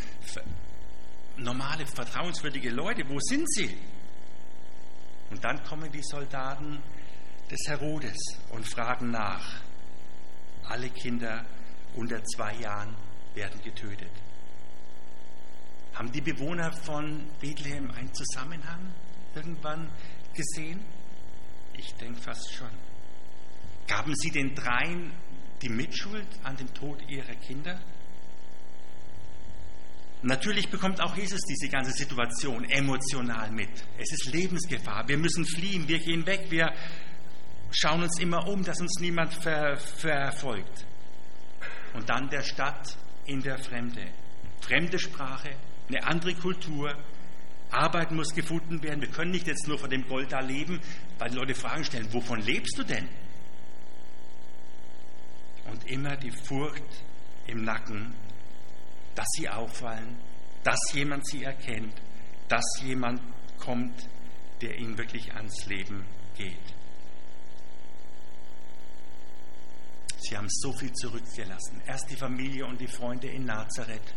normale, 1.38 1.86
vertrauenswürdige 1.86 2.70
Leute. 2.70 3.02
Wo 3.08 3.18
sind 3.18 3.50
sie? 3.52 3.76
Und 5.30 5.42
dann 5.42 5.62
kommen 5.64 5.90
die 5.90 6.02
Soldaten 6.02 6.80
des 7.50 7.60
Herodes 7.66 8.18
und 8.50 8.68
fragen 8.68 9.10
nach 9.10 9.60
alle 10.68 10.88
Kinder 10.90 11.44
unter 11.94 12.22
zwei 12.24 12.54
Jahren 12.54 12.94
werden 13.34 13.60
getötet. 13.62 14.10
Haben 15.94 16.10
die 16.12 16.20
Bewohner 16.20 16.72
von 16.72 17.26
Bethlehem 17.40 17.90
einen 17.90 18.12
Zusammenhang 18.14 18.94
irgendwann 19.34 19.88
gesehen? 20.34 20.80
Ich 21.76 21.94
denke 21.94 22.20
fast 22.20 22.52
schon. 22.52 22.70
Gaben 23.86 24.14
sie 24.16 24.30
den 24.30 24.54
dreien 24.54 25.12
die 25.60 25.68
Mitschuld 25.68 26.26
an 26.42 26.56
dem 26.56 26.72
Tod 26.72 26.98
ihrer 27.08 27.34
Kinder? 27.36 27.80
Natürlich 30.22 30.70
bekommt 30.70 31.00
auch 31.00 31.16
Jesus 31.16 31.40
diese 31.40 31.68
ganze 31.68 31.90
Situation 31.90 32.64
emotional 32.70 33.50
mit. 33.50 33.70
Es 33.98 34.12
ist 34.12 34.32
Lebensgefahr. 34.32 35.08
Wir 35.08 35.18
müssen 35.18 35.44
fliehen. 35.44 35.88
Wir 35.88 35.98
gehen 35.98 36.24
weg. 36.26 36.46
Wir 36.48 36.72
schauen 37.73 38.03
uns 38.03 38.18
immer 38.20 38.47
um, 38.47 38.62
dass 38.64 38.81
uns 38.81 39.01
niemand 39.01 39.35
ver 39.35 39.77
verfolgt. 39.77 40.87
Und 41.95 42.09
dann 42.09 42.29
der 42.29 42.43
Stadt 42.43 42.97
in 43.27 43.43
der 43.43 43.59
Fremde. 43.59 44.07
Fremde 44.61 44.99
Sprache, 44.99 45.51
eine 45.89 46.05
andere 46.05 46.35
Kultur. 46.35 46.95
Arbeit 47.70 48.11
muss 48.12 48.35
gefunden 48.35 48.83
werden. 48.83 49.01
Wir 49.01 49.11
können 49.11 49.31
nicht 49.31 49.47
jetzt 49.47 49.66
nur 49.66 49.79
von 49.79 49.89
dem 49.89 50.07
Gold 50.07 50.31
da 50.33 50.41
leben, 50.41 50.81
weil 51.18 51.31
die 51.31 51.37
Leute 51.37 51.55
Fragen 51.55 51.85
stellen, 51.85 52.12
wovon 52.12 52.41
lebst 52.41 52.79
du 52.79 52.85
denn? 52.85 53.09
Und 55.70 55.89
immer 55.89 56.16
die 56.16 56.31
Furcht 56.31 56.83
im 57.47 57.64
Nacken, 57.64 58.14
dass 59.14 59.27
sie 59.37 59.49
auffallen, 59.49 60.18
dass 60.64 60.79
jemand 60.93 61.27
sie 61.27 61.45
erkennt, 61.45 61.95
dass 62.49 62.64
jemand 62.83 63.20
kommt, 63.59 64.09
der 64.61 64.79
ihnen 64.79 64.99
wirklich 64.99 65.33
ans 65.35 65.66
Leben 65.66 66.05
geht. 66.37 66.75
Sie 70.23 70.37
haben 70.37 70.49
so 70.49 70.73
viel 70.73 70.93
zurückgelassen. 70.93 71.83
Erst 71.87 72.11
die 72.11 72.16
Familie 72.16 72.64
und 72.66 72.81
die 72.81 72.87
Freunde 72.87 73.29
in 73.29 73.45
Nazareth, 73.45 74.14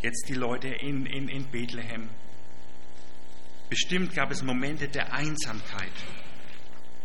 jetzt 0.00 0.28
die 0.28 0.34
Leute 0.34 0.68
in, 0.68 1.06
in, 1.06 1.28
in 1.28 1.44
Bethlehem. 1.50 2.08
Bestimmt 3.68 4.14
gab 4.14 4.30
es 4.30 4.42
Momente 4.42 4.88
der 4.88 5.12
Einsamkeit. 5.12 5.92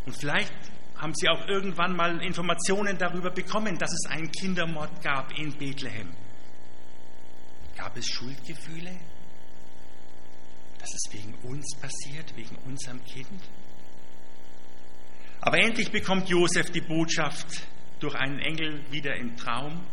Und 0.06 0.16
vielleicht 0.16 0.54
haben 0.96 1.14
Sie 1.16 1.30
auch 1.30 1.48
irgendwann 1.48 1.96
mal 1.96 2.22
Informationen 2.22 2.98
darüber 2.98 3.32
bekommen, 3.32 3.78
dass 3.78 3.92
es 3.92 4.10
einen 4.10 4.32
Kindermord 4.32 5.02
gab 5.02 5.38
in 5.38 5.52
Bethlehem. 5.58 6.10
Gab 7.78 7.96
es 7.98 8.08
Schuldgefühle? 8.08 8.98
Dass 10.78 10.90
es 10.94 11.14
wegen 11.14 11.34
uns 11.44 11.76
passiert, 11.80 12.36
wegen 12.36 12.56
unserem 12.66 13.04
Kind? 13.04 13.42
Aber 15.42 15.58
endlich 15.58 15.92
bekommt 15.92 16.30
Josef 16.30 16.70
die 16.72 16.82
Botschaft 16.82 17.48
durch 18.00 18.16
einen 18.16 18.40
Engel 18.40 18.84
wieder 18.92 19.16
im 19.16 19.36
Traum. 19.36 19.86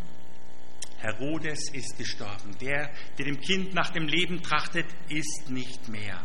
Herodes 0.98 1.70
ist 1.72 1.98
gestorben. 1.98 2.56
Der, 2.60 2.90
der 3.18 3.26
dem 3.26 3.40
Kind 3.40 3.74
nach 3.74 3.90
dem 3.90 4.08
Leben 4.08 4.42
trachtet, 4.42 4.86
ist 5.08 5.50
nicht 5.50 5.88
mehr. 5.88 6.22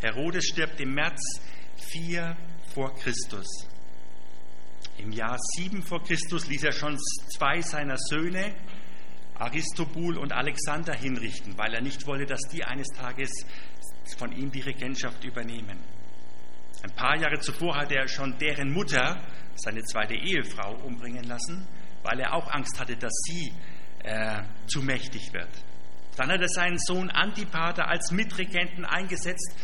Herodes 0.00 0.46
stirbt 0.46 0.80
im 0.80 0.94
März 0.94 1.20
4 1.92 2.36
vor 2.74 2.94
Christus. 2.96 3.46
Im 4.98 5.12
Jahr 5.12 5.38
7 5.56 5.82
vor 5.82 6.02
Christus 6.02 6.48
ließ 6.48 6.64
er 6.64 6.72
schon 6.72 6.98
zwei 7.36 7.60
seiner 7.60 7.96
Söhne, 7.98 8.54
Aristobul 9.34 10.18
und 10.18 10.32
Alexander, 10.32 10.94
hinrichten, 10.94 11.56
weil 11.58 11.74
er 11.74 11.82
nicht 11.82 12.06
wollte, 12.06 12.26
dass 12.26 12.40
die 12.50 12.64
eines 12.64 12.88
Tages 12.88 13.30
von 14.16 14.32
ihm 14.32 14.50
die 14.50 14.60
Regentschaft 14.60 15.24
übernehmen. 15.24 15.78
Ein 16.82 16.94
paar 16.94 17.16
Jahre 17.16 17.38
zuvor 17.38 17.76
hatte 17.76 17.94
er 17.94 18.08
schon 18.08 18.36
deren 18.38 18.72
Mutter, 18.72 19.20
seine 19.56 19.82
zweite 19.82 20.14
Ehefrau, 20.14 20.74
umbringen 20.84 21.24
lassen, 21.24 21.66
weil 22.02 22.20
er 22.20 22.34
auch 22.34 22.50
Angst 22.50 22.78
hatte, 22.80 22.96
dass 22.96 23.12
sie 23.24 23.52
äh, 24.04 24.42
zu 24.66 24.82
mächtig 24.82 25.32
wird. 25.32 25.50
Dann 26.16 26.30
hat 26.30 26.40
er 26.40 26.48
seinen 26.48 26.78
Sohn 26.78 27.10
Antipater 27.10 27.88
als 27.88 28.10
Mitregenten 28.10 28.84
eingesetzt, 28.84 29.54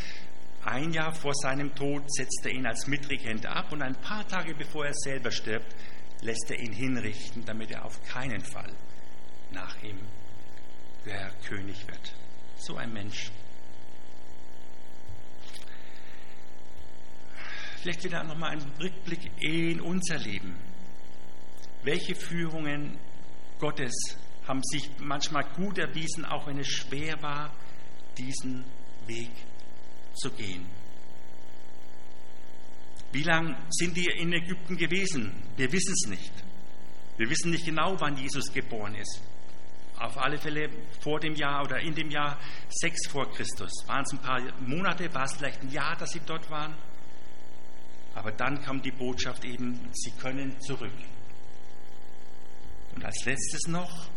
ein 0.64 0.92
Jahr 0.92 1.14
vor 1.14 1.34
seinem 1.34 1.74
Tod 1.74 2.02
setzt 2.12 2.42
er 2.44 2.52
ihn 2.52 2.66
als 2.66 2.86
Mitregent 2.86 3.46
ab 3.46 3.72
und 3.72 3.80
ein 3.80 3.94
paar 3.94 4.26
Tage 4.26 4.54
bevor 4.54 4.86
er 4.86 4.94
selber 4.94 5.30
stirbt, 5.30 5.74
lässt 6.20 6.50
er 6.50 6.58
ihn 6.58 6.72
hinrichten, 6.72 7.44
damit 7.44 7.70
er 7.70 7.84
auf 7.84 8.02
keinen 8.02 8.40
Fall 8.40 8.72
nach 9.50 9.82
ihm 9.82 9.98
der 11.06 11.30
König 11.46 11.86
wird. 11.86 12.12
So 12.58 12.76
ein 12.76 12.92
Mensch. 12.92 13.30
Vielleicht 17.82 18.04
wieder 18.04 18.24
nochmal 18.24 18.50
ein 18.50 18.62
Rückblick 18.80 19.30
in 19.40 19.80
unser 19.80 20.18
Leben. 20.18 20.54
Welche 21.84 22.14
Führungen 22.14 22.98
Gottes 23.58 23.94
haben 24.46 24.62
sich 24.64 24.90
manchmal 24.98 25.44
gut 25.56 25.78
erwiesen, 25.78 26.24
auch 26.24 26.46
wenn 26.46 26.58
es 26.58 26.68
schwer 26.68 27.20
war, 27.22 27.52
diesen 28.16 28.64
Weg 29.06 29.30
zu 30.14 30.30
gehen. 30.30 30.66
Wie 33.12 33.22
lange 33.22 33.56
sind 33.70 33.96
die 33.96 34.06
in 34.06 34.32
Ägypten 34.32 34.76
gewesen? 34.76 35.32
Wir 35.56 35.70
wissen 35.72 35.92
es 35.92 36.08
nicht. 36.10 36.32
Wir 37.16 37.30
wissen 37.30 37.50
nicht 37.50 37.64
genau, 37.64 37.98
wann 38.00 38.16
Jesus 38.16 38.52
geboren 38.52 38.94
ist. 38.94 39.22
Auf 39.98 40.16
alle 40.18 40.38
Fälle 40.38 40.68
vor 41.00 41.18
dem 41.18 41.34
Jahr 41.34 41.64
oder 41.64 41.80
in 41.80 41.94
dem 41.94 42.10
Jahr 42.10 42.38
6 42.68 43.08
vor 43.10 43.30
Christus. 43.32 43.70
Waren 43.86 44.04
es 44.04 44.12
ein 44.12 44.20
paar 44.20 44.40
Monate, 44.60 45.12
war 45.14 45.24
es 45.24 45.34
vielleicht 45.34 45.62
ein 45.62 45.70
Jahr, 45.70 45.96
dass 45.96 46.10
sie 46.10 46.20
dort 46.24 46.48
waren? 46.50 46.74
Aber 48.18 48.32
dann 48.32 48.60
kam 48.60 48.82
die 48.82 48.90
Botschaft 48.90 49.44
eben, 49.44 49.78
sie 49.92 50.10
können 50.10 50.60
zurück. 50.60 50.92
Und 52.96 53.04
als 53.04 53.24
letztes 53.24 53.68
noch, 53.68 54.08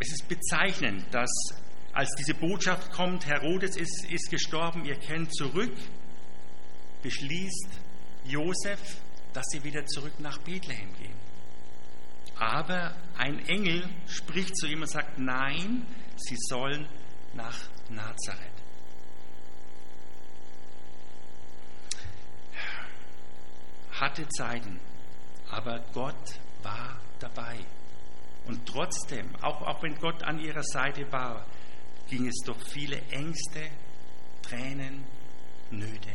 es 0.00 0.10
ist 0.10 0.26
bezeichnend, 0.28 1.06
dass 1.12 1.30
als 1.92 2.10
diese 2.18 2.34
Botschaft 2.34 2.90
kommt, 2.90 3.24
Herodes 3.24 3.76
ist, 3.76 4.04
ist 4.10 4.30
gestorben, 4.30 4.84
ihr 4.84 4.96
kennt 4.96 5.32
zurück, 5.32 5.72
beschließt 7.04 7.68
Josef, 8.24 8.80
dass 9.32 9.44
sie 9.52 9.62
wieder 9.62 9.86
zurück 9.86 10.18
nach 10.18 10.38
Bethlehem 10.38 10.92
gehen. 10.96 11.14
Aber 12.34 12.96
ein 13.16 13.38
Engel 13.46 13.88
spricht 14.08 14.56
zu 14.56 14.66
ihm 14.66 14.80
und 14.80 14.90
sagt, 14.90 15.20
nein, 15.20 15.86
sie 16.16 16.36
sollen 16.48 16.84
nach 17.34 17.56
Nazareth. 17.90 18.55
Hatte 24.00 24.28
Zeiten, 24.28 24.78
aber 25.50 25.80
Gott 25.92 26.38
war 26.62 27.00
dabei. 27.18 27.58
Und 28.46 28.66
trotzdem, 28.66 29.34
auch, 29.42 29.62
auch 29.62 29.82
wenn 29.82 29.94
Gott 29.96 30.22
an 30.22 30.38
ihrer 30.38 30.62
Seite 30.62 31.10
war, 31.10 31.44
ging 32.08 32.26
es 32.26 32.36
durch 32.44 32.62
viele 32.68 33.00
Ängste, 33.10 33.70
Tränen, 34.42 35.04
Nöte. 35.70 36.10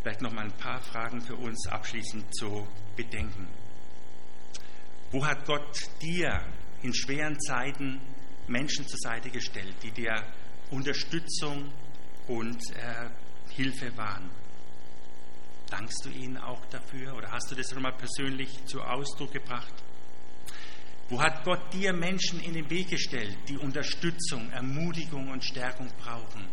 Vielleicht 0.00 0.22
noch 0.22 0.32
mal 0.32 0.44
ein 0.44 0.56
paar 0.56 0.80
Fragen 0.80 1.20
für 1.20 1.36
uns 1.36 1.66
abschließend 1.68 2.34
zu 2.34 2.66
bedenken. 2.96 3.46
Wo 5.10 5.24
hat 5.24 5.44
Gott 5.44 5.76
dir 6.00 6.40
in 6.82 6.94
schweren 6.94 7.38
Zeiten 7.40 8.00
Menschen 8.48 8.86
zur 8.86 8.98
Seite 8.98 9.30
gestellt, 9.30 9.76
die 9.82 9.90
dir 9.90 10.24
Unterstützung 10.70 11.70
und 12.26 12.58
äh, 12.74 13.10
Hilfe 13.50 13.96
waren? 13.96 14.30
Dankst 15.72 16.04
du 16.04 16.10
ihnen 16.10 16.36
auch 16.36 16.62
dafür 16.66 17.16
oder 17.16 17.30
hast 17.30 17.50
du 17.50 17.54
das 17.54 17.72
nochmal 17.72 17.94
persönlich 17.94 18.62
zu 18.66 18.82
Ausdruck 18.82 19.32
gebracht? 19.32 19.72
Wo 21.08 21.18
hat 21.18 21.44
Gott 21.44 21.72
dir 21.72 21.94
Menschen 21.94 22.40
in 22.40 22.52
den 22.52 22.68
Weg 22.68 22.90
gestellt, 22.90 23.38
die 23.48 23.56
Unterstützung, 23.56 24.50
Ermutigung 24.50 25.30
und 25.30 25.42
Stärkung 25.42 25.88
brauchen? 25.98 26.46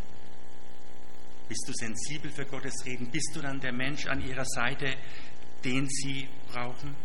Bist 1.49 1.67
du 1.67 1.73
sensibel 1.73 2.31
für 2.31 2.45
Gottes 2.45 2.85
Reden? 2.85 3.11
Bist 3.11 3.35
du 3.35 3.41
dann 3.41 3.59
der 3.59 3.73
Mensch 3.73 4.07
an 4.07 4.21
ihrer 4.21 4.45
Seite, 4.45 4.95
den 5.65 5.85
sie 5.89 6.29
brauchen? 6.53 6.95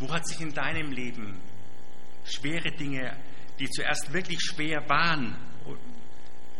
Wo 0.00 0.12
hat 0.12 0.28
sich 0.28 0.38
in 0.42 0.52
deinem 0.52 0.92
Leben 0.92 1.40
schwere 2.26 2.72
Dinge, 2.72 3.16
die 3.58 3.70
zuerst 3.70 4.12
wirklich 4.12 4.42
schwer 4.42 4.86
waren, 4.86 5.34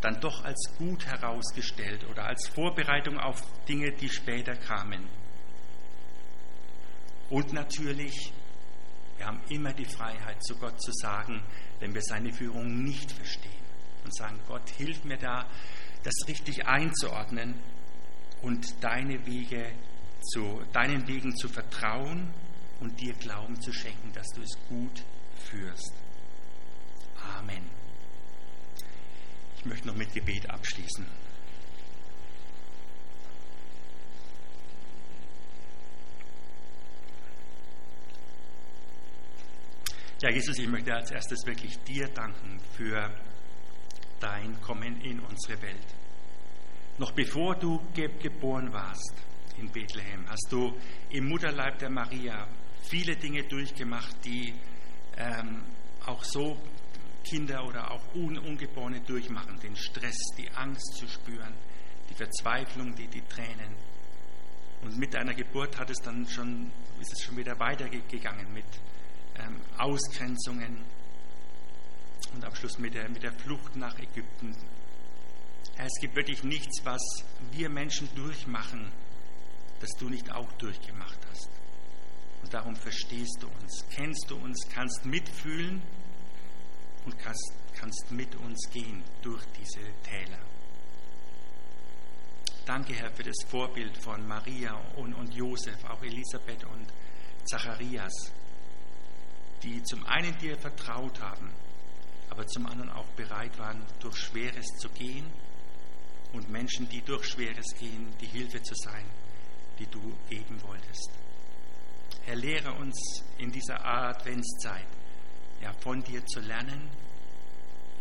dann 0.01 0.20
doch 0.20 0.44
als 0.44 0.74
gut 0.78 1.07
herausgestellt 1.07 2.05
oder 2.11 2.24
als 2.24 2.49
Vorbereitung 2.49 3.18
auf 3.18 3.42
Dinge, 3.66 3.92
die 3.92 4.09
später 4.09 4.55
kamen? 4.55 5.07
Und 7.30 7.53
natürlich, 7.53 8.32
wir 9.16 9.26
haben 9.26 9.40
immer 9.49 9.72
die 9.72 9.84
Freiheit, 9.84 10.42
zu 10.44 10.57
Gott 10.57 10.80
zu 10.80 10.92
sagen, 10.92 11.42
wenn 11.80 11.94
wir 11.94 12.03
seine 12.03 12.32
Führung 12.32 12.84
nicht 12.84 13.11
verstehen. 13.11 13.53
Und 14.05 14.14
sagen, 14.14 14.38
Gott, 14.47 14.68
hilf 14.70 15.05
mir 15.05 15.16
da, 15.16 15.47
das 16.05 16.14
richtig 16.28 16.66
einzuordnen 16.66 17.57
und 18.42 18.84
deine 18.84 19.26
Wege 19.26 19.72
zu, 20.22 20.62
deinen 20.72 21.07
Wegen 21.09 21.34
zu 21.36 21.49
vertrauen 21.49 22.32
und 22.80 23.01
dir 23.01 23.14
Glauben 23.14 23.61
zu 23.61 23.72
schenken, 23.72 24.12
dass 24.12 24.26
du 24.34 24.42
es 24.42 24.53
gut 24.68 25.03
führst. 25.51 25.92
Amen. 27.38 27.86
Ich 29.66 29.70
möchte 29.70 29.88
noch 29.88 29.96
mit 29.96 30.14
Gebet 30.14 30.48
abschließen. 30.48 31.04
Ja, 40.22 40.30
Jesus, 40.30 40.56
ich 40.58 40.68
möchte 40.68 40.94
als 40.94 41.10
erstes 41.10 41.44
wirklich 41.46 41.76
dir 41.80 42.06
danken 42.06 42.60
für 42.76 43.10
dein 44.20 44.60
Kommen 44.60 45.00
in 45.00 45.18
unsere 45.18 45.60
Welt. 45.60 45.94
Noch 46.98 47.10
bevor 47.10 47.56
du 47.56 47.80
ge 47.92 48.08
geboren 48.22 48.72
warst 48.72 49.14
in 49.58 49.68
Bethlehem, 49.72 50.28
hast 50.28 50.46
du 50.48 50.76
im 51.10 51.28
Mutterleib 51.28 51.80
der 51.80 51.90
Maria 51.90 52.46
viele 52.84 53.16
Dinge 53.16 53.42
durchgemacht, 53.42 54.24
die 54.24 54.54
ähm, 55.16 55.64
auch 56.06 56.22
so 56.22 56.56
Kinder 57.29 57.66
oder 57.66 57.91
auch 57.91 58.14
Ungeborene 58.14 59.01
durchmachen, 59.01 59.59
den 59.61 59.77
Stress, 59.77 60.16
die 60.39 60.49
Angst 60.53 60.95
zu 60.97 61.09
spüren, 61.09 61.55
die 62.09 62.14
Verzweiflung, 62.14 62.95
die, 62.95 63.09
die 63.09 63.22
Tränen. 63.22 63.74
Und 64.83 64.97
mit 64.97 65.14
einer 65.16 65.35
Geburt 65.35 65.79
hat 65.79 65.91
es 65.91 65.99
dann 65.99 66.27
schon, 66.29 66.70
ist 67.01 67.12
es 67.12 67.24
schon 67.24 67.37
wieder 67.37 67.59
weitergegangen 67.59 68.53
mit 68.53 68.64
ähm, 69.39 69.61
Ausgrenzungen 69.77 70.85
und 72.35 72.45
am 72.45 72.55
Schluss 72.55 72.79
mit 72.79 72.95
der, 72.95 73.09
mit 73.09 73.22
der 73.22 73.33
Flucht 73.33 73.74
nach 73.77 73.99
Ägypten. 73.99 74.55
Es 75.79 76.01
gibt 76.01 76.14
wirklich 76.14 76.45
nichts, 76.45 76.85
was 76.85 77.03
wir 77.51 77.68
Menschen 77.68 78.09
durchmachen, 78.14 78.93
das 79.81 79.91
du 79.99 80.09
nicht 80.09 80.31
auch 80.31 80.51
durchgemacht 80.53 81.18
hast. 81.31 81.51
Und 82.43 82.55
darum 82.55 82.77
verstehst 82.77 83.39
du 83.41 83.49
uns, 83.49 83.85
kennst 83.91 84.31
du 84.31 84.37
uns, 84.37 84.68
kannst 84.72 85.05
mitfühlen 85.05 85.83
und 87.07 87.18
kannst, 87.18 87.52
kannst 87.72 88.11
mit 88.11 88.34
uns 88.36 88.68
gehen 88.70 89.02
durch 89.22 89.44
diese 89.59 89.80
Täler. 90.02 90.38
Danke, 92.66 92.94
Herr, 92.94 93.12
für 93.12 93.22
das 93.22 93.44
Vorbild 93.48 93.96
von 93.96 94.26
Maria 94.26 94.74
und, 94.96 95.14
und 95.14 95.32
Josef, 95.32 95.84
auch 95.84 96.02
Elisabeth 96.02 96.64
und 96.64 96.92
Zacharias, 97.44 98.32
die 99.62 99.80
zum 99.84 100.04
einen 100.04 100.36
dir 100.38 100.59
vertraut 100.59 101.20
haben, 101.20 101.52
aber 102.28 102.44
zum 102.48 102.66
anderen 102.66 102.90
auch 102.90 103.07
bereit 103.16 103.57
waren, 103.59 103.86
durch 104.00 104.16
Schweres 104.16 104.66
zu 104.78 104.88
gehen 104.88 105.26
und 106.32 106.50
Menschen, 106.50 106.88
die 106.88 107.02
durch 107.02 107.24
Schweres 107.24 107.66
gehen, 107.78 108.12
die 108.20 108.26
Hilfe 108.26 108.61
zu 108.62 108.74
sein, 108.74 109.07
die 109.78 109.86
du 109.86 110.00
geben 110.28 110.61
wolltest. 110.62 111.11
Herr, 112.24 112.34
lehre 112.34 112.72
uns 112.72 113.22
in 113.38 113.52
dieser 113.52 113.84
Adventszeit, 113.84 114.88
ja, 115.62 115.72
von 115.80 116.02
dir 116.02 116.24
zu 116.26 116.40
lernen 116.40 116.88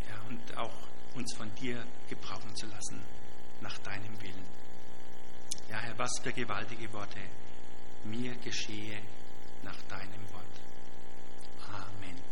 ja, 0.10 0.22
und 0.30 0.58
auch 0.58 0.74
uns 1.16 1.34
von 1.36 1.54
dir 1.56 1.86
gebrauchen 2.10 2.56
zu 2.56 2.66
lassen, 2.68 3.02
nach 3.62 3.78
deinem 3.80 4.22
Willen. 4.22 4.46
Ja, 5.70 5.80
Herr, 5.80 5.98
was 5.98 6.12
für 6.22 6.34
gewaltige 6.34 6.92
Worte. 6.94 7.20
Mir 8.04 8.36
geschehe 8.36 9.00
nach 9.64 9.82
deinem 9.84 10.32
Wort. 10.32 10.46
Amen. 11.72 12.25